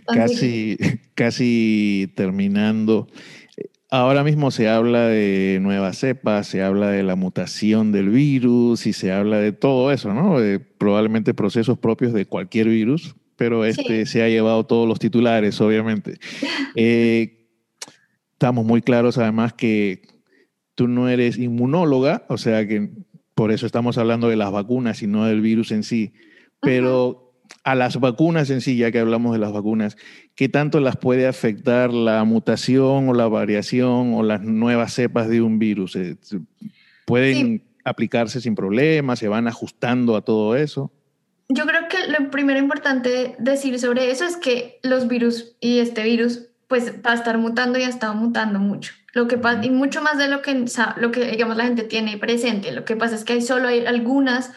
Casi, 0.06 0.76
casi 1.14 2.12
terminando. 2.16 3.06
Ahora 3.90 4.24
mismo 4.24 4.50
se 4.50 4.68
habla 4.68 5.06
de 5.06 5.60
nuevas 5.62 5.98
cepas, 5.98 6.48
se 6.48 6.64
habla 6.64 6.90
de 6.90 7.04
la 7.04 7.14
mutación 7.14 7.92
del 7.92 8.08
virus 8.08 8.88
y 8.88 8.92
se 8.92 9.12
habla 9.12 9.38
de 9.38 9.52
todo 9.52 9.92
eso, 9.92 10.12
¿no? 10.12 10.40
De 10.40 10.58
probablemente 10.58 11.32
procesos 11.32 11.78
propios 11.78 12.12
de 12.12 12.26
cualquier 12.26 12.68
virus, 12.68 13.14
pero 13.36 13.64
este 13.64 14.04
se 14.04 14.24
ha 14.24 14.28
llevado 14.28 14.66
todos 14.66 14.88
los 14.88 14.98
titulares, 14.98 15.60
obviamente. 15.60 16.18
Eh, 16.80 17.48
estamos 18.32 18.64
muy 18.64 18.82
claros 18.82 19.18
además 19.18 19.52
que 19.52 20.02
tú 20.76 20.86
no 20.86 21.08
eres 21.08 21.38
inmunóloga, 21.38 22.24
o 22.28 22.38
sea 22.38 22.68
que 22.68 22.90
por 23.38 23.52
eso 23.52 23.66
estamos 23.66 23.98
hablando 23.98 24.28
de 24.28 24.34
las 24.34 24.50
vacunas 24.50 25.00
y 25.00 25.06
no 25.06 25.24
del 25.24 25.40
virus 25.40 25.70
en 25.70 25.84
sí, 25.84 26.12
pero 26.60 27.36
a 27.62 27.76
las 27.76 28.00
vacunas 28.00 28.50
en 28.50 28.60
sí, 28.60 28.76
ya 28.76 28.90
que 28.90 28.98
hablamos 28.98 29.32
de 29.32 29.38
las 29.38 29.52
vacunas, 29.52 29.96
¿qué 30.34 30.48
tanto 30.48 30.80
las 30.80 30.96
puede 30.96 31.28
afectar 31.28 31.92
la 31.92 32.24
mutación 32.24 33.08
o 33.08 33.14
la 33.14 33.28
variación 33.28 34.14
o 34.14 34.24
las 34.24 34.42
nuevas 34.42 34.92
cepas 34.92 35.28
de 35.28 35.40
un 35.40 35.60
virus? 35.60 35.94
Eh, 35.94 36.16
¿Pueden 37.06 37.62
aplicarse 37.84 38.40
sin 38.40 38.56
problemas? 38.56 39.20
¿Se 39.20 39.28
van 39.28 39.46
ajustando 39.46 40.16
a 40.16 40.22
todo 40.22 40.56
eso? 40.56 40.90
Yo 41.48 41.64
creo 41.64 41.82
que 41.88 42.10
lo 42.10 42.32
primero 42.32 42.58
importante 42.58 43.36
decir 43.38 43.78
sobre 43.78 44.10
eso 44.10 44.24
es 44.24 44.36
que 44.36 44.80
los 44.82 45.06
virus 45.06 45.54
y 45.60 45.78
este 45.78 46.02
virus 46.02 46.47
pues 46.68 46.92
va 47.04 47.12
a 47.12 47.14
estar 47.14 47.38
mutando 47.38 47.78
y 47.78 47.82
ha 47.82 47.88
estado 47.88 48.14
mutando 48.14 48.58
mucho. 48.60 48.92
Lo 49.14 49.26
que 49.26 49.38
pasa, 49.38 49.64
y 49.64 49.70
mucho 49.70 50.02
más 50.02 50.18
de 50.18 50.28
lo 50.28 50.42
que, 50.42 50.64
lo 50.96 51.10
que 51.10 51.30
digamos 51.30 51.56
la 51.56 51.64
gente 51.64 51.82
tiene 51.82 52.18
presente. 52.18 52.72
Lo 52.72 52.84
que 52.84 52.94
pasa 52.94 53.14
es 53.14 53.24
que 53.24 53.32
hay 53.32 53.42
solo 53.42 53.68
hay 53.68 53.86
algunas 53.86 54.52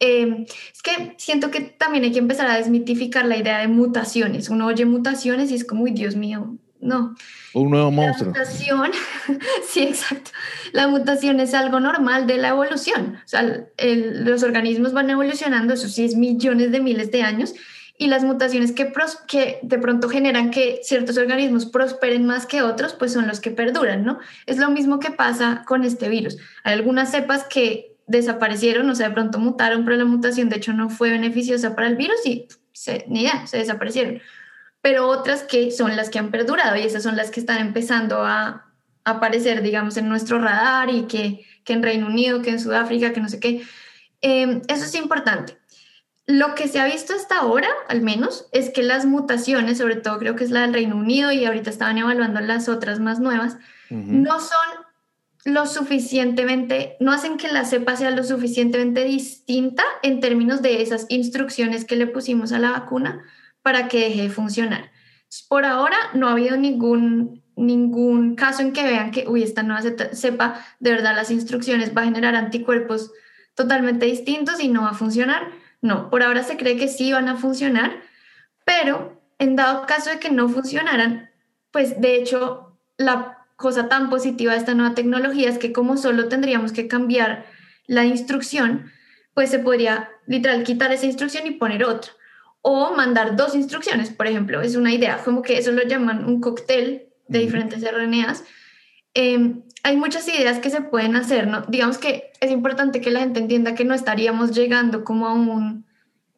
Em, 0.00 0.44
es 0.44 0.82
que 0.82 1.14
siento 1.18 1.50
que 1.50 1.60
también 1.60 2.04
hay 2.04 2.12
que 2.12 2.18
empezar 2.18 2.46
a 2.46 2.56
desmitificar 2.56 3.24
la 3.26 3.36
idea 3.36 3.58
de 3.58 3.68
mutaciones. 3.68 4.48
Uno 4.48 4.66
oye 4.66 4.84
mutaciones 4.84 5.50
y 5.50 5.54
es 5.54 5.64
como, 5.64 5.84
uy, 5.84 5.92
Dios 5.92 6.16
mío, 6.16 6.56
no. 6.80 7.14
Un 7.54 7.70
nuevo 7.70 7.90
monstruo. 7.90 8.32
La 8.32 8.40
mutación, 8.40 8.90
sí, 9.66 9.82
exacto. 9.82 10.30
La 10.72 10.88
mutación 10.88 11.40
es 11.40 11.54
algo 11.54 11.80
normal 11.80 12.26
de 12.26 12.38
la 12.38 12.48
evolución. 12.48 13.16
O 13.24 13.28
sea, 13.28 13.66
los 13.78 14.42
organismos 14.42 14.92
van 14.92 15.10
evolucionando, 15.10 15.74
eso 15.74 15.88
sí 15.88 16.04
es 16.04 16.16
millones 16.16 16.72
de 16.72 16.80
miles 16.80 17.10
de 17.10 17.22
años, 17.22 17.54
y 17.96 18.08
las 18.08 18.24
mutaciones 18.24 18.72
que, 18.72 18.92
que 19.28 19.60
de 19.62 19.78
pronto 19.78 20.08
generan 20.08 20.50
que 20.50 20.80
ciertos 20.82 21.16
organismos 21.16 21.66
prosperen 21.66 22.26
más 22.26 22.44
que 22.46 22.62
otros, 22.62 22.92
pues 22.94 23.12
son 23.12 23.28
los 23.28 23.40
que 23.40 23.52
perduran, 23.52 24.04
¿no? 24.04 24.18
Es 24.46 24.58
lo 24.58 24.70
mismo 24.70 24.98
que 24.98 25.12
pasa 25.12 25.62
con 25.66 25.84
este 25.84 26.08
virus. 26.08 26.36
Hay 26.64 26.74
algunas 26.74 27.12
cepas 27.12 27.44
que 27.44 27.96
desaparecieron, 28.06 28.90
o 28.90 28.94
sea, 28.94 29.08
de 29.08 29.14
pronto 29.14 29.38
mutaron, 29.38 29.84
pero 29.84 29.96
la 29.96 30.04
mutación 30.04 30.48
de 30.48 30.56
hecho 30.56 30.72
no 30.72 30.90
fue 30.90 31.10
beneficiosa 31.10 31.74
para 31.76 31.86
el 31.86 31.96
virus 31.96 32.26
y 32.26 32.48
se, 32.72 33.04
ni 33.08 33.22
idea, 33.22 33.46
se 33.46 33.58
desaparecieron. 33.58 34.20
Pero 34.82 35.08
otras 35.08 35.44
que 35.44 35.70
son 35.70 35.96
las 35.96 36.10
que 36.10 36.18
han 36.18 36.30
perdurado 36.30 36.76
y 36.76 36.82
esas 36.82 37.02
son 37.02 37.16
las 37.16 37.30
que 37.30 37.40
están 37.40 37.58
empezando 37.58 38.24
a 38.24 38.66
aparecer, 39.04 39.62
digamos, 39.62 39.96
en 39.96 40.08
nuestro 40.08 40.40
radar 40.40 40.90
y 40.90 41.02
que, 41.02 41.46
que 41.62 41.72
en 41.72 41.82
Reino 41.82 42.06
Unido, 42.06 42.42
que 42.42 42.50
en 42.50 42.60
Sudáfrica, 42.60 43.12
que 43.12 43.20
no 43.20 43.28
sé 43.28 43.38
qué. 43.38 43.62
Em, 44.20 44.62
eso 44.68 44.84
es 44.84 44.94
importante. 44.94 45.58
Lo 46.26 46.54
que 46.54 46.68
se 46.68 46.80
ha 46.80 46.86
visto 46.86 47.14
hasta 47.14 47.38
ahora, 47.38 47.68
al 47.88 48.00
menos, 48.00 48.48
es 48.52 48.70
que 48.70 48.82
las 48.82 49.04
mutaciones, 49.04 49.78
sobre 49.78 49.96
todo 49.96 50.18
creo 50.18 50.36
que 50.36 50.44
es 50.44 50.50
la 50.50 50.62
del 50.62 50.72
Reino 50.72 50.96
Unido 50.96 51.32
y 51.32 51.44
ahorita 51.44 51.68
estaban 51.68 51.98
evaluando 51.98 52.40
las 52.40 52.68
otras 52.68 52.98
más 52.98 53.20
nuevas, 53.20 53.58
no 53.90 54.40
son 54.40 54.84
lo 55.44 55.66
suficientemente, 55.66 56.96
no 57.00 57.12
hacen 57.12 57.36
que 57.36 57.52
la 57.52 57.66
cepa 57.66 57.96
sea 57.96 58.10
lo 58.10 58.24
suficientemente 58.24 59.04
distinta 59.04 59.84
en 60.02 60.20
términos 60.20 60.62
de 60.62 60.80
esas 60.80 61.04
instrucciones 61.10 61.84
que 61.84 61.96
le 61.96 62.06
pusimos 62.06 62.52
a 62.52 62.58
la 62.58 62.70
vacuna 62.70 63.22
para 63.60 63.88
que 63.88 64.00
deje 64.00 64.22
de 64.22 64.30
funcionar. 64.30 64.90
Por 65.48 65.66
ahora 65.66 65.96
no 66.14 66.28
ha 66.28 66.32
habido 66.32 66.56
ningún, 66.56 67.42
ningún 67.56 68.36
caso 68.36 68.62
en 68.62 68.72
que 68.72 68.84
vean 68.84 69.10
que, 69.10 69.28
uy, 69.28 69.42
esta 69.42 69.62
nueva 69.62 69.82
cepa, 70.12 70.64
de 70.80 70.90
verdad 70.90 71.14
las 71.14 71.30
instrucciones 71.30 71.94
va 71.94 72.02
a 72.02 72.06
generar 72.06 72.34
anticuerpos 72.34 73.12
totalmente 73.54 74.06
distintos 74.06 74.60
y 74.60 74.68
no 74.68 74.82
va 74.82 74.90
a 74.90 74.94
funcionar. 74.94 75.48
No, 75.84 76.08
por 76.08 76.22
ahora 76.22 76.42
se 76.42 76.56
cree 76.56 76.78
que 76.78 76.88
sí 76.88 77.12
van 77.12 77.28
a 77.28 77.36
funcionar, 77.36 78.00
pero 78.64 79.20
en 79.38 79.54
dado 79.54 79.84
caso 79.84 80.08
de 80.08 80.18
que 80.18 80.30
no 80.30 80.48
funcionaran, 80.48 81.28
pues 81.72 82.00
de 82.00 82.16
hecho 82.16 82.78
la 82.96 83.44
cosa 83.56 83.86
tan 83.86 84.08
positiva 84.08 84.52
de 84.52 84.58
esta 84.60 84.72
nueva 84.72 84.94
tecnología 84.94 85.50
es 85.50 85.58
que 85.58 85.74
como 85.74 85.98
solo 85.98 86.28
tendríamos 86.28 86.72
que 86.72 86.88
cambiar 86.88 87.44
la 87.86 88.06
instrucción, 88.06 88.90
pues 89.34 89.50
se 89.50 89.58
podría 89.58 90.08
literal 90.26 90.64
quitar 90.64 90.90
esa 90.90 91.04
instrucción 91.04 91.46
y 91.46 91.50
poner 91.50 91.84
otra. 91.84 92.12
O 92.62 92.94
mandar 92.96 93.36
dos 93.36 93.54
instrucciones, 93.54 94.08
por 94.08 94.26
ejemplo, 94.26 94.62
es 94.62 94.76
una 94.76 94.90
idea, 94.90 95.18
como 95.22 95.42
que 95.42 95.58
eso 95.58 95.70
lo 95.70 95.82
llaman 95.82 96.24
un 96.24 96.40
cóctel 96.40 97.08
de 97.28 97.40
diferentes 97.40 97.82
RNAs. 97.82 98.42
Em, 99.12 99.64
hay 99.84 99.98
muchas 99.98 100.26
ideas 100.28 100.58
que 100.58 100.70
se 100.70 100.80
pueden 100.80 101.14
hacer, 101.14 101.46
¿no? 101.46 101.62
Digamos 101.68 101.98
que 101.98 102.32
es 102.40 102.50
importante 102.50 103.02
que 103.02 103.10
la 103.10 103.20
gente 103.20 103.38
entienda 103.38 103.74
que 103.74 103.84
no 103.84 103.94
estaríamos 103.94 104.52
llegando 104.52 105.04
como 105.04 105.28
a 105.28 105.34
un, 105.34 105.84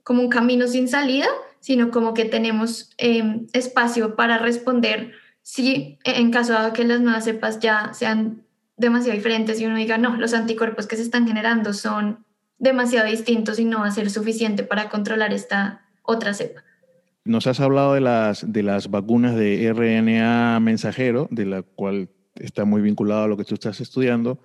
como 0.02 0.20
un 0.20 0.28
camino 0.28 0.66
sin 0.66 0.88
salida, 0.88 1.28
sino 1.61 1.92
como 1.92 2.12
que 2.12 2.24
tenemos 2.24 2.90
em, 2.98 3.46
espacio 3.52 4.16
para 4.16 4.38
responder 4.38 5.12
sí, 5.42 5.98
en 6.02 6.32
caso 6.32 6.61
de 6.61 6.72
que 6.72 6.82
las 6.85 7.00
nuevas 7.00 7.24
cepas 7.24 7.61
ya 7.61 7.94
sean 7.94 8.42
demasiado 8.76 9.16
diferentes 9.16 9.61
y 9.61 9.66
uno 9.66 9.76
diga, 9.76 9.96
no, 9.96 10.16
los 10.16 10.35
anticuerpos 10.35 10.88
que 10.88 10.96
se 10.96 11.02
están 11.02 11.28
generando 11.28 11.72
son 11.72 12.24
demasiado 12.59 13.09
distintos 13.09 13.61
y 13.61 13.64
no 13.64 13.78
va 13.78 13.87
a 13.87 13.92
ser 13.92 14.11
suficiente 14.11 14.64
para 14.64 14.88
controlar 14.88 15.32
esta 15.32 15.82
otra 16.02 16.35
cepa. 16.35 16.64
Nos 17.24 17.46
has 17.46 17.61
hablado 17.61 17.94
de 17.94 18.00
las, 18.00 18.52
de 18.52 18.64
las 18.64 18.90
vacunas 18.90 19.37
de 19.37 19.72
RNA 19.72 20.59
mensajero, 20.59 21.28
de 21.30 21.46
la 21.46 21.62
cual 21.62 22.09
está 22.40 22.64
muy 22.64 22.83
vinculado 22.83 23.25
a 23.25 23.29
lo 23.29 23.37
que 23.37 23.44
tú 23.44 23.55
estás 23.55 23.81
estudiando, 23.81 24.40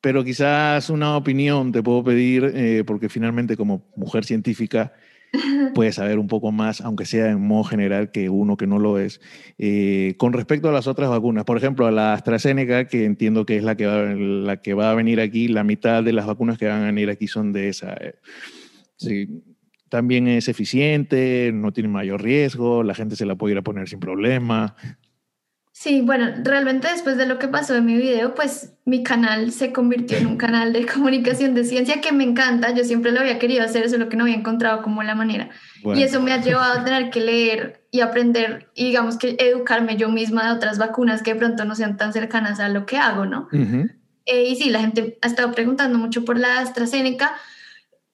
pero 0.00 0.22
quizás 0.22 0.90
una 0.90 1.16
opinión 1.16 1.72
te 1.72 1.82
puedo 1.82 2.04
pedir, 2.04 2.52
eh, 2.54 2.84
porque 2.86 3.08
finalmente 3.08 3.56
como 3.56 3.90
mujer 3.96 4.24
científica, 4.24 4.92
puede 5.74 5.92
saber 5.92 6.18
un 6.18 6.28
poco 6.28 6.52
más, 6.52 6.80
aunque 6.80 7.06
sea 7.06 7.30
en 7.30 7.40
modo 7.40 7.64
general, 7.64 8.10
que 8.10 8.28
uno 8.28 8.56
que 8.56 8.66
no 8.66 8.78
lo 8.78 8.98
es. 8.98 9.20
Eh, 9.58 10.14
con 10.18 10.32
respecto 10.32 10.68
a 10.68 10.72
las 10.72 10.86
otras 10.86 11.10
vacunas, 11.10 11.44
por 11.44 11.56
ejemplo, 11.56 11.86
a 11.86 11.90
la 11.90 12.12
AstraZeneca, 12.12 12.86
que 12.86 13.04
entiendo 13.04 13.46
que 13.46 13.56
es 13.56 13.64
la 13.64 13.76
que, 13.76 13.86
va, 13.86 14.14
la 14.14 14.60
que 14.60 14.74
va 14.74 14.90
a 14.90 14.94
venir 14.94 15.20
aquí, 15.20 15.48
la 15.48 15.64
mitad 15.64 16.02
de 16.02 16.12
las 16.12 16.26
vacunas 16.26 16.58
que 16.58 16.66
van 16.66 16.82
a 16.82 16.86
venir 16.86 17.10
aquí 17.10 17.26
son 17.26 17.52
de 17.52 17.68
esa. 17.68 17.94
Eh, 17.94 18.14
sí, 18.96 19.42
también 19.88 20.28
es 20.28 20.48
eficiente, 20.48 21.50
no 21.54 21.72
tiene 21.72 21.88
mayor 21.88 22.22
riesgo, 22.22 22.82
la 22.82 22.94
gente 22.94 23.16
se 23.16 23.26
la 23.26 23.36
puede 23.36 23.52
ir 23.52 23.58
a 23.58 23.62
poner 23.62 23.88
sin 23.88 24.00
problema. 24.00 24.76
Sí, 25.76 26.02
bueno, 26.02 26.32
realmente 26.44 26.86
después 26.86 27.16
de 27.16 27.26
lo 27.26 27.40
que 27.40 27.48
pasó 27.48 27.74
en 27.74 27.84
mi 27.84 27.96
video, 27.96 28.36
pues 28.36 28.74
mi 28.84 29.02
canal 29.02 29.50
se 29.50 29.72
convirtió 29.72 30.16
en 30.16 30.28
un 30.28 30.36
canal 30.36 30.72
de 30.72 30.86
comunicación 30.94 31.52
de 31.52 31.64
ciencia 31.64 32.00
que 32.00 32.12
me 32.12 32.22
encanta. 32.22 32.72
Yo 32.72 32.84
siempre 32.84 33.10
lo 33.10 33.18
había 33.18 33.40
querido 33.40 33.64
hacer, 33.64 33.90
solo 33.90 34.08
que 34.08 34.16
no 34.16 34.22
había 34.22 34.36
encontrado 34.36 34.82
como 34.82 35.02
la 35.02 35.16
manera. 35.16 35.50
Y 35.82 36.04
eso 36.04 36.22
me 36.22 36.32
ha 36.32 36.40
llevado 36.40 36.78
a 36.78 36.84
tener 36.84 37.10
que 37.10 37.20
leer 37.20 37.84
y 37.90 38.02
aprender 38.02 38.70
y 38.74 38.84
digamos 38.84 39.18
que 39.18 39.36
educarme 39.36 39.96
yo 39.96 40.08
misma 40.08 40.46
de 40.46 40.52
otras 40.52 40.78
vacunas 40.78 41.22
que 41.22 41.34
de 41.34 41.40
pronto 41.40 41.64
no 41.64 41.74
sean 41.74 41.96
tan 41.96 42.12
cercanas 42.12 42.60
a 42.60 42.68
lo 42.68 42.86
que 42.86 42.96
hago, 42.96 43.26
¿no? 43.26 43.48
Eh, 44.26 44.44
y 44.44 44.54
sí, 44.54 44.70
la 44.70 44.78
gente 44.78 45.18
ha 45.22 45.26
estado 45.26 45.50
preguntando 45.50 45.98
mucho 45.98 46.24
por 46.24 46.38
la 46.38 46.60
AstraZeneca. 46.60 47.34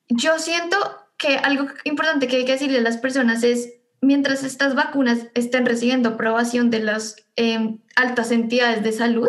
Yo 0.08 0.38
siento 0.38 0.78
que 1.18 1.36
algo 1.36 1.66
importante 1.84 2.26
que 2.26 2.36
hay 2.36 2.44
que 2.46 2.52
decirle 2.52 2.78
a 2.78 2.82
las 2.82 2.96
personas 2.96 3.42
es 3.42 3.79
mientras 4.00 4.44
estas 4.44 4.74
vacunas 4.74 5.26
estén 5.34 5.66
recibiendo 5.66 6.10
aprobación 6.10 6.70
de 6.70 6.80
las 6.80 7.16
em, 7.36 7.78
altas 7.96 8.30
entidades 8.30 8.82
de 8.82 8.92
salud, 8.92 9.28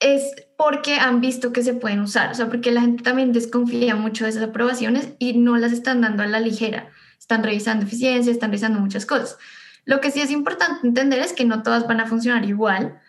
es 0.00 0.34
porque 0.58 0.96
han 0.96 1.20
visto 1.20 1.52
que 1.52 1.62
se 1.62 1.74
pueden 1.74 2.00
usar, 2.00 2.32
o 2.32 2.34
sea, 2.34 2.48
porque 2.48 2.72
la 2.72 2.80
gente 2.80 3.04
también 3.04 3.32
desconfía 3.32 3.94
mucho 3.94 4.24
de 4.24 4.30
esas 4.30 4.42
aprobaciones 4.42 5.10
y 5.18 5.34
no 5.34 5.56
las 5.56 5.72
están 5.72 6.00
dando 6.00 6.24
a 6.24 6.26
la 6.26 6.40
ligera. 6.40 6.90
Están 7.18 7.44
revisando 7.44 7.84
eficiencia, 7.84 8.32
están 8.32 8.50
revisando 8.50 8.80
muchas 8.80 9.06
cosas. 9.06 9.38
Lo 9.84 10.00
que 10.00 10.10
sí 10.10 10.20
es 10.20 10.30
importante 10.30 10.86
entender 10.86 11.20
es 11.20 11.32
que 11.32 11.44
no 11.44 11.62
todas 11.62 11.86
van 11.86 12.00
a 12.00 12.06
funcionar 12.06 12.44
igual 12.44 13.00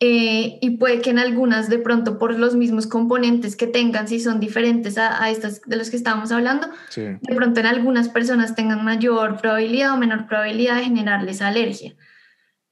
eh, 0.00 0.58
y 0.60 0.70
puede 0.76 1.00
que 1.00 1.10
en 1.10 1.18
algunas 1.18 1.70
de 1.70 1.78
pronto 1.78 2.18
por 2.18 2.36
los 2.38 2.56
mismos 2.56 2.86
componentes 2.86 3.56
que 3.56 3.66
tengan, 3.66 4.08
si 4.08 4.18
son 4.18 4.40
diferentes 4.40 4.98
a, 4.98 5.30
estas 5.30 5.62
de 5.62 5.76
los 5.76 5.90
que 5.90 5.96
estábamos 5.96 6.32
hablando, 6.32 6.68
de 6.96 7.34
pronto 7.34 7.60
en 7.60 7.66
algunas 7.66 8.08
personas 8.08 8.54
tengan 8.54 8.84
mayor 8.84 9.40
probabilidad 9.40 9.94
o 9.94 9.96
menor 9.96 10.26
probabilidad 10.26 10.76
de 10.76 10.84
generarles 10.84 11.40
alergia. 11.40 11.94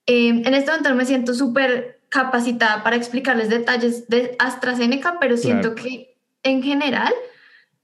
Eh, 0.07 0.29
en 0.29 0.55
este 0.55 0.71
momento 0.71 0.95
me 0.95 1.05
siento 1.05 1.33
súper 1.33 2.03
capacitada 2.09 2.83
para 2.83 2.97
explicarles 2.97 3.49
detalles 3.49 4.09
de 4.09 4.37
AstraZeneca, 4.39 5.19
pero 5.21 5.37
siento 5.37 5.75
que 5.75 6.17
en 6.43 6.63
general 6.63 7.15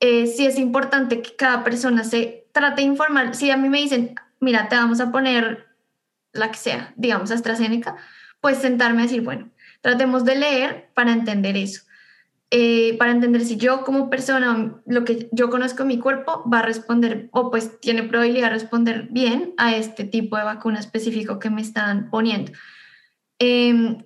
eh, 0.01 0.26
sí 0.26 0.47
es 0.47 0.59
importante 0.59 1.22
que 1.22 1.36
cada 1.36 1.64
persona 1.64 2.05
se 2.05 2.49
trate 2.53 2.82
de 2.82 2.89
informar. 2.89 3.34
Si 3.34 3.51
a 3.51 3.57
mí 3.57 3.68
me 3.68 3.78
dicen, 3.78 4.16
mira, 4.41 4.68
te 4.68 4.76
vamos 4.76 5.01
a 5.01 5.12
poner 5.12 5.68
la 6.32 6.51
que 6.51 6.59
sea, 6.59 6.93
digamos 6.97 7.30
AstraZeneca, 7.30 7.97
pues 8.41 8.59
sentarme 8.59 9.03
a 9.03 9.05
decir, 9.05 9.22
bueno, 9.22 9.51
tratemos 9.80 10.24
de 10.24 10.36
leer 10.36 10.91
para 10.95 11.12
entender 11.12 11.57
eso. 11.57 11.82
Eh, 12.51 12.97
para 12.99 13.11
entender 13.11 13.45
si 13.45 13.59
yo 13.59 13.84
como 13.84 14.09
persona, 14.09 14.80
lo 14.86 15.05
que 15.05 15.28
yo 15.32 15.51
conozco 15.51 15.84
mi 15.84 15.99
cuerpo, 15.99 16.43
va 16.51 16.61
a 16.61 16.62
responder 16.62 17.28
o 17.32 17.51
pues 17.51 17.78
tiene 17.80 18.05
probabilidad 18.05 18.47
de 18.47 18.55
responder 18.55 19.09
bien 19.11 19.53
a 19.59 19.76
este 19.76 20.05
tipo 20.05 20.39
de 20.39 20.45
vacuna 20.45 20.78
específico 20.78 21.39
que 21.39 21.51
me 21.51 21.61
están 21.61 22.09
poniendo. 22.09 22.53
Em, 23.39 23.99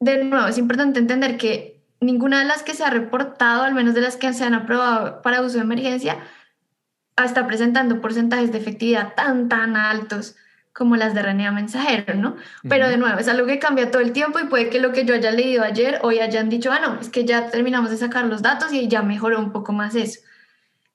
de 0.00 0.24
nuevo, 0.24 0.46
es 0.46 0.56
importante 0.56 0.98
entender 0.98 1.36
que 1.36 1.84
ninguna 2.00 2.38
de 2.40 2.46
las 2.46 2.62
que 2.62 2.74
se 2.74 2.84
ha 2.84 2.90
reportado, 2.90 3.64
al 3.64 3.74
menos 3.74 3.94
de 3.94 4.00
las 4.00 4.16
que 4.16 4.32
se 4.32 4.44
han 4.44 4.54
aprobado 4.54 5.20
para 5.20 5.42
uso 5.42 5.58
de 5.58 5.64
emergencia, 5.64 6.18
está 7.22 7.46
presentando 7.46 8.00
porcentajes 8.00 8.50
de 8.50 8.58
efectividad 8.58 9.14
tan, 9.14 9.48
tan 9.48 9.76
altos 9.76 10.36
como 10.74 10.96
las 10.96 11.14
de 11.14 11.22
RNA 11.22 11.52
mensajero, 11.52 12.14
¿no? 12.14 12.36
Pero 12.68 12.88
de 12.88 12.96
nuevo, 12.96 13.18
es 13.18 13.28
algo 13.28 13.46
que 13.46 13.60
cambia 13.60 13.92
todo 13.92 14.02
el 14.02 14.12
tiempo 14.12 14.40
y 14.40 14.46
puede 14.46 14.70
que 14.70 14.80
lo 14.80 14.92
que 14.92 15.04
yo 15.04 15.14
haya 15.14 15.30
leído 15.30 15.62
ayer, 15.62 16.00
hoy 16.02 16.18
hayan 16.18 16.50
dicho, 16.50 16.72
ah, 16.72 16.80
no, 16.80 17.00
es 17.00 17.08
que 17.08 17.24
ya 17.24 17.48
terminamos 17.48 17.90
de 17.90 17.96
sacar 17.96 18.26
los 18.26 18.42
datos 18.42 18.72
y 18.72 18.88
ya 18.88 19.02
mejoró 19.02 19.38
un 19.38 19.52
poco 19.52 19.72
más 19.72 19.94
eso. 19.94 20.20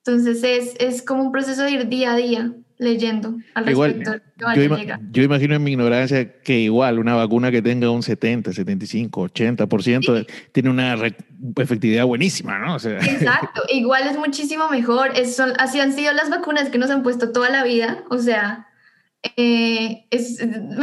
Entonces 0.04 0.44
es, 0.44 0.74
es 0.78 1.02
como 1.02 1.22
un 1.22 1.32
proceso 1.32 1.62
de 1.62 1.70
ir 1.70 1.88
día 1.88 2.12
a 2.12 2.16
día 2.16 2.52
leyendo 2.76 3.36
al 3.54 3.66
respecto. 3.66 4.16
Igual, 4.38 4.98
yo, 5.10 5.22
imagino 5.22 5.54
en 5.54 5.62
mi 5.62 5.72
ignorancia 5.72 6.40
que 6.42 6.58
igual 6.58 6.98
una 6.98 7.14
vacuna 7.14 7.50
que 7.50 7.62
tenga 7.62 7.90
un 7.90 8.02
70, 8.02 8.52
75, 8.52 9.28
80% 9.28 10.26
tiene 10.52 10.70
una 10.70 10.94
efectividad 11.56 12.04
buenísima, 12.04 12.58
¿no? 12.58 12.76
Exacto, 12.76 13.62
igual 13.68 14.08
es 14.08 14.18
muchísimo 14.18 14.68
mejor. 14.68 15.12
Es, 15.14 15.36
son, 15.36 15.52
así 15.58 15.80
han 15.80 15.94
sido 15.94 16.12
las 16.12 16.28
vacunas 16.28 16.68
que 16.68 16.78
nos 16.78 16.90
han 16.90 17.02
puesto 17.02 17.32
toda 17.32 17.50
la 17.50 17.64
vida, 17.64 18.04
o 18.10 18.18
sea, 18.18 18.66
eh, 19.22 20.06
es, 20.10 20.38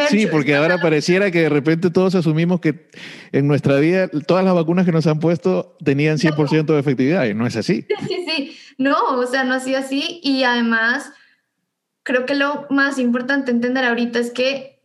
sí, 0.10 0.28
porque 0.28 0.56
ahora 0.56 0.80
pareciera 0.80 1.32
que 1.32 1.42
de 1.42 1.50
repente 1.50 1.90
todos 1.90 2.14
asumimos 2.14 2.60
que 2.60 2.88
en 3.32 3.48
nuestra 3.48 3.78
vida 3.80 4.10
todas 4.28 4.46
las 4.46 4.54
vacunas 4.54 4.86
que 4.86 4.92
nos 4.92 5.08
han 5.08 5.20
puesto 5.20 5.76
tenían 5.84 6.18
100% 6.18 6.66
de 6.66 6.80
efectividad 6.80 7.26
y 7.26 7.34
no 7.34 7.48
es 7.48 7.56
así. 7.56 7.88
Sí, 8.08 8.26
sí, 8.28 8.58
no, 8.78 9.18
o 9.18 9.26
sea, 9.26 9.44
no 9.44 9.56
ha 9.56 9.60
sido 9.60 9.80
así 9.80 10.20
y 10.22 10.44
además 10.44 11.12
creo 12.04 12.28
que 12.28 12.36
lo 12.36 12.68
más 12.70 13.00
importante 13.00 13.50
entender 13.50 13.84
ahorita 13.84 14.20
es 14.20 14.30
que 14.30 14.82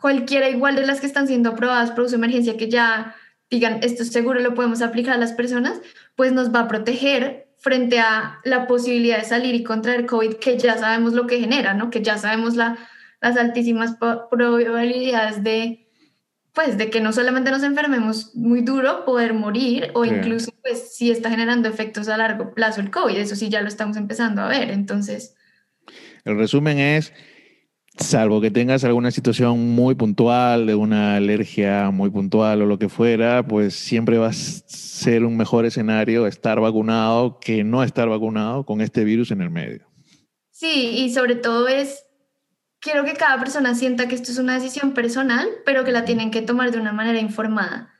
cualquiera 0.00 0.48
igual 0.48 0.76
de 0.76 0.86
las 0.86 1.00
que 1.00 1.06
están 1.06 1.26
siendo 1.26 1.50
aprobadas 1.50 1.90
por 1.90 2.04
uso 2.04 2.12
de 2.12 2.18
emergencia 2.18 2.56
que 2.56 2.68
ya 2.68 3.16
digan 3.50 3.80
esto 3.82 4.04
es 4.04 4.12
seguro 4.12 4.38
lo 4.38 4.54
podemos 4.54 4.82
aplicar 4.82 5.14
a 5.14 5.18
las 5.18 5.32
personas, 5.32 5.80
pues 6.14 6.32
nos 6.32 6.54
va 6.54 6.60
a 6.60 6.68
proteger 6.68 7.43
frente 7.64 7.98
a 7.98 8.40
la 8.44 8.66
posibilidad 8.66 9.16
de 9.16 9.24
salir 9.24 9.54
y 9.54 9.64
contraer 9.64 10.04
COVID 10.04 10.34
que 10.34 10.58
ya 10.58 10.76
sabemos 10.76 11.14
lo 11.14 11.26
que 11.26 11.40
genera, 11.40 11.72
¿no? 11.72 11.88
Que 11.88 12.02
ya 12.02 12.18
sabemos 12.18 12.56
la, 12.56 12.76
las 13.22 13.38
altísimas 13.38 13.96
probabilidades 14.30 15.42
de, 15.42 15.88
pues, 16.52 16.76
de 16.76 16.90
que 16.90 17.00
no 17.00 17.14
solamente 17.14 17.50
nos 17.50 17.62
enfermemos 17.62 18.36
muy 18.36 18.60
duro, 18.60 19.06
poder 19.06 19.32
morir 19.32 19.92
o 19.94 20.04
incluso, 20.04 20.52
pues, 20.60 20.94
si 20.94 21.10
está 21.10 21.30
generando 21.30 21.66
efectos 21.66 22.08
a 22.08 22.18
largo 22.18 22.52
plazo 22.52 22.82
el 22.82 22.90
COVID, 22.90 23.16
eso 23.16 23.34
sí 23.34 23.48
ya 23.48 23.62
lo 23.62 23.68
estamos 23.68 23.96
empezando 23.96 24.42
a 24.42 24.48
ver, 24.48 24.70
entonces 24.70 25.34
el 26.24 26.36
resumen 26.36 26.78
es, 26.78 27.14
salvo 27.96 28.40
que 28.40 28.50
tengas 28.50 28.84
alguna 28.84 29.10
situación 29.10 29.74
muy 29.74 29.94
puntual, 29.94 30.66
de 30.66 30.74
una 30.74 31.16
alergia 31.16 31.90
muy 31.90 32.10
puntual 32.10 32.62
o 32.62 32.66
lo 32.66 32.78
que 32.78 32.88
fuera, 32.88 33.46
pues 33.46 33.74
siempre 33.74 34.18
va 34.18 34.28
a 34.28 34.32
ser 34.32 35.24
un 35.24 35.36
mejor 35.36 35.64
escenario 35.64 36.26
estar 36.26 36.60
vacunado 36.60 37.38
que 37.40 37.64
no 37.64 37.82
estar 37.82 38.08
vacunado 38.08 38.64
con 38.64 38.80
este 38.80 39.04
virus 39.04 39.30
en 39.30 39.42
el 39.42 39.50
medio. 39.50 39.86
Sí, 40.50 40.90
y 40.98 41.12
sobre 41.12 41.36
todo 41.36 41.68
es, 41.68 42.04
quiero 42.80 43.04
que 43.04 43.14
cada 43.14 43.38
persona 43.38 43.74
sienta 43.74 44.08
que 44.08 44.14
esto 44.14 44.32
es 44.32 44.38
una 44.38 44.54
decisión 44.54 44.92
personal, 44.92 45.48
pero 45.64 45.84
que 45.84 45.92
la 45.92 46.04
tienen 46.04 46.30
que 46.30 46.42
tomar 46.42 46.70
de 46.70 46.80
una 46.80 46.92
manera 46.92 47.20
informada 47.20 47.92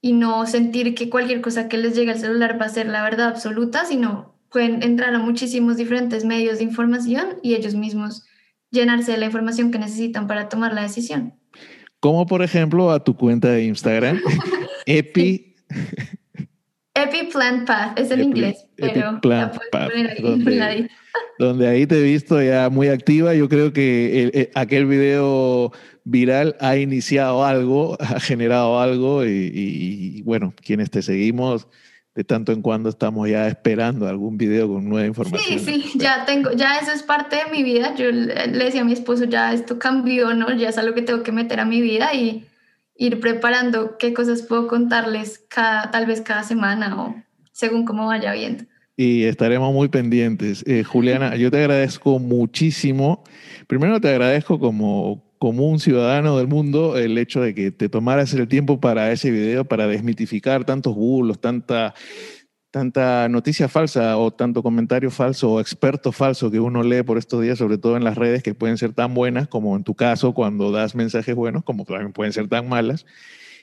y 0.00 0.12
no 0.12 0.46
sentir 0.46 0.94
que 0.94 1.10
cualquier 1.10 1.40
cosa 1.40 1.68
que 1.68 1.78
les 1.78 1.96
llegue 1.96 2.12
al 2.12 2.18
celular 2.18 2.60
va 2.60 2.66
a 2.66 2.70
ser 2.70 2.86
la 2.86 3.02
verdad 3.02 3.28
absoluta, 3.28 3.84
sino 3.84 4.36
pueden 4.50 4.82
entrar 4.82 5.14
a 5.14 5.18
muchísimos 5.18 5.76
diferentes 5.76 6.24
medios 6.24 6.58
de 6.58 6.64
información 6.64 7.38
y 7.42 7.54
ellos 7.54 7.74
mismos 7.74 8.24
llenarse 8.76 9.12
de 9.12 9.18
la 9.18 9.26
información 9.26 9.70
que 9.70 9.78
necesitan 9.78 10.26
para 10.26 10.48
tomar 10.48 10.72
la 10.72 10.82
decisión. 10.82 11.34
Como 12.00 12.26
por 12.26 12.42
ejemplo 12.42 12.92
a 12.92 13.02
tu 13.02 13.16
cuenta 13.16 13.48
de 13.48 13.64
Instagram, 13.64 14.20
Epi. 14.86 15.54
Epi 16.94 17.28
Plant 17.32 17.66
Path, 17.66 17.98
es 17.98 18.10
en 18.10 18.22
inglés, 18.22 18.66
pero 18.76 19.20
Plant 19.20 19.56
Path, 19.70 19.90
donde, 21.38 21.68
ahí 21.68 21.86
te 21.86 21.98
he 21.98 22.02
visto 22.02 22.40
ya 22.42 22.70
muy 22.70 22.88
activa. 22.88 23.34
Yo 23.34 23.48
creo 23.48 23.72
que 23.72 24.50
aquel 24.54 24.86
video 24.86 25.72
viral 26.04 26.56
ha 26.60 26.76
iniciado 26.76 27.44
algo, 27.44 27.96
ha 28.00 28.20
generado 28.20 28.80
algo 28.80 29.24
y, 29.24 29.50
y 29.52 30.22
bueno, 30.22 30.54
quienes 30.64 30.90
te 30.90 31.02
seguimos 31.02 31.68
de 32.16 32.24
tanto 32.24 32.50
en 32.50 32.62
cuando 32.62 32.88
estamos 32.88 33.28
ya 33.28 33.46
esperando 33.46 34.08
algún 34.08 34.38
video 34.38 34.68
con 34.68 34.88
nueva 34.88 35.06
información. 35.06 35.58
Sí, 35.58 35.82
sí, 35.82 35.98
ya 35.98 36.24
tengo, 36.24 36.50
ya 36.52 36.78
eso 36.78 36.90
es 36.90 37.02
parte 37.02 37.36
de 37.36 37.50
mi 37.52 37.62
vida. 37.62 37.94
Yo 37.94 38.10
le 38.10 38.64
decía 38.64 38.80
a 38.80 38.84
mi 38.84 38.94
esposo, 38.94 39.24
ya 39.24 39.52
esto 39.52 39.78
cambió, 39.78 40.32
¿no? 40.32 40.50
Ya 40.56 40.70
es 40.70 40.78
algo 40.78 40.94
que 40.94 41.02
tengo 41.02 41.22
que 41.22 41.30
meter 41.30 41.60
a 41.60 41.66
mi 41.66 41.82
vida 41.82 42.14
y 42.14 42.46
ir 42.96 43.20
preparando 43.20 43.98
qué 43.98 44.14
cosas 44.14 44.40
puedo 44.40 44.66
contarles 44.66 45.44
cada, 45.50 45.90
tal 45.90 46.06
vez 46.06 46.22
cada 46.22 46.42
semana 46.42 46.98
o 47.02 47.14
según 47.52 47.84
cómo 47.84 48.06
vaya 48.06 48.32
viendo. 48.32 48.64
Y 48.96 49.24
estaremos 49.24 49.74
muy 49.74 49.88
pendientes. 49.88 50.64
Eh, 50.66 50.84
Juliana, 50.84 51.36
yo 51.36 51.50
te 51.50 51.58
agradezco 51.58 52.18
muchísimo. 52.18 53.24
Primero 53.66 54.00
te 54.00 54.08
agradezco 54.08 54.58
como, 54.58 55.22
como 55.38 55.68
un 55.68 55.80
ciudadano 55.80 56.38
del 56.38 56.48
mundo 56.48 56.96
el 56.96 57.18
hecho 57.18 57.40
de 57.40 57.54
que 57.54 57.70
te 57.70 57.88
tomaras 57.88 58.32
el 58.34 58.48
tiempo 58.48 58.80
para 58.80 59.12
ese 59.12 59.30
video, 59.30 59.64
para 59.64 59.86
desmitificar 59.86 60.64
tantos 60.64 60.94
bulos, 60.94 61.40
tanta, 61.40 61.94
tanta 62.70 63.28
noticia 63.28 63.68
falsa 63.68 64.16
o 64.16 64.32
tanto 64.32 64.62
comentario 64.62 65.10
falso 65.10 65.52
o 65.52 65.60
experto 65.60 66.12
falso 66.12 66.50
que 66.50 66.60
uno 66.60 66.82
lee 66.82 67.02
por 67.02 67.18
estos 67.18 67.42
días, 67.42 67.58
sobre 67.58 67.78
todo 67.78 67.96
en 67.96 68.04
las 68.04 68.16
redes, 68.16 68.42
que 68.42 68.54
pueden 68.54 68.78
ser 68.78 68.92
tan 68.92 69.14
buenas 69.14 69.48
como 69.48 69.76
en 69.76 69.84
tu 69.84 69.94
caso 69.94 70.32
cuando 70.32 70.70
das 70.70 70.94
mensajes 70.94 71.34
buenos, 71.34 71.64
como 71.64 71.84
también 71.84 72.12
pueden 72.12 72.32
ser 72.32 72.48
tan 72.48 72.68
malas. 72.68 73.06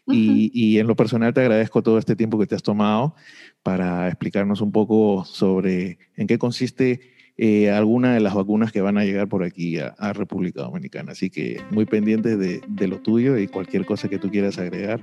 y, 0.06 0.52
y, 0.54 0.80
en 0.80 0.88
lo 0.88 0.98
personal 0.98 1.34
te 1.34 1.40
agradezco 1.40 1.82
todo 1.82 1.98
este 1.98 2.18
tiempo 2.18 2.38
que 2.38 2.46
te 2.46 2.56
has 2.56 2.64
tomado 2.64 3.16
para 3.64 4.10
explicarnos 4.10 4.60
un 4.60 4.74
poco 4.74 5.24
sobre 5.24 5.98
en 6.18 6.28
qué 6.28 6.38
consiste 6.38 7.13
eh, 7.38 7.72
alguna 7.72 8.14
de 8.14 8.20
las 8.20 8.36
vacunas 8.36 8.72
que 8.72 8.82
van 8.82 8.98
a 8.98 9.06
llegar 9.06 9.28
por 9.28 9.44
aquí 9.44 9.80
a, 9.80 10.14
República 10.14 10.62
Dominicana. 10.62 11.14
Así 11.14 11.30
que 11.30 11.62
muy 11.72 11.86
pendientes 11.86 12.38
de, 12.38 12.88
lo 12.88 13.00
tuyo 13.00 13.38
y 13.38 13.48
cualquier 13.48 13.86
cosa 13.86 14.10
que 14.10 14.20
tú 14.20 14.30
quieras 14.30 14.58
agregar. 14.60 15.02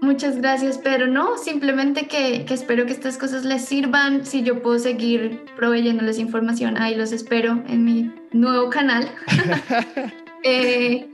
Muchas 0.00 0.38
gracias, 0.38 0.78
pero 0.78 1.06
no, 1.06 1.38
simplemente 1.38 2.08
que, 2.08 2.44
espero 2.52 2.86
que 2.86 2.92
estas 2.92 3.18
cosas 3.18 3.44
les 3.44 3.64
sirvan. 3.64 4.26
Si 4.26 4.42
yo 4.42 4.60
puedo 4.60 4.80
seguir 4.80 5.40
proveyéndoles 5.54 6.18
información, 6.18 6.76
ahí 6.76 6.96
los 6.96 7.12
espero 7.12 7.62
en 7.68 7.84
mi 7.84 8.10
nuevo 8.32 8.70
canal. 8.70 9.08
Eh, 10.44 11.06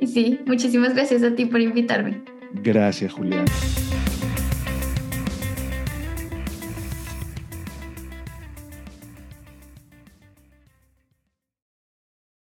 y 0.00 0.08
sí, 0.08 0.40
muchísimas 0.44 0.92
gracias 0.92 1.22
a 1.22 1.36
ti 1.36 1.44
por 1.44 1.60
invitarme. 1.60 2.20
Gracias, 2.64 3.12
Julián. 3.12 3.44